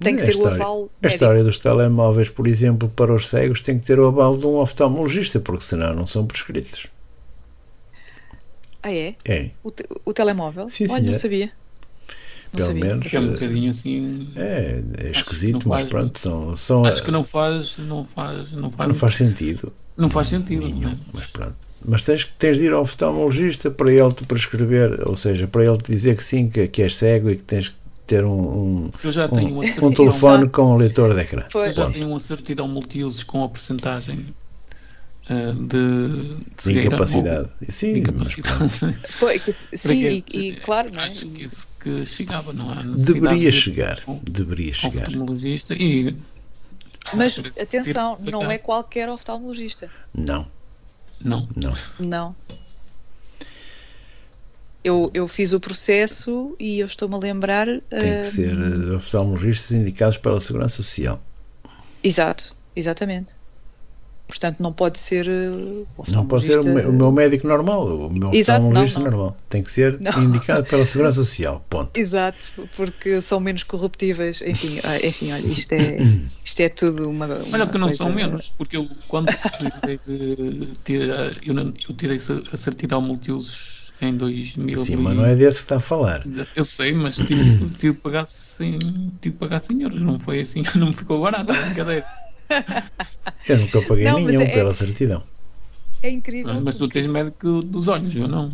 tem 0.00 0.16
que 0.16 0.22
ter 0.22 0.30
história, 0.30 0.58
o 0.58 0.62
aval. 0.62 0.78
Médico. 0.80 0.96
A 1.02 1.06
história 1.08 1.44
dos 1.44 1.58
telemóveis, 1.58 2.30
por 2.30 2.46
exemplo, 2.46 2.88
para 2.88 3.12
os 3.12 3.28
cegos, 3.28 3.60
tem 3.60 3.78
que 3.78 3.86
ter 3.86 3.98
o 3.98 4.06
aval 4.06 4.36
de 4.36 4.46
um 4.46 4.56
oftalmologista, 4.56 5.40
porque 5.40 5.64
senão 5.64 5.94
não 5.94 6.06
são 6.06 6.26
prescritos. 6.26 6.88
Ah, 8.82 8.92
é? 8.92 9.14
É. 9.24 9.50
O, 9.64 9.70
te, 9.70 9.84
o 10.04 10.12
telemóvel? 10.12 10.68
Sim, 10.68 10.86
Olha, 10.90 11.02
não 11.02 11.14
sabia. 11.14 11.50
Pelo 12.52 12.68
sabia. 12.68 12.84
menos. 12.84 13.12
É 13.12 13.18
um 13.18 13.32
bocadinho 13.32 13.70
assim. 13.70 14.28
É, 14.36 14.82
é 14.98 15.10
esquisito, 15.10 15.68
mas 15.68 15.82
pronto. 15.82 16.18
São, 16.18 16.56
são, 16.56 16.84
acho 16.84 17.02
que 17.02 17.10
não 17.10 17.24
faz, 17.24 17.78
não 17.78 18.04
faz, 18.04 18.52
não 18.52 18.70
faz. 18.70 18.88
Não 18.88 18.94
faz 18.94 19.16
sentido. 19.16 19.72
Não 19.96 20.10
faz 20.10 20.28
sentido. 20.28 20.64
Nenhum, 20.64 20.88
né? 20.88 20.98
mas 21.12 21.26
pronto. 21.26 21.56
Mas 21.84 22.02
tens, 22.02 22.24
tens 22.38 22.58
de 22.58 22.64
ir 22.64 22.72
ao 22.72 22.82
oftalmologista 22.82 23.70
para 23.70 23.92
ele 23.92 24.12
te 24.12 24.24
prescrever, 24.24 25.08
ou 25.08 25.16
seja, 25.16 25.46
para 25.46 25.64
ele 25.64 25.78
te 25.78 25.92
dizer 25.92 26.16
que 26.16 26.24
sim, 26.24 26.48
que, 26.48 26.66
que 26.66 26.82
és 26.82 26.96
cego 26.96 27.30
e 27.30 27.36
que 27.36 27.44
tens 27.44 27.68
que 27.68 27.76
ter 28.06 28.24
um, 28.24 28.30
um, 28.30 28.90
um, 28.90 29.86
um 29.86 29.92
telefone 29.92 30.48
com 30.48 30.74
um 30.74 30.76
leitor 30.76 31.12
de 31.14 31.20
ecrã. 31.20 31.44
Se 31.50 31.58
eu 31.58 31.72
já 31.72 31.90
tenho 31.90 32.08
uma 32.08 32.20
certidão 32.20 32.68
multiusos 32.68 33.24
com 33.24 33.42
a 33.44 33.48
porcentagem 33.48 34.24
uh, 35.28 35.52
de, 35.52 36.34
de, 36.56 36.72
de 36.72 36.86
incapacidade. 36.86 37.50
Sim, 37.68 37.94
de 37.94 38.00
incapacidade. 38.00 38.96
Sim, 39.74 40.06
e, 40.06 40.24
e, 40.32 40.56
claro, 40.56 40.90
não 40.92 41.02
é? 41.02 41.06
Acho 41.06 41.26
que 41.28 41.42
isso 41.42 41.68
que 41.80 42.04
chegava, 42.04 42.52
não 42.52 42.72
é? 42.72 42.82
Deveria 42.96 43.50
de 43.50 43.56
chegar, 43.56 44.00
deveria 44.22 44.72
chegar. 44.72 45.02
Oftalmologista 45.02 45.74
e. 45.74 46.16
Mas 47.14 47.38
atenção, 47.58 48.18
não 48.20 48.50
é 48.50 48.58
qualquer 48.58 49.08
oftalmologista. 49.08 49.90
Não. 50.14 50.46
Não. 51.22 51.48
Não. 51.56 51.72
Não. 51.98 52.36
Eu, 54.82 55.10
eu 55.12 55.26
fiz 55.26 55.52
o 55.52 55.58
processo 55.58 56.54
e 56.60 56.78
eu 56.78 56.86
estou-me 56.86 57.16
a 57.16 57.18
lembrar. 57.18 57.66
Tem 57.66 58.18
que 58.18 58.24
ser 58.24 58.56
uh, 58.56 58.96
oftalmologistas 58.96 59.72
indicados 59.72 60.16
pela 60.16 60.40
Segurança 60.40 60.76
Social. 60.76 61.20
Exato, 62.04 62.54
exatamente. 62.74 63.34
Portanto, 64.28 64.60
não 64.60 64.72
pode 64.72 64.98
ser. 64.98 65.26
Não 66.08 66.26
pode 66.26 66.44
ser 66.44 66.58
o 66.58 66.92
meu 66.92 67.12
médico 67.12 67.46
normal, 67.46 67.86
o 67.86 68.12
meu 68.12 68.30
oftalmologista 68.30 69.00
normal. 69.00 69.36
Tem 69.48 69.62
que 69.62 69.70
ser 69.70 70.00
não. 70.00 70.24
indicado 70.24 70.64
pela 70.66 70.84
Segurança 70.86 71.22
Social. 71.22 71.64
Ponto. 71.70 71.96
Exato, 71.98 72.38
porque 72.76 73.20
são 73.20 73.38
menos 73.38 73.62
corruptíveis. 73.62 74.42
Enfim, 74.42 74.80
ah, 74.82 75.06
enfim 75.06 75.32
olha, 75.32 75.46
isto 75.46 75.72
é, 75.72 75.96
isto 76.44 76.60
é 76.60 76.68
tudo 76.68 77.08
uma. 77.08 77.26
uma 77.26 77.36
olha 77.52 77.66
que 77.68 77.78
não 77.78 77.94
são 77.94 78.12
menos, 78.12 78.52
porque 78.58 78.76
eu, 78.76 78.88
quando 79.06 79.32
precisei 79.32 80.00
de 80.04 80.66
tirar, 80.82 81.32
eu, 81.44 81.54
não, 81.54 81.72
eu 81.88 81.94
tirei 81.94 82.16
a 82.16 82.56
certidão 82.56 83.00
multiusos 83.00 83.92
em 84.00 84.16
2000. 84.16 84.84
Sim, 84.84 84.96
mas 84.96 85.16
não 85.16 85.24
é 85.24 85.36
desse 85.36 85.58
que 85.58 85.64
está 85.64 85.76
a 85.76 85.80
falar. 85.80 86.24
Eu 86.54 86.64
sei, 86.64 86.92
mas 86.92 87.16
tive, 87.16 87.68
tive, 87.78 87.94
que 87.94 88.00
pagar, 88.00 88.26
sim, 88.26 88.78
tive 89.20 89.34
que 89.34 89.38
pagar 89.38 89.60
senhores, 89.60 90.00
não 90.00 90.18
foi 90.18 90.40
assim, 90.40 90.64
não 90.74 90.92
ficou 90.92 91.20
barato 91.20 91.52
a 91.52 91.62
brincadeira. 91.62 92.04
Eu 93.48 93.58
nunca 93.58 93.82
paguei 93.82 94.04
não, 94.04 94.20
nenhum 94.20 94.42
é, 94.42 94.48
pela 94.48 94.74
certidão. 94.74 95.22
É 96.02 96.10
incrível. 96.10 96.52
Ah, 96.52 96.60
mas 96.60 96.78
tu 96.78 96.88
tens 96.88 97.06
médico 97.06 97.62
dos 97.62 97.88
olhos, 97.88 98.14
eu 98.14 98.28
não. 98.28 98.52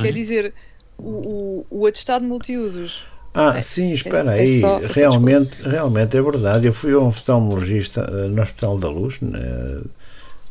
Quer 0.00 0.12
dizer, 0.12 0.52
o, 0.98 1.08
o, 1.08 1.66
o 1.70 1.86
atestado 1.86 2.24
multiusos. 2.24 3.02
Ah, 3.32 3.60
sim, 3.60 3.92
espera 3.92 4.36
é, 4.36 4.40
aí. 4.40 4.56
É 4.56 4.60
só, 4.60 4.78
realmente, 4.78 5.60
realmente 5.62 6.16
é 6.16 6.22
verdade. 6.22 6.66
Eu 6.66 6.72
fui 6.72 6.92
a 6.92 6.98
um 6.98 7.08
oftalmologista 7.08 8.08
uh, 8.10 8.28
no 8.28 8.40
Hospital 8.40 8.78
da 8.78 8.88
Luz 8.88 9.20
né, 9.20 9.82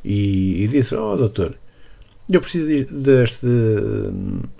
e, 0.03 0.63
e, 0.63 0.67
disse: 0.67 0.95
Oh, 0.95 1.15
doutor, 1.15 1.57
eu 2.29 2.41
preciso 2.41 2.67
deste, 2.93 3.47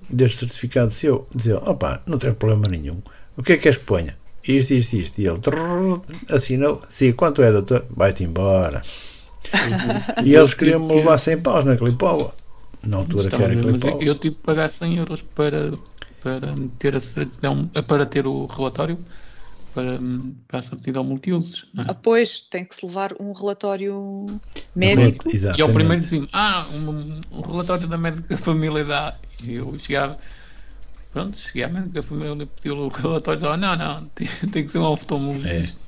deste 0.09 0.37
certificado 0.37 0.91
seu. 0.91 1.27
Dizer: 1.35 1.55
Opa, 1.55 2.01
não 2.07 2.17
tem 2.17 2.33
problema 2.33 2.67
nenhum. 2.67 3.01
O 3.35 3.43
que 3.43 3.53
é 3.53 3.57
que 3.57 3.67
és 3.67 3.77
que 3.77 3.83
ponha? 3.83 4.15
Isto, 4.47 4.73
isto, 4.73 4.93
isto. 4.97 5.19
E 5.19 5.27
ele 5.27 5.39
trrr, 5.39 6.01
assinou. 6.29 6.79
Sim, 6.89 7.13
quanto 7.13 7.41
é, 7.41 7.51
doutor? 7.51 7.85
Vai-te 7.89 8.23
embora. 8.23 8.81
e 10.23 10.35
eles 10.35 10.53
queriam 10.53 10.79
me 10.79 10.95
levar 10.95 11.17
100 11.17 11.41
paus 11.41 11.63
na 11.63 11.77
Clipova. 11.77 12.33
Na 12.83 12.97
altura 12.97 13.29
que 13.29 13.35
era 13.35 13.55
Clipova. 13.55 14.03
Eu 14.03 14.15
tive 14.15 14.35
que 14.35 14.41
pagar 14.41 14.69
100 14.69 14.97
euros 14.97 15.21
para, 15.21 15.71
para, 16.21 16.55
ter 16.77 16.95
a 16.95 16.99
certidão, 16.99 17.67
para 17.87 18.05
ter 18.05 18.27
o 18.27 18.45
relatório 18.45 18.97
para, 19.73 19.99
para 20.47 20.59
a 20.59 20.63
certidão 20.63 21.03
multiusos. 21.03 21.67
É? 21.77 21.81
Ah, 21.87 21.93
pois, 21.93 22.41
tem 22.41 22.63
que 22.63 22.75
se 22.75 22.85
levar 22.85 23.13
um 23.19 23.31
relatório 23.33 24.25
médico. 24.75 25.29
E 25.57 25.61
ao 25.61 25.69
primeiro 25.69 26.01
dizia 26.01 26.27
ah, 26.31 26.65
um, 26.73 27.21
um, 27.31 27.41
relatório 27.41 27.87
da 27.87 27.97
médica 27.97 28.33
de 28.33 28.41
família 28.41 28.85
da. 28.85 29.15
E 29.43 29.55
eu 29.55 29.73
chegava 29.79 30.17
Pronto, 31.13 31.37
cheguei 31.37 31.63
à 31.63 31.69
médica 31.69 31.93
da 31.93 32.03
família, 32.03 32.47
pediu 32.47 32.75
o 32.75 32.87
relatório 32.87 33.39
e 33.39 33.43
disse, 33.43 33.57
não, 33.57 33.75
não, 33.75 34.05
tem, 34.07 34.27
tem 34.51 34.65
que 34.65 34.71
ser 34.71 34.79
um 34.79 34.85
oftalmologista. 34.85 35.79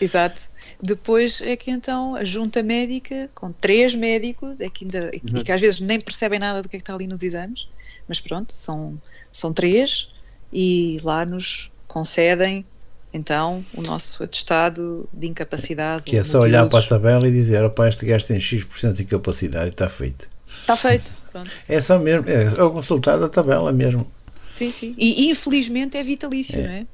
É. 0.00 0.04
Exato. 0.04 0.48
Depois 0.82 1.42
é 1.42 1.54
que 1.54 1.70
então 1.70 2.14
a 2.14 2.24
junta 2.24 2.62
médica, 2.62 3.28
com 3.34 3.52
três 3.52 3.94
médicos, 3.94 4.58
é 4.60 4.68
que 4.68 4.84
ainda 4.84 5.10
e 5.12 5.44
que 5.44 5.52
às 5.52 5.60
vezes 5.60 5.80
nem 5.80 6.00
percebem 6.00 6.38
nada 6.38 6.62
do 6.62 6.68
que 6.68 6.76
é 6.76 6.78
que 6.78 6.82
está 6.82 6.94
ali 6.94 7.06
nos 7.06 7.22
exames, 7.22 7.68
mas 8.08 8.20
pronto, 8.20 8.54
são, 8.54 8.98
são 9.30 9.52
três 9.52 10.08
e 10.50 10.98
lá 11.02 11.26
nos 11.26 11.70
concedem 11.86 12.64
então 13.12 13.64
o 13.74 13.82
nosso 13.82 14.22
atestado 14.22 15.06
de 15.12 15.26
incapacidade. 15.26 16.04
Que 16.04 16.16
é 16.16 16.24
só 16.24 16.40
olhar 16.40 16.66
para 16.68 16.78
a 16.78 16.88
tabela 16.88 17.28
e 17.28 17.30
dizer, 17.32 17.62
opa, 17.64 17.86
este 17.86 18.06
gajo 18.06 18.26
tem 18.26 18.40
X% 18.40 18.94
de 18.94 19.02
incapacidade 19.02 19.66
e 19.66 19.70
está 19.70 19.90
feito. 19.90 20.26
Está 20.46 20.76
feito, 20.76 21.10
pronto. 21.32 21.50
É 21.68 21.80
só 21.80 21.98
mesmo, 21.98 22.28
é, 22.30 22.44
é 22.44 22.62
o 22.62 22.72
resultado 22.72 23.20
da 23.20 23.28
tabela 23.28 23.72
mesmo. 23.72 24.10
Sim, 24.58 24.72
sim. 24.72 24.94
E 24.98 25.30
infelizmente 25.30 25.96
é 25.96 26.02
vitalício, 26.02 26.58
é. 26.58 26.66
não 26.66 26.74
é? 26.74 26.86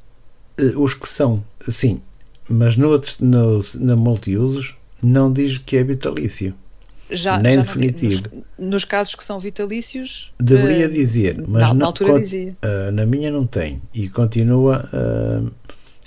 Eh, 0.59 0.73
os 0.77 0.93
que 0.93 1.09
são, 1.09 1.43
sim, 1.67 2.03
mas 2.49 2.77
no, 2.77 3.01
no, 3.21 3.61
na 3.81 3.97
multiusos 3.97 4.77
não 5.03 5.33
diz 5.33 5.57
que 5.57 5.79
é 5.79 5.85
vitalício. 5.85 6.55
Já, 7.11 7.39
nem 7.39 7.57
já 7.57 7.63
definitivo. 7.63 8.23
Nos, 8.59 8.71
nos, 8.71 8.85
casos 8.85 9.15
que 9.15 9.25
são 9.25 9.39
vitalícios. 9.39 10.33
Deveria 10.39 10.89
uh, 10.89 10.93
dizer, 10.93 11.43
mas 11.47 11.69
na, 11.69 11.75
na 11.75 11.87
altura 11.87 12.21
dizia. 12.21 12.57
Uh, 12.63 12.93
na 12.93 13.07
minha 13.07 13.31
não 13.31 13.47
tem 13.47 13.81
e 13.95 14.09
continua 14.09 14.89
uh, 14.93 15.53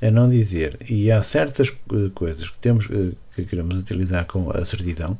a 0.05 0.11
não 0.11 0.29
dizer. 0.29 0.77
E 0.87 1.11
há 1.11 1.21
certas 1.21 1.71
coisas 2.13 2.49
que 2.49 2.59
temos 2.59 2.87
que 2.87 3.45
queremos 3.45 3.79
utilizar 3.79 4.25
com 4.25 4.51
a 4.51 4.63
certidão, 4.65 5.17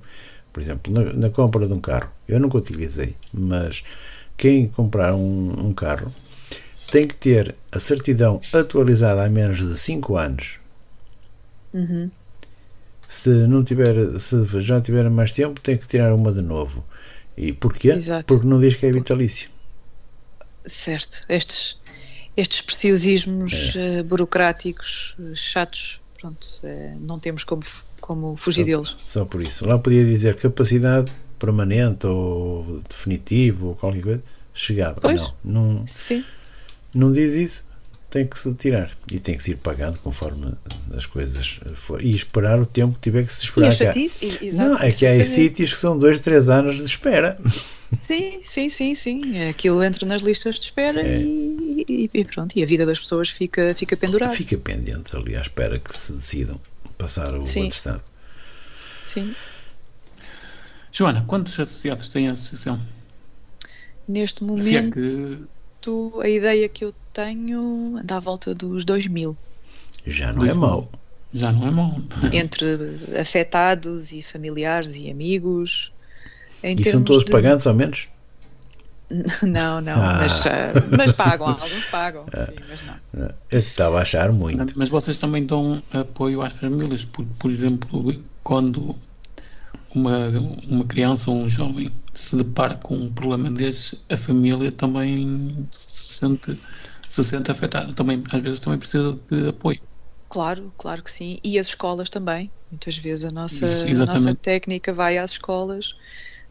por 0.52 0.62
exemplo, 0.62 0.92
na, 0.94 1.14
na 1.14 1.30
compra 1.30 1.68
de 1.68 1.74
um 1.74 1.80
carro. 1.80 2.12
Eu 2.28 2.40
nunca 2.40 2.58
utilizei, 2.58 3.16
mas 3.32 3.84
quem 4.36 4.68
comprar 4.68 5.14
um, 5.16 5.68
um 5.68 5.74
carro 5.74 6.12
tem 6.90 7.08
que 7.08 7.16
ter 7.16 7.56
a 7.72 7.80
certidão 7.80 8.42
atualizada 8.54 9.24
há 9.24 9.30
menos 9.30 9.60
de 9.60 9.78
5 9.78 10.18
anos. 10.18 10.60
Uhum. 11.74 12.10
Se 13.08 13.30
não 13.30 13.64
tiver, 13.64 14.20
se 14.20 14.46
já 14.62 14.82
tiver 14.82 15.10
mais 15.10 15.32
tempo, 15.32 15.62
tem 15.62 15.78
que 15.78 15.88
tirar 15.88 16.14
uma 16.14 16.32
de 16.32 16.42
novo. 16.42 16.84
E 17.38 17.54
porquê? 17.54 17.92
Exato. 17.92 18.26
Porque 18.26 18.48
não 18.48 18.60
diz 18.60 18.76
que 18.76 18.86
é 18.86 18.92
vitalício. 18.92 19.50
Certo. 20.66 21.24
Estes, 21.30 21.78
estes 22.36 22.62
preciosismos 22.62 23.76
é. 23.76 24.02
uh, 24.02 24.04
burocráticos, 24.04 25.16
uh, 25.20 25.36
chatos, 25.36 26.02
pronto, 26.20 26.46
uh, 26.64 27.00
não 27.00 27.20
temos 27.20 27.44
como, 27.44 27.62
como 28.02 28.36
fugir 28.36 28.66
só, 28.66 28.66
deles. 28.66 28.96
Só 29.06 29.26
por 29.26 29.42
isso. 29.42 29.66
Lá 29.68 29.78
podia 29.78 30.04
dizer 30.04 30.36
capacidade 30.36 31.12
permanente 31.40 32.08
ou 32.08 32.82
definitivo 32.90 33.68
ou 33.68 33.76
qualquer 33.76 34.02
coisa. 34.02 34.24
Chegava. 34.54 35.00
Pois? 35.00 35.16
Não, 35.16 35.34
não. 35.44 35.88
Sim 35.88 36.26
não 36.98 37.14
diz 37.14 37.34
isso, 37.34 37.68
tem 38.10 38.26
que 38.26 38.39
se 38.39 38.54
tirar 38.54 38.89
e 39.12 39.20
tem 39.20 39.36
que 39.36 39.43
se 39.43 39.52
ir 39.52 39.58
pagando 39.58 40.00
conforme 40.00 40.54
as 40.95 41.06
coisas 41.06 41.60
for 41.74 42.02
e 42.02 42.12
esperar 42.12 42.60
o 42.60 42.66
tempo 42.66 42.93
que 42.93 43.02
tiver 43.02 43.26
que 43.26 43.34
se 43.34 43.43
esperar. 43.43 43.72
E 43.72 43.76
chatice, 43.76 44.52
não, 44.54 44.78
é 44.78 44.91
que 44.91 45.06
há 45.06 45.26
sítios 45.26 45.74
que 45.74 45.80
são 45.80 45.98
dois, 45.98 46.20
três 46.20 46.50
anos 46.50 46.78
de 46.78 46.84
espera. 46.84 47.38
Sim, 48.02 48.39
sim, 48.43 48.70
sim, 48.70 48.95
sim. 48.95 49.48
Aquilo 49.48 49.84
entra 49.84 50.06
nas 50.06 50.22
listas 50.22 50.56
de 50.56 50.66
espera 50.66 51.02
é. 51.02 51.22
e, 51.22 52.10
e, 52.14 52.26
pronto. 52.26 52.58
E 52.58 52.64
a 52.64 52.66
vida 52.66 52.86
das 52.86 53.00
pessoas 53.00 53.30
fica, 53.30 53.74
fica 53.76 53.95
pendurada. 53.95 54.34
Fica 54.34 54.58
pendente 54.58 55.16
ali 55.16 55.36
à 55.36 55.41
espera 55.41 55.80
que 55.80 55.98
se 55.98 56.14
decidam 56.14 56.60
passar 56.98 57.34
o 57.34 57.45
sim. 57.45 57.62
atestado. 57.62 58.02
Sim. 59.06 59.34
Joana, 60.91 61.24
quantos 61.28 61.60
associados 61.60 62.10
tem 62.10 62.28
a 62.28 62.32
associação? 62.32 62.80
Neste 64.08 64.43
momento. 64.43 64.64
Se 64.64 64.76
é 64.76 64.89
que 64.89 65.48
a 66.22 66.30
ideia 66.30 66.68
que 66.70 66.86
eu 66.86 66.94
tenho 67.14 67.98
anda 67.98 68.18
à 68.18 68.20
volta 68.20 68.54
dos 68.54 68.86
2 68.86 69.08
mil. 69.08 69.36
Já 70.06 70.32
não 70.32 70.46
é 70.46 70.54
mau. 70.54 70.90
Já 71.34 71.52
não 71.52 71.68
é 71.68 71.72
mau. 71.72 71.96
Entre 72.32 72.78
afetados 73.20 74.12
e 74.12 74.22
familiares 74.22 74.96
e 74.96 75.10
amigos. 75.10 75.92
e 76.64 76.84
são 76.90 77.04
todos 77.04 77.26
de... 77.26 77.32
pagantes, 77.32 77.68
ao 77.68 77.74
menos? 77.74 78.08
Não, 79.42 79.80
não, 79.80 79.96
ah. 79.96 80.18
mas, 80.18 80.42
uh, 80.42 80.98
mas 80.98 81.14
pagam, 81.14 81.48
alguns 81.48 81.86
pagam, 81.86 82.26
ah. 82.34 82.46
sim, 82.46 82.58
mas 82.70 82.86
não. 82.86 83.26
Ah. 83.26 83.34
Eu 83.50 83.60
estava 83.60 84.00
a 84.00 84.02
achar 84.02 84.34
muito. 84.34 84.78
Mas 84.78 84.90
vocês 84.90 85.18
também 85.18 85.46
dão 85.46 85.82
apoio 85.94 86.42
às 86.42 86.52
famílias, 86.52 87.06
por, 87.06 87.26
por 87.40 87.50
exemplo, 87.50 88.14
quando 88.44 88.94
uma, 89.94 90.30
uma 90.70 90.86
criança 90.86 91.30
ou 91.30 91.38
um 91.38 91.50
jovem 91.50 91.92
se 92.14 92.36
depara 92.36 92.76
com 92.76 92.96
um 92.96 93.12
problema 93.12 93.50
desses, 93.52 94.04
a 94.10 94.18
família 94.18 94.72
também 94.72 95.68
se 95.72 96.16
sente, 96.20 96.60
se 97.08 97.24
sente 97.24 97.52
afetada. 97.52 97.94
Também, 97.94 98.24
às 98.32 98.40
vezes 98.40 98.60
também 98.60 98.80
precisa 98.80 99.18
de 99.30 99.50
apoio. 99.50 99.80
Claro, 100.30 100.74
claro 100.78 101.04
que 101.04 101.12
sim. 101.12 101.40
E 101.44 101.58
as 101.58 101.68
escolas 101.68 102.10
também. 102.10 102.52
Muitas 102.70 102.98
vezes 102.98 103.26
a 103.26 103.34
nossa, 103.34 103.66
a 103.66 104.06
nossa 104.06 104.36
técnica 104.36 104.94
vai 104.94 105.18
às 105.18 105.32
escolas 105.32 105.94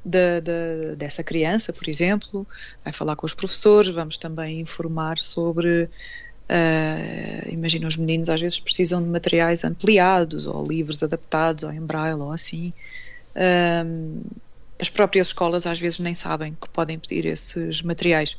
da, 0.06 0.40
da, 0.40 0.94
dessa 0.96 1.22
criança, 1.24 1.72
por 1.72 1.88
exemplo, 1.88 2.46
vai 2.84 2.92
falar 2.92 3.16
com 3.16 3.26
os 3.26 3.34
professores, 3.34 3.90
vamos 3.90 4.16
também 4.16 4.60
informar 4.60 5.18
sobre. 5.18 5.90
Uh, 6.48 7.50
imagina, 7.50 7.88
os 7.88 7.96
meninos 7.96 8.28
às 8.28 8.40
vezes 8.40 8.60
precisam 8.60 9.02
de 9.02 9.08
materiais 9.08 9.64
ampliados 9.64 10.46
ou 10.46 10.64
livros 10.64 11.02
adaptados 11.02 11.64
ou 11.64 11.72
em 11.72 11.80
braille 11.80 12.20
ou 12.20 12.32
assim. 12.32 12.72
Um, 13.36 14.22
as 14.80 14.88
próprias 14.88 15.28
escolas 15.28 15.66
às 15.66 15.78
vezes 15.78 15.98
nem 15.98 16.14
sabem 16.14 16.54
que 16.54 16.68
podem 16.70 16.98
pedir 16.98 17.26
esses 17.26 17.82
materiais 17.82 18.36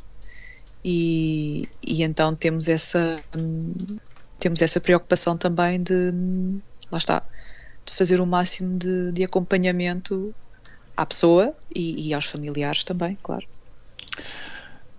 e, 0.84 1.68
e 1.86 2.04
então 2.04 2.36
temos 2.36 2.68
essa 2.68 3.20
temos 4.40 4.62
essa 4.62 4.80
preocupação 4.80 5.38
também 5.38 5.82
de 5.82 6.12
lá 6.92 6.98
está 6.98 7.28
de 7.86 7.94
fazer 7.94 8.20
o 8.20 8.26
máximo 8.26 8.78
de, 8.78 9.12
de 9.12 9.24
acompanhamento 9.24 10.36
à 10.96 11.06
pessoa 11.06 11.56
e, 11.74 12.10
e, 12.10 12.14
aos 12.14 12.26
familiares 12.26 12.84
também, 12.84 13.18
claro. 13.24 13.48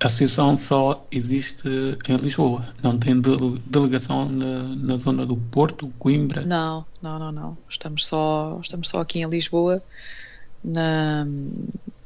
A 0.01 0.07
associação 0.07 0.57
só 0.57 1.05
existe 1.11 1.68
em 2.09 2.16
Lisboa, 2.16 2.64
não 2.84 2.96
tem 2.96 3.20
delegação 3.66 4.28
na, 4.28 4.62
na 4.76 4.96
zona 4.96 5.26
do 5.26 5.36
Porto, 5.36 5.92
Coimbra? 5.99 6.42
Não, 6.42 6.86
não, 7.03 7.18
não, 7.18 7.32
não. 7.32 7.59
Estamos 7.68 8.07
só, 8.07 8.61
estamos 8.62 8.88
só 8.88 9.01
aqui 9.01 9.18
em 9.18 9.26
Lisboa, 9.26 9.82
na, 10.62 11.26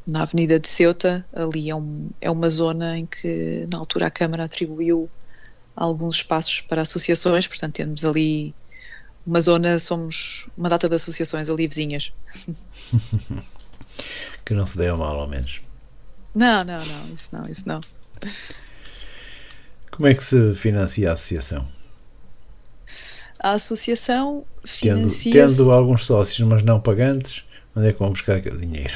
na 0.07 0.23
Avenida 0.23 0.59
de 0.59 0.69
Ceuta. 0.69 1.27
Ali 1.35 1.69
é, 1.69 1.77
um, 1.77 2.09
é 2.19 2.31
uma 2.31 2.49
zona 2.49 2.99
em 2.99 3.05
que, 3.05 3.67
na 3.71 3.77
altura, 3.77 4.07
a 4.07 4.11
Câmara 4.11 4.45
atribuiu 4.45 5.11
alguns 5.77 6.17
espaços 6.17 6.63
para 6.63 6.81
associações, 6.81 7.47
portanto, 7.47 7.75
temos 7.75 8.07
ali 8.07 8.55
uma 9.27 9.43
zona, 9.43 9.79
somos 9.79 10.49
uma 10.57 10.71
data 10.71 10.89
de 10.89 10.95
associações 10.95 11.51
ali 11.51 11.67
vizinhas. 11.67 12.11
que 14.47 14.55
não 14.55 14.67
se 14.67 14.79
dê 14.79 14.91
mal, 14.93 15.21
ao 15.21 15.29
menos. 15.29 15.61
Não, 16.35 16.65
não, 16.65 16.77
não, 16.77 17.15
isso 17.15 17.29
não, 17.33 17.49
isso 17.49 17.63
não. 17.67 17.81
Como 19.91 20.09
é 20.09 20.15
que 20.15 20.25
se 20.25 20.55
financia 20.55 21.11
a 21.11 21.13
associação? 21.13 21.67
A 23.39 23.53
associação 23.53 24.45
financia 24.65 25.33
tendo, 25.33 25.57
tendo 25.57 25.73
alguns 25.73 26.05
sócios, 26.05 26.49
mas 26.49 26.63
não 26.63 26.81
pagantes, 26.81 27.45
onde 27.77 27.89
é 27.89 27.93
que 27.93 27.99
vão 27.99 28.11
buscar 28.11 28.41
dinheiro? 28.41 28.95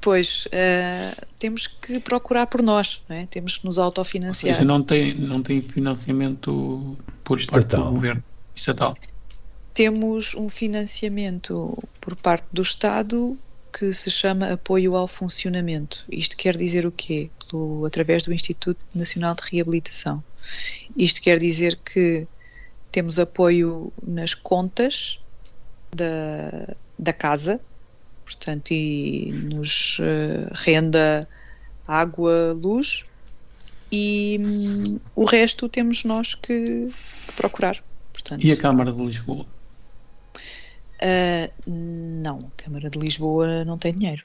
Pois, 0.00 0.46
uh, 0.46 1.26
temos 1.38 1.66
que 1.66 1.98
procurar 2.00 2.46
por 2.46 2.62
nós, 2.62 3.00
não 3.08 3.16
é? 3.16 3.26
temos 3.26 3.56
que 3.56 3.64
nos 3.64 3.78
autofinanciar. 3.78 4.58
Ou 4.58 4.64
não 4.66 4.82
tem, 4.82 5.14
não 5.14 5.42
tem 5.42 5.62
financiamento 5.62 6.98
por 7.24 7.38
estatal. 7.38 7.60
parte 7.60 7.76
do 7.76 7.90
governo 7.94 8.24
estatal? 8.54 8.96
Temos 9.72 10.34
um 10.34 10.48
financiamento 10.48 11.82
por 12.00 12.14
parte 12.14 12.44
do 12.52 12.60
Estado 12.60 13.38
que 13.70 13.92
se 13.92 14.10
chama 14.10 14.52
Apoio 14.52 14.94
ao 14.96 15.06
Funcionamento. 15.08 16.04
Isto 16.10 16.36
quer 16.36 16.56
dizer 16.56 16.86
o 16.86 16.92
quê? 16.92 17.30
Pelo, 17.48 17.84
através 17.86 18.22
do 18.22 18.32
Instituto 18.32 18.80
Nacional 18.94 19.34
de 19.34 19.42
Reabilitação. 19.50 20.22
Isto 20.96 21.20
quer 21.20 21.38
dizer 21.38 21.78
que 21.84 22.26
temos 22.90 23.18
apoio 23.18 23.92
nas 24.02 24.34
contas 24.34 25.20
da, 25.94 26.74
da 26.98 27.12
casa, 27.12 27.60
portanto, 28.24 28.72
e 28.72 29.32
nos 29.32 29.98
uh, 29.98 30.50
renda, 30.52 31.28
água, 31.86 32.52
luz, 32.52 33.04
e 33.92 34.38
hum, 34.40 34.98
o 35.14 35.24
resto 35.24 35.68
temos 35.68 36.04
nós 36.04 36.34
que, 36.34 36.90
que 37.26 37.32
procurar. 37.36 37.82
Portanto, 38.12 38.44
e 38.44 38.52
a 38.52 38.56
Câmara 38.56 38.92
de 38.92 39.04
Lisboa? 39.04 39.46
Uh, 41.02 41.50
não, 41.66 42.38
a 42.38 42.62
Câmara 42.62 42.90
de 42.90 42.98
Lisboa 42.98 43.64
não 43.64 43.78
tem 43.78 43.92
dinheiro. 43.92 44.22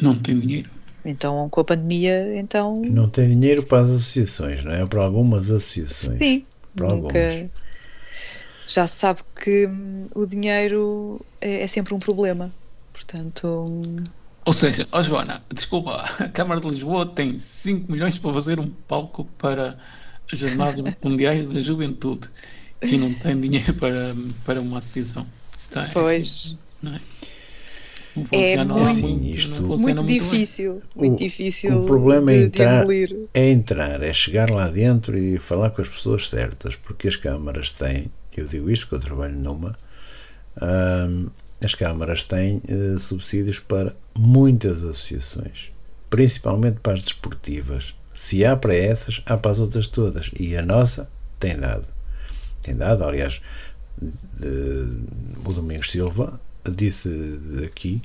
Não 0.00 0.14
tem 0.14 0.38
dinheiro. 0.38 0.70
Então, 1.04 1.48
com 1.48 1.60
a 1.60 1.64
pandemia, 1.64 2.36
então. 2.36 2.82
Não 2.84 3.08
tem 3.08 3.28
dinheiro 3.28 3.62
para 3.62 3.82
as 3.82 3.90
associações, 3.90 4.64
não 4.64 4.72
é? 4.72 4.84
Para 4.86 5.02
algumas 5.02 5.50
associações. 5.50 6.18
Sim. 6.18 6.46
Para 6.74 6.88
nunca... 6.88 7.06
algumas. 7.06 7.50
Já 8.68 8.86
se 8.86 8.96
sabe 8.96 9.20
que 9.42 9.66
hum, 9.66 10.08
o 10.14 10.26
dinheiro 10.26 11.20
é, 11.40 11.62
é, 11.62 11.66
sempre 11.66 11.94
um 11.94 11.98
problema. 12.00 12.52
Portanto. 12.92 13.46
Hum, 13.46 13.96
Ou 14.44 14.52
seja, 14.52 14.86
ó 14.90 14.98
oh 14.98 15.02
Joana, 15.02 15.42
desculpa, 15.54 16.02
a 16.18 16.28
Câmara 16.28 16.60
de 16.60 16.68
Lisboa 16.68 17.06
tem 17.06 17.38
5 17.38 17.90
milhões 17.90 18.18
para 18.18 18.32
fazer 18.32 18.58
um 18.58 18.68
palco 18.68 19.24
para 19.38 19.78
as 20.30 20.38
Jornadas 20.38 20.82
Mundiais 21.04 21.46
da 21.46 21.62
Juventude 21.62 22.28
e 22.82 22.96
não 22.98 23.14
tem 23.14 23.40
dinheiro 23.40 23.74
para, 23.74 24.14
para 24.44 24.60
uma 24.60 24.78
associação. 24.78 25.26
Está, 25.56 25.84
é 25.84 25.90
pois. 25.92 26.22
Assim, 26.22 26.58
não 26.82 26.94
é? 26.94 27.00
é 28.32 28.64
muito, 28.64 28.78
assim, 28.78 29.30
isto, 29.30 29.62
muito, 29.62 29.78
muito 29.78 30.06
difícil, 30.06 30.82
o, 30.94 31.00
muito 31.00 31.18
difícil. 31.18 31.82
O 31.82 31.86
problema 31.86 32.32
é 32.32 32.34
de, 32.34 32.42
é 32.42 32.46
entrar, 32.46 32.86
é 33.34 33.50
entrar, 33.50 34.02
é 34.02 34.12
chegar 34.12 34.50
lá 34.50 34.68
dentro 34.68 35.18
e 35.18 35.38
falar 35.38 35.70
com 35.70 35.82
as 35.82 35.88
pessoas 35.88 36.28
certas, 36.28 36.74
porque 36.76 37.08
as 37.08 37.16
câmaras 37.16 37.70
têm, 37.70 38.10
eu 38.36 38.46
digo 38.46 38.70
isto 38.70 38.88
que 38.88 38.94
eu 38.94 39.00
trabalho 39.00 39.36
numa, 39.36 39.76
hum, 40.62 41.28
as 41.62 41.74
câmaras 41.74 42.24
têm 42.24 42.62
uh, 42.68 42.98
subsídios 42.98 43.60
para 43.60 43.94
muitas 44.16 44.84
associações, 44.84 45.72
principalmente 46.10 46.80
para 46.80 46.94
as 46.94 47.02
desportivas. 47.02 47.94
Se 48.14 48.44
há 48.44 48.56
para 48.56 48.74
essas, 48.74 49.22
há 49.26 49.36
para 49.36 49.50
as 49.50 49.60
outras 49.60 49.86
todas. 49.86 50.30
E 50.38 50.56
a 50.56 50.62
nossa 50.62 51.10
tem 51.38 51.56
dado. 51.56 51.86
Tem 52.62 52.74
dado, 52.74 53.04
aliás, 53.04 53.40
o 55.44 55.52
Domingos 55.52 55.90
Silva 55.90 56.40
disse 56.68 57.08
aqui 57.64 58.02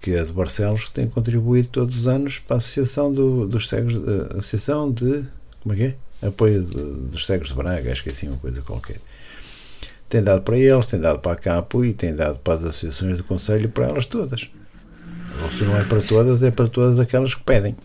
que 0.00 0.16
a 0.16 0.24
de 0.24 0.32
Barcelos 0.32 0.88
tem 0.88 1.08
contribuído 1.08 1.68
todos 1.68 1.98
os 1.98 2.08
anos 2.08 2.38
para 2.38 2.56
a 2.56 2.58
Associação 2.58 3.12
do, 3.12 3.46
dos 3.46 3.68
Cegos, 3.68 3.96
a 3.96 4.38
Associação 4.38 4.90
de 4.90 5.26
como 5.62 5.74
é 5.74 5.76
que 5.76 5.82
é? 6.22 6.26
Apoio 6.26 6.62
de, 6.62 6.74
dos 7.10 7.26
Cegos 7.26 7.48
de 7.48 7.54
Braga, 7.54 7.92
assim 7.92 8.28
uma 8.28 8.38
coisa 8.38 8.62
qualquer. 8.62 9.00
Tem 10.08 10.22
dado 10.22 10.42
para 10.42 10.58
eles, 10.58 10.86
tem 10.86 11.00
dado 11.00 11.20
para 11.20 11.32
a 11.32 11.36
CAPO 11.36 11.84
e 11.84 11.94
tem 11.94 12.14
dado 12.14 12.38
para 12.38 12.54
as 12.54 12.64
associações 12.64 13.18
do 13.18 13.24
Conselho 13.24 13.68
para 13.68 13.86
elas 13.86 14.06
todas. 14.06 14.50
Ou 15.42 15.50
se 15.50 15.64
não 15.64 15.76
é 15.76 15.84
para 15.84 16.02
todas, 16.02 16.42
é 16.42 16.50
para 16.50 16.68
todas 16.68 16.98
aquelas 16.98 17.34
que 17.34 17.42
pedem. 17.44 17.76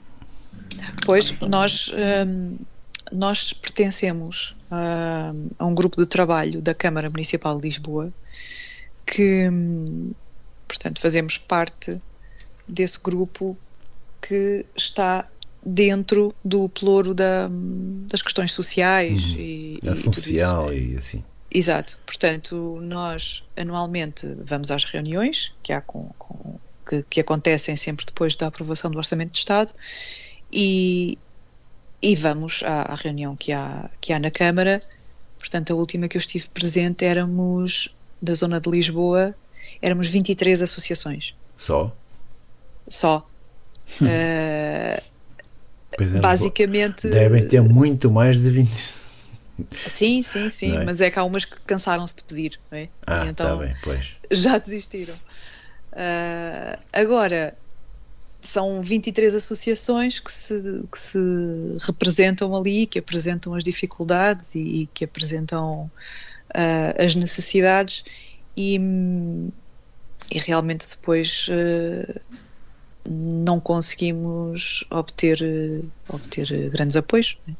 Pois, 1.05 1.33
nós, 1.41 1.91
hum, 2.27 2.57
nós 3.11 3.53
pertencemos 3.53 4.55
a, 4.75 5.33
a, 5.57 5.65
um 5.65 5.73
grupo 5.73 5.97
de 5.97 6.05
trabalho 6.05 6.61
da 6.61 6.73
Câmara 6.73 7.09
Municipal 7.09 7.57
de 7.57 7.63
Lisboa 7.63 8.13
que, 9.05 9.49
portanto, 10.67 10.99
fazemos 10.99 11.37
parte 11.37 12.01
desse 12.67 12.99
grupo 12.99 13.57
que 14.21 14.65
está 14.75 15.27
dentro 15.65 16.33
do 16.43 16.69
ploro 16.69 17.13
da, 17.13 17.49
das 18.09 18.21
questões 18.21 18.51
sociais 18.51 19.23
uhum. 19.31 19.39
e, 19.39 19.79
a 19.87 19.95
social 19.95 20.73
e 20.73 20.95
assim. 20.95 21.23
Exato. 21.49 21.97
Portanto, 22.05 22.79
nós 22.81 23.43
anualmente 23.55 24.27
vamos 24.43 24.71
às 24.71 24.83
reuniões 24.83 25.53
que 25.63 25.71
há 25.71 25.81
com, 25.81 26.09
com 26.19 26.59
que, 26.87 27.03
que, 27.09 27.21
acontecem 27.21 27.75
sempre 27.77 28.05
depois 28.05 28.35
da 28.35 28.47
aprovação 28.47 28.91
do 28.91 28.97
Orçamento 28.97 29.31
de 29.31 29.39
Estado 29.39 29.73
e, 30.51 31.17
e 32.05 32.15
vamos 32.15 32.61
à, 32.63 32.93
à, 32.93 32.95
reunião 32.95 33.35
que 33.35 33.51
há, 33.51 33.89
que 33.99 34.13
há 34.13 34.19
na 34.19 34.29
Câmara. 34.29 34.79
Portanto, 35.39 35.73
a 35.73 35.75
última 35.75 36.07
que 36.07 36.15
eu 36.15 36.19
estive 36.19 36.47
presente 36.49 37.03
éramos 37.03 37.89
da 38.21 38.35
zona 38.35 38.61
de 38.61 38.69
Lisboa, 38.69 39.33
éramos 39.81 40.07
23 40.07 40.61
associações. 40.61 41.33
Só? 41.57 41.95
Só. 42.87 43.27
uh, 44.01 44.05
é, 44.05 45.01
basicamente. 46.21 47.09
Devem 47.09 47.47
ter 47.47 47.61
muito 47.61 48.11
mais 48.11 48.39
de 48.39 48.51
20. 48.51 48.67
Sim, 49.71 50.21
sim, 50.21 50.49
sim, 50.51 50.77
é? 50.77 50.83
mas 50.83 51.01
é 51.01 51.09
que 51.09 51.17
há 51.17 51.23
umas 51.23 51.43
que 51.43 51.59
cansaram-se 51.61 52.17
de 52.17 52.23
pedir, 52.25 52.59
não 52.69 52.77
é? 52.77 52.89
Ah, 53.07 53.21
tá 53.21 53.25
então, 53.25 53.57
tá 53.57 53.65
bem, 53.65 53.75
pois. 53.83 54.17
Já 54.29 54.59
desistiram. 54.59 55.15
Uh, 55.91 56.77
agora, 56.93 57.57
são 58.45 58.81
23 58.81 59.35
associações 59.35 60.19
que 60.19 60.31
se, 60.31 60.83
que 60.91 60.99
se 60.99 61.17
representam 61.81 62.55
ali, 62.55 62.85
que 62.87 62.99
apresentam 62.99 63.53
as 63.53 63.63
dificuldades 63.63 64.55
e, 64.55 64.59
e 64.59 64.89
que 64.93 65.03
apresentam 65.05 65.91
uh, 66.49 67.03
as 67.03 67.15
necessidades 67.15 68.03
e, 68.55 68.79
e 70.31 70.39
realmente 70.39 70.87
depois 70.87 71.47
uh, 71.49 72.21
não 73.09 73.59
conseguimos 73.59 74.83
obter, 74.89 75.39
obter 76.07 76.69
grandes 76.69 76.95
apoios. 76.95 77.37
Né? 77.47 77.55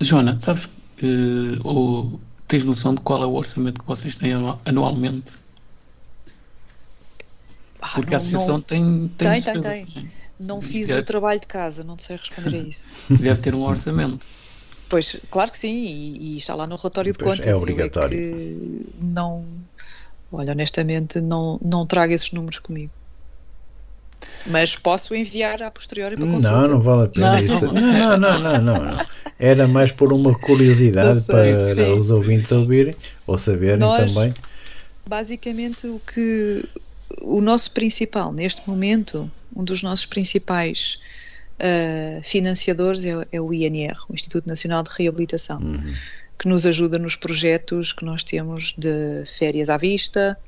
Joana, 0.00 0.38
sabes 0.38 0.66
uh, 0.66 1.60
ou 1.62 2.20
tens 2.46 2.64
noção 2.64 2.94
de 2.94 3.00
qual 3.00 3.22
é 3.22 3.26
o 3.26 3.34
orçamento 3.34 3.80
que 3.80 3.86
vocês 3.86 4.14
têm 4.14 4.32
anualmente? 4.64 5.43
Ah, 7.84 7.90
Porque 7.96 8.12
não, 8.12 8.14
a 8.14 8.16
associação 8.16 8.54
não... 8.54 8.60
tem, 8.62 9.08
tem, 9.18 9.42
tem, 9.42 9.60
tem, 9.60 9.84
tem. 9.84 10.10
Não 10.40 10.62
fiz 10.62 10.88
deve... 10.88 11.00
o 11.00 11.04
trabalho 11.04 11.38
de 11.38 11.46
casa, 11.46 11.84
não 11.84 11.98
sei 11.98 12.16
responder 12.16 12.56
a 12.56 12.62
isso. 12.66 13.12
Deve 13.12 13.42
ter 13.42 13.54
um 13.54 13.62
orçamento. 13.62 14.26
Pois, 14.88 15.16
claro 15.30 15.50
que 15.50 15.58
sim, 15.58 15.84
e, 15.84 16.34
e 16.34 16.36
está 16.38 16.54
lá 16.54 16.66
no 16.66 16.76
relatório 16.76 17.12
de 17.12 17.18
contas. 17.18 17.46
É 17.46 17.54
obrigatório. 17.54 18.18
É 18.18 18.84
não, 19.02 19.44
olha, 20.32 20.52
honestamente, 20.52 21.20
não, 21.20 21.60
não 21.62 21.86
trago 21.86 22.14
esses 22.14 22.32
números 22.32 22.58
comigo. 22.58 22.90
Mas 24.46 24.74
posso 24.76 25.14
enviar 25.14 25.62
a 25.62 25.70
posteriori 25.70 26.16
para 26.16 26.24
consulta. 26.24 26.50
Não, 26.50 26.68
não 26.68 26.80
vale 26.80 27.04
a 27.04 27.08
pena 27.08 27.32
não, 27.32 27.38
isso. 27.38 27.66
Não, 27.66 27.82
não, 27.82 28.18
não, 28.18 28.38
não, 28.38 28.62
não, 28.62 28.82
não. 28.82 29.06
Era 29.38 29.68
mais 29.68 29.92
por 29.92 30.10
uma 30.10 30.34
curiosidade 30.38 31.20
sei, 31.20 31.26
para 31.26 31.74
sim. 31.74 31.98
os 31.98 32.10
ouvintes 32.10 32.50
ouvirem 32.50 32.96
ou 33.26 33.36
saberem 33.36 33.78
Nós, 33.78 33.98
também. 33.98 34.32
Basicamente, 35.06 35.86
o 35.86 36.00
que 36.00 36.64
o 37.20 37.40
nosso 37.40 37.70
principal, 37.70 38.32
neste 38.32 38.68
momento, 38.68 39.30
um 39.54 39.64
dos 39.64 39.82
nossos 39.82 40.06
principais 40.06 40.98
uh, 41.58 42.22
financiadores 42.22 43.04
é, 43.04 43.26
é, 43.32 43.40
o 43.40 43.52
INR, 43.52 43.96
o 44.08 44.14
Instituto 44.14 44.48
Nacional 44.48 44.82
de 44.82 44.90
Reabilitação, 44.90 45.60
uhum. 45.60 45.94
que 46.38 46.48
nos 46.48 46.66
ajuda 46.66 46.98
nos 46.98 47.16
projetos 47.16 47.92
que 47.92 48.04
nós 48.04 48.24
temos 48.24 48.74
de 48.76 49.24
férias 49.26 49.68
à 49.70 49.76
vista. 49.76 50.38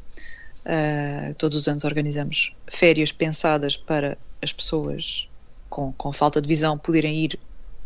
Uh, 0.65 1.33
todos 1.35 1.57
os 1.57 1.69
anos 1.69 1.85
organizamos 1.85 2.53
férias 2.67 3.13
pensadas 3.13 3.77
para 3.77 4.19
as 4.43 4.53
pessoas 4.53 5.29
com, 5.71 5.93
com 5.93 6.13
falta 6.13 6.41
de 6.41 6.49
visão 6.49 6.77
poderem 6.77 7.25
ir 7.25 7.39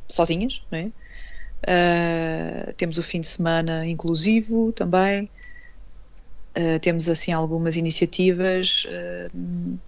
sozinhas, 0.09 0.62
não 0.70 0.78
é? 0.78 0.91
Uh, 1.62 2.72
temos 2.74 2.97
o 2.97 3.03
fim 3.03 3.20
de 3.20 3.26
semana 3.26 3.87
inclusivo 3.87 4.72
também. 4.72 5.28
Uh, 6.57 6.80
temos 6.80 7.09
assim 7.09 7.32
algumas 7.32 7.76
iniciativas 7.76 8.84
uh, 8.86 9.78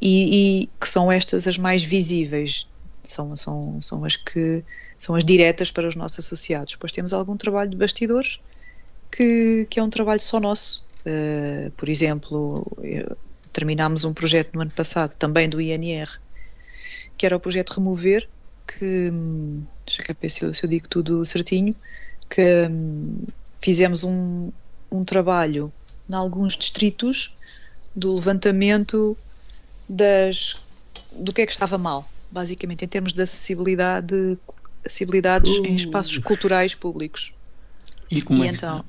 e, 0.00 0.62
e, 0.62 0.70
que 0.78 0.86
são 0.86 1.10
estas 1.10 1.48
as 1.48 1.56
mais 1.56 1.82
visíveis, 1.82 2.66
são, 3.02 3.34
são, 3.34 3.80
são 3.80 4.04
as 4.04 4.16
que 4.16 4.62
são 4.98 5.14
as 5.14 5.24
diretas 5.24 5.70
para 5.70 5.88
os 5.88 5.94
nossos 5.94 6.24
associados. 6.24 6.74
Depois 6.74 6.92
temos 6.92 7.14
algum 7.14 7.36
trabalho 7.36 7.70
de 7.70 7.76
bastidores 7.76 8.38
que, 9.10 9.66
que 9.70 9.80
é 9.80 9.82
um 9.82 9.90
trabalho 9.90 10.20
só 10.20 10.38
nosso. 10.38 10.84
Uh, 11.06 11.70
por 11.72 11.88
exemplo, 11.88 12.66
terminámos 13.52 14.04
um 14.04 14.12
projeto 14.12 14.54
no 14.54 14.62
ano 14.62 14.70
passado, 14.70 15.14
também 15.16 15.48
do 15.48 15.60
INR, 15.60 16.20
que 17.16 17.24
era 17.24 17.36
o 17.36 17.40
projeto 17.40 17.70
Remover, 17.70 18.28
que, 18.66 19.10
deixa 19.86 20.02
eu 20.02 20.16
ver 20.20 20.28
se 20.28 20.44
eu, 20.44 20.54
se 20.54 20.64
eu 20.64 20.70
digo 20.70 20.88
tudo 20.88 21.24
certinho, 21.24 21.74
que 22.28 22.68
um, 22.68 23.24
fizemos 23.60 24.02
um, 24.02 24.50
um 24.90 25.04
trabalho 25.04 25.72
em 26.08 26.14
alguns 26.14 26.56
distritos 26.56 27.34
do 27.94 28.14
levantamento 28.14 29.16
das, 29.88 30.56
do 31.12 31.32
que 31.32 31.42
é 31.42 31.46
que 31.46 31.52
estava 31.52 31.78
mal, 31.78 32.08
basicamente, 32.30 32.84
em 32.84 32.88
termos 32.88 33.12
de 33.12 33.22
acessibilidade, 33.22 34.38
acessibilidades 34.84 35.58
uh. 35.58 35.66
em 35.66 35.74
espaços 35.74 36.18
culturais 36.18 36.74
públicos. 36.74 37.32
E 38.10 38.20
como 38.20 38.44
e 38.44 38.48
é 38.48 38.50
então, 38.50 38.84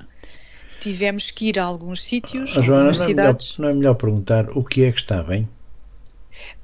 tivemos 0.79 1.31
que 1.31 1.47
ir 1.47 1.59
a 1.59 1.63
alguns 1.63 2.03
sítios, 2.03 2.57
a 2.57 2.61
Joana, 2.61 2.91
não 2.91 3.03
é, 3.03 3.07
melhor, 3.07 3.37
não 3.57 3.69
é 3.69 3.73
melhor 3.73 3.93
perguntar 3.95 4.49
o 4.49 4.63
que 4.63 4.83
é 4.83 4.91
que 4.91 4.99
está 4.99 5.23
bem? 5.23 5.47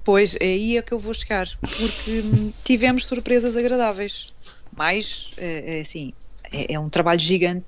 Pois, 0.04 0.36
é 0.36 0.46
aí 0.46 0.78
é 0.78 0.82
que 0.82 0.92
eu 0.92 1.00
vou 1.00 1.14
chegar, 1.14 1.48
porque 1.60 2.24
tivemos 2.64 3.06
surpresas 3.06 3.56
agradáveis. 3.56 4.28
Mas, 4.76 5.30
é, 5.38 5.78
é 5.78 5.82
assim, 5.82 6.14
é, 6.52 6.74
é, 6.74 6.80
um 6.80 6.90
trabalho 6.90 7.20
gigante 7.20 7.66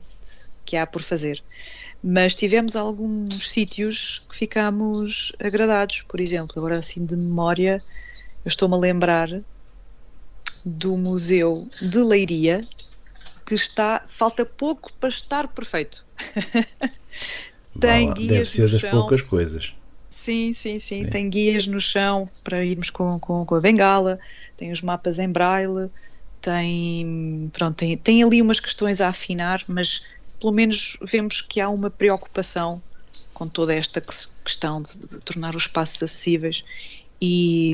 que 0.65 0.77
há 0.77 0.87
por 0.87 1.01
fazer. 1.01 1.43
Mas 2.03 2.35
tivemos 2.35 2.75
alguns 2.75 3.47
sítios 3.47 4.25
que 4.29 4.35
ficámos 4.35 5.31
agradados. 5.39 6.03
Por 6.07 6.19
exemplo, 6.19 6.53
agora 6.57 6.77
assim 6.77 7.05
de 7.05 7.15
memória, 7.15 7.81
eu 8.43 8.49
estou-me 8.49 8.75
a 8.75 8.79
lembrar 8.79 9.29
do 10.65 10.97
Museu 10.97 11.69
de 11.81 11.99
Leiria, 11.99 12.61
que 13.45 13.55
está, 13.55 14.03
falta 14.07 14.45
pouco 14.45 14.91
para 14.99 15.09
estar 15.09 15.47
perfeito. 15.47 16.05
Tem 17.79 18.13
guias 18.13 18.27
Deve 18.27 18.49
ser 18.49 18.69
das 18.69 18.81
chão. 18.81 18.91
poucas 18.91 19.21
coisas. 19.21 19.75
Sim, 20.09 20.53
sim, 20.53 20.79
sim. 20.79 21.03
É. 21.03 21.07
Tem 21.07 21.29
guias 21.29 21.67
no 21.67 21.81
chão 21.81 22.29
para 22.43 22.63
irmos 22.63 22.89
com, 22.89 23.19
com, 23.19 23.45
com, 23.45 23.55
a 23.55 23.59
bengala, 23.59 24.19
tem 24.55 24.71
os 24.71 24.81
mapas 24.81 25.19
em 25.19 25.29
braille, 25.29 25.89
tem, 26.39 27.49
pronto, 27.51 27.75
tem, 27.75 27.97
tem 27.97 28.23
ali 28.23 28.41
umas 28.41 28.59
questões 28.59 29.01
a 29.01 29.09
afinar, 29.09 29.63
mas 29.67 30.01
pelo 30.43 30.51
menos 30.51 30.97
vemos 31.01 31.39
que 31.39 31.61
há 31.61 31.69
uma 31.69 31.89
preocupação 31.89 32.83
com 33.33 33.47
toda 33.47 33.73
esta 33.73 34.03
questão 34.43 34.81
de, 34.81 35.19
tornar 35.19 35.55
os 35.55 35.63
espaços 35.63 36.03
acessíveis 36.03 36.65
e, 37.21 37.71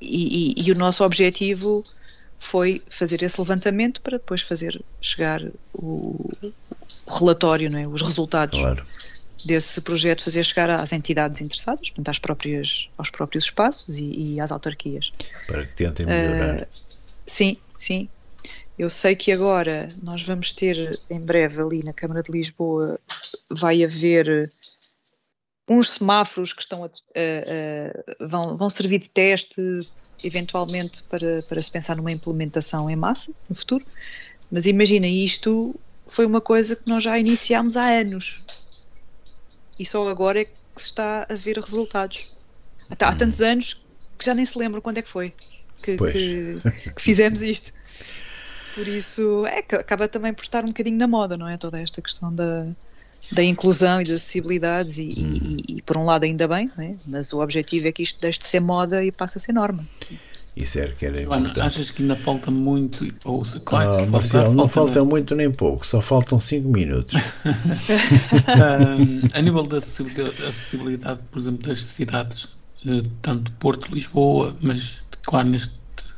e, 0.00 0.54
e, 0.60 0.64
e 0.64 0.70
o 0.70 0.76
nosso 0.76 1.02
objetivo 1.02 1.82
foi 2.38 2.80
fazer 2.88 3.24
esse 3.24 3.40
levantamento 3.40 4.00
para 4.00 4.16
depois 4.16 4.42
fazer 4.42 4.80
chegar 5.00 5.42
o, 5.72 6.30
o 7.04 7.12
relatório, 7.18 7.68
não 7.68 7.80
é? 7.80 7.88
os 7.88 8.00
resultados 8.00 8.56
claro. 8.56 8.84
desse 9.44 9.80
projeto, 9.80 10.22
fazer 10.22 10.44
chegar 10.44 10.70
às 10.70 10.92
entidades 10.92 11.40
interessadas, 11.40 11.88
portanto, 11.88 12.10
às 12.10 12.18
próprias, 12.20 12.88
aos 12.96 13.10
próprios 13.10 13.46
espaços 13.46 13.98
e, 13.98 14.34
e 14.34 14.40
às 14.40 14.52
autarquias. 14.52 15.12
Para 15.48 15.66
que 15.66 15.74
tentem 15.74 16.06
melhorar. 16.06 16.62
Uh, 16.62 16.66
sim, 17.26 17.56
sim. 17.76 18.08
Eu 18.78 18.90
sei 18.90 19.14
que 19.14 19.30
agora 19.30 19.88
nós 20.02 20.22
vamos 20.22 20.52
ter 20.52 20.98
em 21.08 21.20
breve 21.20 21.60
ali 21.60 21.82
na 21.82 21.92
Câmara 21.92 22.22
de 22.22 22.32
Lisboa 22.32 22.98
vai 23.48 23.84
haver 23.84 24.50
uns 25.68 25.90
semáforos 25.90 26.52
que 26.52 26.62
estão 26.62 26.84
a, 26.84 26.90
vão, 28.26 28.56
vão 28.56 28.68
servir 28.68 28.98
de 28.98 29.08
teste 29.08 29.60
eventualmente 30.22 31.02
para, 31.04 31.42
para 31.42 31.62
se 31.62 31.70
pensar 31.70 31.96
numa 31.96 32.12
implementação 32.12 32.90
em 32.90 32.96
massa 32.96 33.32
no 33.48 33.54
futuro. 33.54 33.84
Mas 34.50 34.66
imagina, 34.66 35.06
isto 35.06 35.78
foi 36.06 36.26
uma 36.26 36.40
coisa 36.40 36.76
que 36.76 36.88
nós 36.88 37.02
já 37.02 37.18
iniciámos 37.18 37.76
há 37.76 37.88
anos 37.88 38.42
e 39.78 39.86
só 39.86 40.08
agora 40.08 40.42
é 40.42 40.44
que 40.44 40.52
se 40.76 40.86
está 40.86 41.26
a 41.28 41.34
ver 41.34 41.58
resultados. 41.58 42.34
Há, 42.90 43.08
há 43.08 43.16
tantos 43.16 43.40
anos 43.40 43.80
que 44.18 44.24
já 44.24 44.34
nem 44.34 44.44
se 44.44 44.58
lembra 44.58 44.80
quando 44.80 44.98
é 44.98 45.02
que 45.02 45.08
foi 45.08 45.32
que, 45.82 45.96
que, 45.96 46.92
que 46.94 47.02
fizemos 47.02 47.42
isto. 47.42 47.72
Por 48.74 48.88
isso, 48.88 49.46
é 49.46 49.62
que 49.62 49.76
acaba 49.76 50.08
também 50.08 50.34
por 50.34 50.42
estar 50.42 50.64
um 50.64 50.68
bocadinho 50.68 50.96
na 50.96 51.06
moda, 51.06 51.36
não 51.36 51.48
é? 51.48 51.56
Toda 51.56 51.80
esta 51.80 52.02
questão 52.02 52.34
da, 52.34 52.66
da 53.30 53.42
inclusão 53.42 54.00
e 54.00 54.04
das 54.04 54.16
acessibilidades, 54.16 54.98
e, 54.98 55.08
uhum. 55.16 55.56
e, 55.68 55.76
e, 55.76 55.82
por 55.82 55.96
um 55.96 56.04
lado 56.04 56.24
ainda 56.24 56.48
bem, 56.48 56.70
é? 56.78 56.94
mas 57.06 57.32
o 57.32 57.40
objetivo 57.40 57.88
é 57.88 57.92
que 57.92 58.02
isto 58.02 58.20
deixe 58.20 58.38
de 58.38 58.46
ser 58.46 58.60
moda 58.60 59.04
e 59.04 59.12
passe 59.12 59.38
a 59.38 59.40
ser 59.40 59.52
norma. 59.52 59.86
Isso 60.56 60.78
é 60.78 60.86
que 60.86 61.06
era 61.06 61.20
importante. 61.20 61.60
achas 61.60 61.90
que 61.90 62.02
ainda 62.02 62.14
falta 62.14 62.50
muito? 62.50 63.04
Ou, 63.24 63.44
claro, 63.64 64.04
ah, 64.04 64.06
Marcelo, 64.06 64.54
não 64.54 64.68
falta, 64.68 64.92
falta 64.92 65.04
muito 65.04 65.34
nem 65.34 65.50
pouco, 65.50 65.84
só 65.84 66.00
faltam 66.00 66.38
5 66.38 66.68
minutos. 66.68 67.14
um, 68.46 69.36
a 69.36 69.42
nível 69.42 69.64
da 69.64 69.78
acessibilidade, 69.78 71.22
por 71.30 71.40
exemplo, 71.40 71.66
das 71.66 71.80
cidades, 71.80 72.56
eh, 72.86 73.02
tanto 73.20 73.50
Porto, 73.52 73.92
Lisboa, 73.92 74.54
mas 74.62 75.02
claro, 75.24 75.48
neste 75.48 75.72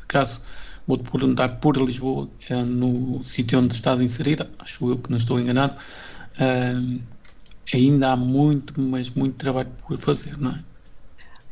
caso 0.06 0.42
vou-te 0.86 1.10
perguntar 1.10 1.48
por 1.60 1.76
Lisboa, 1.76 2.28
é 2.48 2.54
no 2.62 3.22
sítio 3.24 3.58
onde 3.58 3.74
estás 3.74 4.00
inserida, 4.00 4.48
acho 4.58 4.90
eu 4.90 4.98
que 4.98 5.10
não 5.10 5.18
estou 5.18 5.40
enganado, 5.40 5.74
uh, 5.74 7.02
ainda 7.74 8.12
há 8.12 8.16
muito, 8.16 8.80
mas 8.80 9.10
muito 9.10 9.36
trabalho 9.36 9.70
por 9.86 9.98
fazer, 9.98 10.38
não 10.38 10.52
é? 10.52 10.64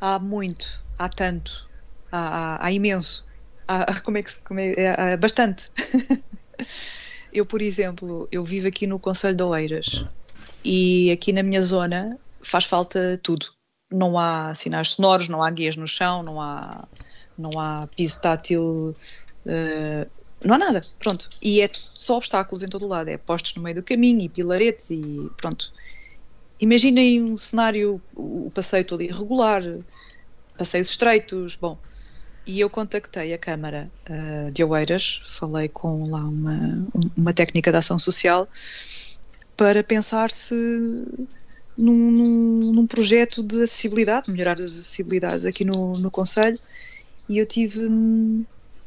Há 0.01 0.19
muito, 0.19 0.67
há 0.99 1.09
tanto, 1.09 1.69
há, 2.13 2.19
há, 2.19 2.67
há 2.67 2.73
imenso, 2.73 3.25
há, 3.67 4.01
como 4.01 4.19
é 4.19 4.23
que 4.23 4.33
como 4.45 4.61
é, 4.61 4.75
é, 4.77 5.17
bastante. 5.17 5.71
eu, 7.33 7.45
por 7.45 7.61
exemplo, 7.61 8.29
eu 8.31 8.45
vivo 8.45 8.69
aqui 8.69 8.87
no 8.87 8.99
Conselho 8.99 9.37
de 9.37 9.43
Oeiras 9.43 10.05
e 10.65 11.11
aqui 11.11 11.33
na 11.33 11.43
minha 11.43 11.63
zona 11.63 12.19
faz 12.43 12.65
falta 12.65 13.19
tudo. 13.23 13.47
Não 13.91 14.19
há 14.19 14.55
sinais 14.55 14.91
sonoros, 14.91 15.29
não 15.29 15.43
há 15.43 15.51
guias 15.51 15.77
no 15.77 15.87
chão, 15.87 16.23
não 16.23 16.41
há, 16.41 16.87
não 17.37 17.61
há 17.61 17.87
piso 17.89 18.21
tátil 18.21 18.97
uh, 19.47 20.11
não 20.45 20.55
há 20.55 20.59
nada, 20.59 20.81
pronto. 20.99 21.29
E 21.41 21.61
é 21.61 21.71
só 21.73 22.17
obstáculos 22.17 22.63
em 22.63 22.69
todo 22.69 22.85
o 22.85 22.89
lado, 22.89 23.09
é 23.09 23.17
postos 23.17 23.55
no 23.55 23.63
meio 23.63 23.77
do 23.77 23.83
caminho 23.83 24.21
e 24.21 24.29
pilaretes 24.29 24.91
e 24.91 25.31
pronto. 25.37 25.73
Imaginem 26.61 27.23
um 27.23 27.37
cenário, 27.37 28.01
o 28.15 28.51
passeio 28.55 28.85
todo 28.85 29.03
irregular, 29.03 29.63
passeios 30.57 30.91
estreitos, 30.91 31.57
bom. 31.57 31.79
E 32.47 32.61
eu 32.61 32.69
contactei 32.69 33.33
a 33.33 33.39
Câmara 33.39 33.91
uh, 34.09 34.51
de 34.51 34.63
Oeiras, 34.63 35.23
falei 35.31 35.69
com 35.69 36.11
lá 36.11 36.21
uma, 36.21 36.87
uma 37.17 37.33
técnica 37.33 37.71
de 37.71 37.79
ação 37.79 37.99
social 37.99 38.47
para 39.57 39.83
pensar 39.83 40.31
se 40.31 40.55
num, 41.77 42.11
num, 42.11 42.73
num, 42.73 42.87
projeto 42.87 43.43
de 43.43 43.63
acessibilidade, 43.63 44.31
melhorar 44.31 44.61
as 44.61 44.71
acessibilidades 44.71 45.45
aqui 45.45 45.65
no, 45.65 45.95
no 45.95 46.11
Conselho, 46.11 46.59
e 47.29 47.39
eu 47.39 47.47
tive 47.47 47.89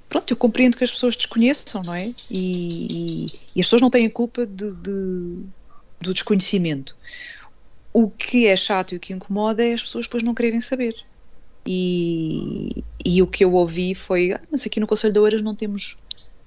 pronto, 0.10 0.32
eu 0.32 0.38
compreendo 0.38 0.78
que 0.78 0.84
as 0.84 0.92
pessoas 0.92 1.16
desconheçam, 1.16 1.82
não 1.84 1.94
é? 1.94 2.14
E, 2.30 2.88
e, 2.90 3.26
e 3.56 3.60
as 3.60 3.66
pessoas 3.66 3.82
não 3.82 3.90
têm 3.90 4.06
a 4.06 4.10
culpa 4.10 4.46
de, 4.46 4.72
de, 4.72 5.44
do 6.02 6.14
desconhecimento. 6.14 6.96
O 7.94 8.10
que 8.10 8.46
é 8.46 8.56
chato 8.56 8.94
e 8.94 8.98
o 8.98 9.00
que 9.00 9.14
incomoda 9.14 9.64
é 9.64 9.74
as 9.74 9.84
pessoas 9.84 10.06
depois 10.06 10.24
não 10.24 10.34
quererem 10.34 10.62
saber. 10.62 10.96
E, 11.66 12.84
e 13.04 13.22
o 13.22 13.28
que 13.28 13.44
eu 13.44 13.54
ouvi 13.54 13.94
foi: 13.94 14.32
ah, 14.32 14.42
mas 14.50 14.66
aqui 14.66 14.80
no 14.80 14.88
Conselho 14.88 15.14
de 15.14 15.20
Oeiras 15.20 15.42
não 15.42 15.56
temos 15.56 15.98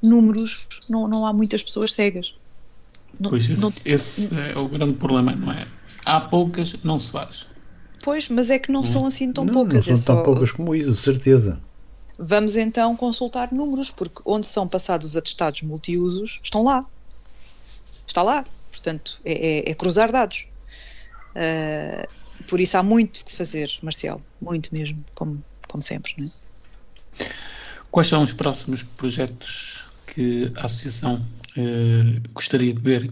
números, 0.03 0.67
não, 0.89 1.07
não 1.07 1.27
há 1.27 1.33
muitas 1.33 1.63
pessoas 1.63 1.93
cegas. 1.93 2.35
Não, 3.19 3.31
pois 3.31 3.51
esse, 3.51 3.61
não, 3.61 3.73
esse 3.85 4.31
é 4.55 4.59
o 4.59 4.69
grande 4.69 4.95
problema, 4.95 5.33
não 5.33 5.53
é? 5.53 5.67
Há 6.07 6.21
poucas, 6.21 6.75
não 6.83 6.99
se 6.99 7.11
faz. 7.11 7.47
Pois, 8.03 8.29
mas 8.29 8.49
é 8.49 8.59
que 8.59 8.73
não, 8.73 8.81
não. 8.81 8.87
são 8.87 9.07
assim 9.07 9.31
tão 9.31 9.45
não, 9.45 9.53
poucas. 9.53 9.75
Não 9.75 9.83
são 9.83 9.95
é 9.97 10.07
tão 10.07 10.17
só... 10.17 10.23
poucas 10.23 10.53
como 10.53 10.75
isso, 10.75 10.95
certeza. 10.95 11.61
Vamos 12.23 12.55
então 12.55 12.95
consultar 12.95 13.51
números, 13.51 13.91
porque 13.91 14.21
onde 14.27 14.47
são 14.47 14.69
passados 14.69 15.13
os 15.13 15.17
atestados 15.17 15.63
multiusos, 15.63 16.39
estão 16.45 16.63
lá. 16.63 16.85
Está 18.07 18.23
lá. 18.23 18.45
Portanto, 18.71 19.19
é, 19.25 19.33
é, 19.33 19.71
é 19.71 19.75
cruzar 19.75 20.13
dados. 20.13 20.45
Uh, 21.31 22.07
por 22.45 22.61
isso 22.61 22.77
há 22.77 22.83
muito 22.83 23.25
que 23.25 23.35
fazer, 23.35 23.71
Marcial. 23.81 24.21
Muito 24.39 24.69
mesmo, 24.71 25.03
como, 25.15 25.43
como 25.67 25.83
sempre. 25.83 26.31
É? 27.19 27.27
Quais 27.91 28.09
são 28.09 28.23
os 28.23 28.35
próximos 28.35 28.83
projetos 28.83 29.89
que 30.07 30.53
a 30.59 30.67
Associação 30.67 31.15
uh, 31.15 32.33
gostaria 32.35 32.75
de 32.75 32.83
ver 32.83 33.05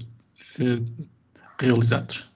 uh, 0.61 1.09
realizados? 1.59 2.28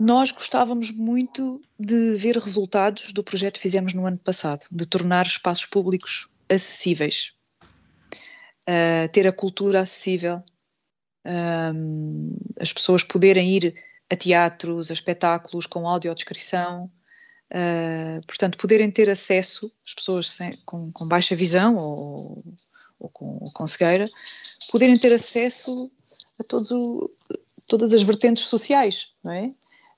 Nós 0.00 0.30
gostávamos 0.30 0.92
muito 0.92 1.60
de 1.76 2.14
ver 2.14 2.36
resultados 2.36 3.12
do 3.12 3.24
projeto 3.24 3.54
que 3.54 3.62
fizemos 3.62 3.92
no 3.92 4.06
ano 4.06 4.16
passado, 4.16 4.64
de 4.70 4.86
tornar 4.86 5.26
espaços 5.26 5.66
públicos 5.66 6.28
acessíveis, 6.48 7.32
uh, 7.64 9.08
ter 9.12 9.26
a 9.26 9.32
cultura 9.32 9.80
acessível, 9.80 10.40
um, 11.74 12.32
as 12.60 12.72
pessoas 12.72 13.02
poderem 13.02 13.50
ir 13.56 13.74
a 14.08 14.14
teatros, 14.14 14.88
a 14.88 14.94
espetáculos 14.94 15.66
com 15.66 15.88
audiodescrição, 15.88 16.88
uh, 17.52 18.24
portanto, 18.24 18.56
poderem 18.56 18.92
ter 18.92 19.10
acesso, 19.10 19.68
as 19.84 19.94
pessoas 19.94 20.30
sem, 20.30 20.52
com, 20.64 20.92
com, 20.92 21.08
baixa 21.08 21.34
visão 21.34 21.74
ou, 21.74 22.44
ou, 23.00 23.08
com, 23.08 23.38
ou 23.40 23.52
com 23.52 23.66
cegueira, 23.66 24.06
poderem 24.70 24.96
ter 24.96 25.12
acesso 25.12 25.90
a 26.38 26.44
todos 26.44 26.70
o, 26.70 27.10
todas 27.66 27.92
as 27.92 28.02
vertentes 28.02 28.44
sociais, 28.44 29.08
não 29.24 29.32
é? 29.32 29.52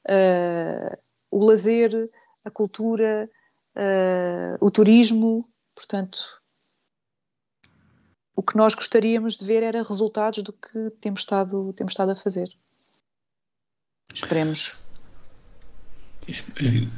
Uh, 0.09 0.97
o 1.31 1.45
lazer, 1.45 2.11
a 2.45 2.51
cultura, 2.51 3.29
uh, 3.77 4.65
o 4.65 4.71
turismo, 4.71 5.49
portanto, 5.75 6.41
o 8.35 8.43
que 8.43 8.57
nós 8.57 8.75
gostaríamos 8.75 9.37
de 9.37 9.45
ver 9.45 9.63
era 9.63 9.83
resultados 9.83 10.43
do 10.43 10.53
que 10.53 10.91
temos 11.01 11.21
estado, 11.21 11.73
temos 11.75 11.93
estado 11.93 12.13
a 12.13 12.17
fazer. 12.17 12.51
Esperemos. 14.13 14.73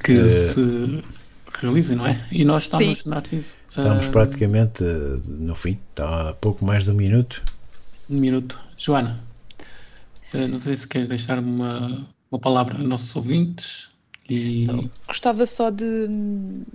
Que 0.05 0.13
uh, 0.13 0.29
se 0.29 1.03
realize, 1.61 1.95
não 1.95 2.07
é? 2.07 2.29
E 2.31 2.45
nós 2.45 2.65
estamos, 2.65 3.05
Narciso. 3.05 3.59
Estamos 3.69 4.09
praticamente 4.09 4.85
no 4.85 5.55
fim, 5.55 5.81
está 5.91 6.31
a 6.31 6.35
pouco 6.35 6.65
mais 6.65 6.85
de 6.85 6.91
um 6.91 6.95
minuto. 6.95 7.43
Um 8.09 8.19
minuto. 8.19 8.61
Joana, 8.77 9.19
não 10.35 10.59
sei 10.59 10.77
se 10.77 10.87
queres 10.87 11.09
deixar 11.09 11.39
uma, 11.39 12.07
uma 12.33 12.39
palavra 12.41 12.77
aos 12.77 12.85
nossos 12.85 13.15
ouvintes. 13.15 13.91
E... 14.29 14.67
Gostava 15.07 15.45
só 15.45 15.69
de, 15.69 16.09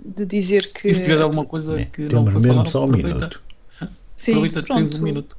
de 0.04 0.24
dizer 0.24 0.72
que. 0.72 0.88
E 0.88 0.94
se 0.94 1.02
tiver 1.02 1.20
alguma 1.20 1.44
coisa 1.44 1.80
é, 1.80 1.84
que 1.84 2.06
temos 2.06 2.32
não 2.32 2.40
mesmo 2.40 2.66
só 2.66 2.84
um 2.84 2.88
minuto. 2.88 3.42
Sim, 4.16 4.32
aproveita 4.32 4.62
pronto. 4.62 4.96
um 4.96 5.02
minuto. 5.02 5.36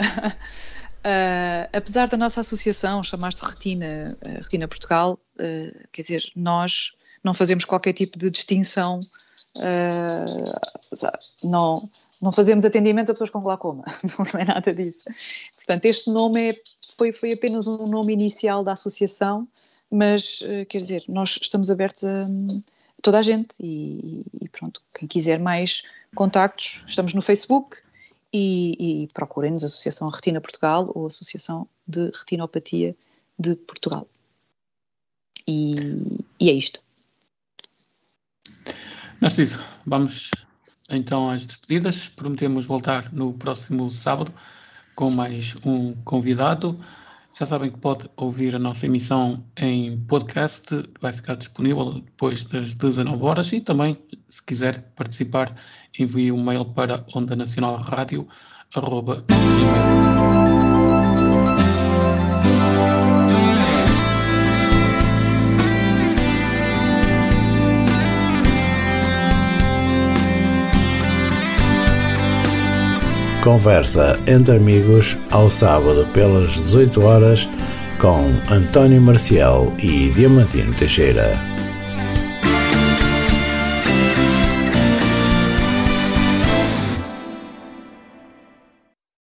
uh, 0.00 1.68
apesar 1.72 2.08
da 2.08 2.16
nossa 2.16 2.40
associação 2.40 3.02
chamar-se 3.02 3.44
Retina, 3.44 4.18
uh, 4.26 4.42
Retina 4.42 4.66
Portugal, 4.66 5.20
uh, 5.36 5.88
quer 5.92 6.02
dizer, 6.02 6.32
nós 6.34 6.92
não 7.22 7.34
fazemos 7.34 7.64
qualquer 7.64 7.92
tipo 7.92 8.18
de 8.18 8.30
distinção, 8.30 8.98
não, 11.44 11.90
não 12.20 12.32
fazemos 12.32 12.64
atendimentos 12.64 13.10
a 13.10 13.14
pessoas 13.14 13.28
com 13.30 13.42
glaucoma, 13.42 13.84
não 14.18 14.40
é 14.40 14.44
nada 14.44 14.72
disso. 14.72 15.04
Portanto, 15.56 15.84
este 15.84 16.08
nome 16.10 16.48
é, 16.48 16.54
foi, 17.00 17.12
foi 17.12 17.32
apenas 17.32 17.66
um 17.66 17.86
nome 17.86 18.12
inicial 18.12 18.62
da 18.62 18.72
associação 18.72 19.48
mas 19.90 20.40
eh, 20.42 20.64
quer 20.64 20.78
dizer, 20.78 21.04
nós 21.08 21.38
estamos 21.42 21.70
abertos 21.70 22.04
a, 22.04 22.28
toda 23.02 23.18
a 23.18 23.22
gente 23.22 23.56
e, 23.58 24.24
e, 24.40 24.48
pronto, 24.48 24.80
quem 24.96 25.08
quiser 25.08 25.40
mais 25.40 25.82
contactos, 26.14 26.84
estamos 26.86 27.12
no 27.12 27.20
Facebook 27.20 27.78
e, 28.32 29.02
e 29.02 29.08
procurem-nos 29.08 29.64
Associação 29.64 30.08
Retina 30.08 30.40
Portugal 30.40 30.92
ou 30.94 31.06
Associação 31.06 31.66
de 31.86 32.10
Retinopatia 32.14 32.94
de 33.36 33.56
Portugal. 33.56 34.06
E, 35.46 35.72
e 36.38 36.50
é 36.50 36.52
isto. 36.52 36.80
Narciso, 39.20 39.60
vamos 39.84 40.30
então 40.88 41.28
às 41.28 41.44
despedidas. 41.44 42.08
Prometemos 42.08 42.64
voltar 42.64 43.12
no 43.12 43.34
próximo 43.34 43.90
sábado 43.90 44.32
com 44.94 45.10
mais 45.10 45.56
um 45.64 45.94
convidado. 46.04 46.78
Já 47.38 47.46
sabem 47.46 47.70
que 47.70 47.78
pode 47.78 48.06
ouvir 48.16 48.54
a 48.54 48.58
nossa 48.58 48.86
emissão 48.86 49.44
em 49.56 49.96
podcast, 50.00 50.82
vai 51.00 51.12
ficar 51.12 51.36
disponível 51.36 51.92
depois 51.92 52.44
das 52.44 52.74
19 52.74 53.22
horas 53.24 53.52
e 53.52 53.60
também, 53.60 53.96
se 54.28 54.42
quiser 54.42 54.82
participar, 54.96 55.54
envie 55.98 56.32
um 56.32 56.42
mail 56.42 56.64
para 56.64 57.04
onda 57.14 57.36
Conversa 73.42 74.18
entre 74.26 74.56
amigos 74.56 75.18
ao 75.30 75.48
sábado 75.48 76.06
pelas 76.12 76.60
18 76.60 77.02
horas 77.02 77.48
com 77.98 78.26
António 78.52 79.00
Marcial 79.00 79.72
e 79.78 80.10
Diamantino 80.10 80.74
Teixeira. 80.74 81.59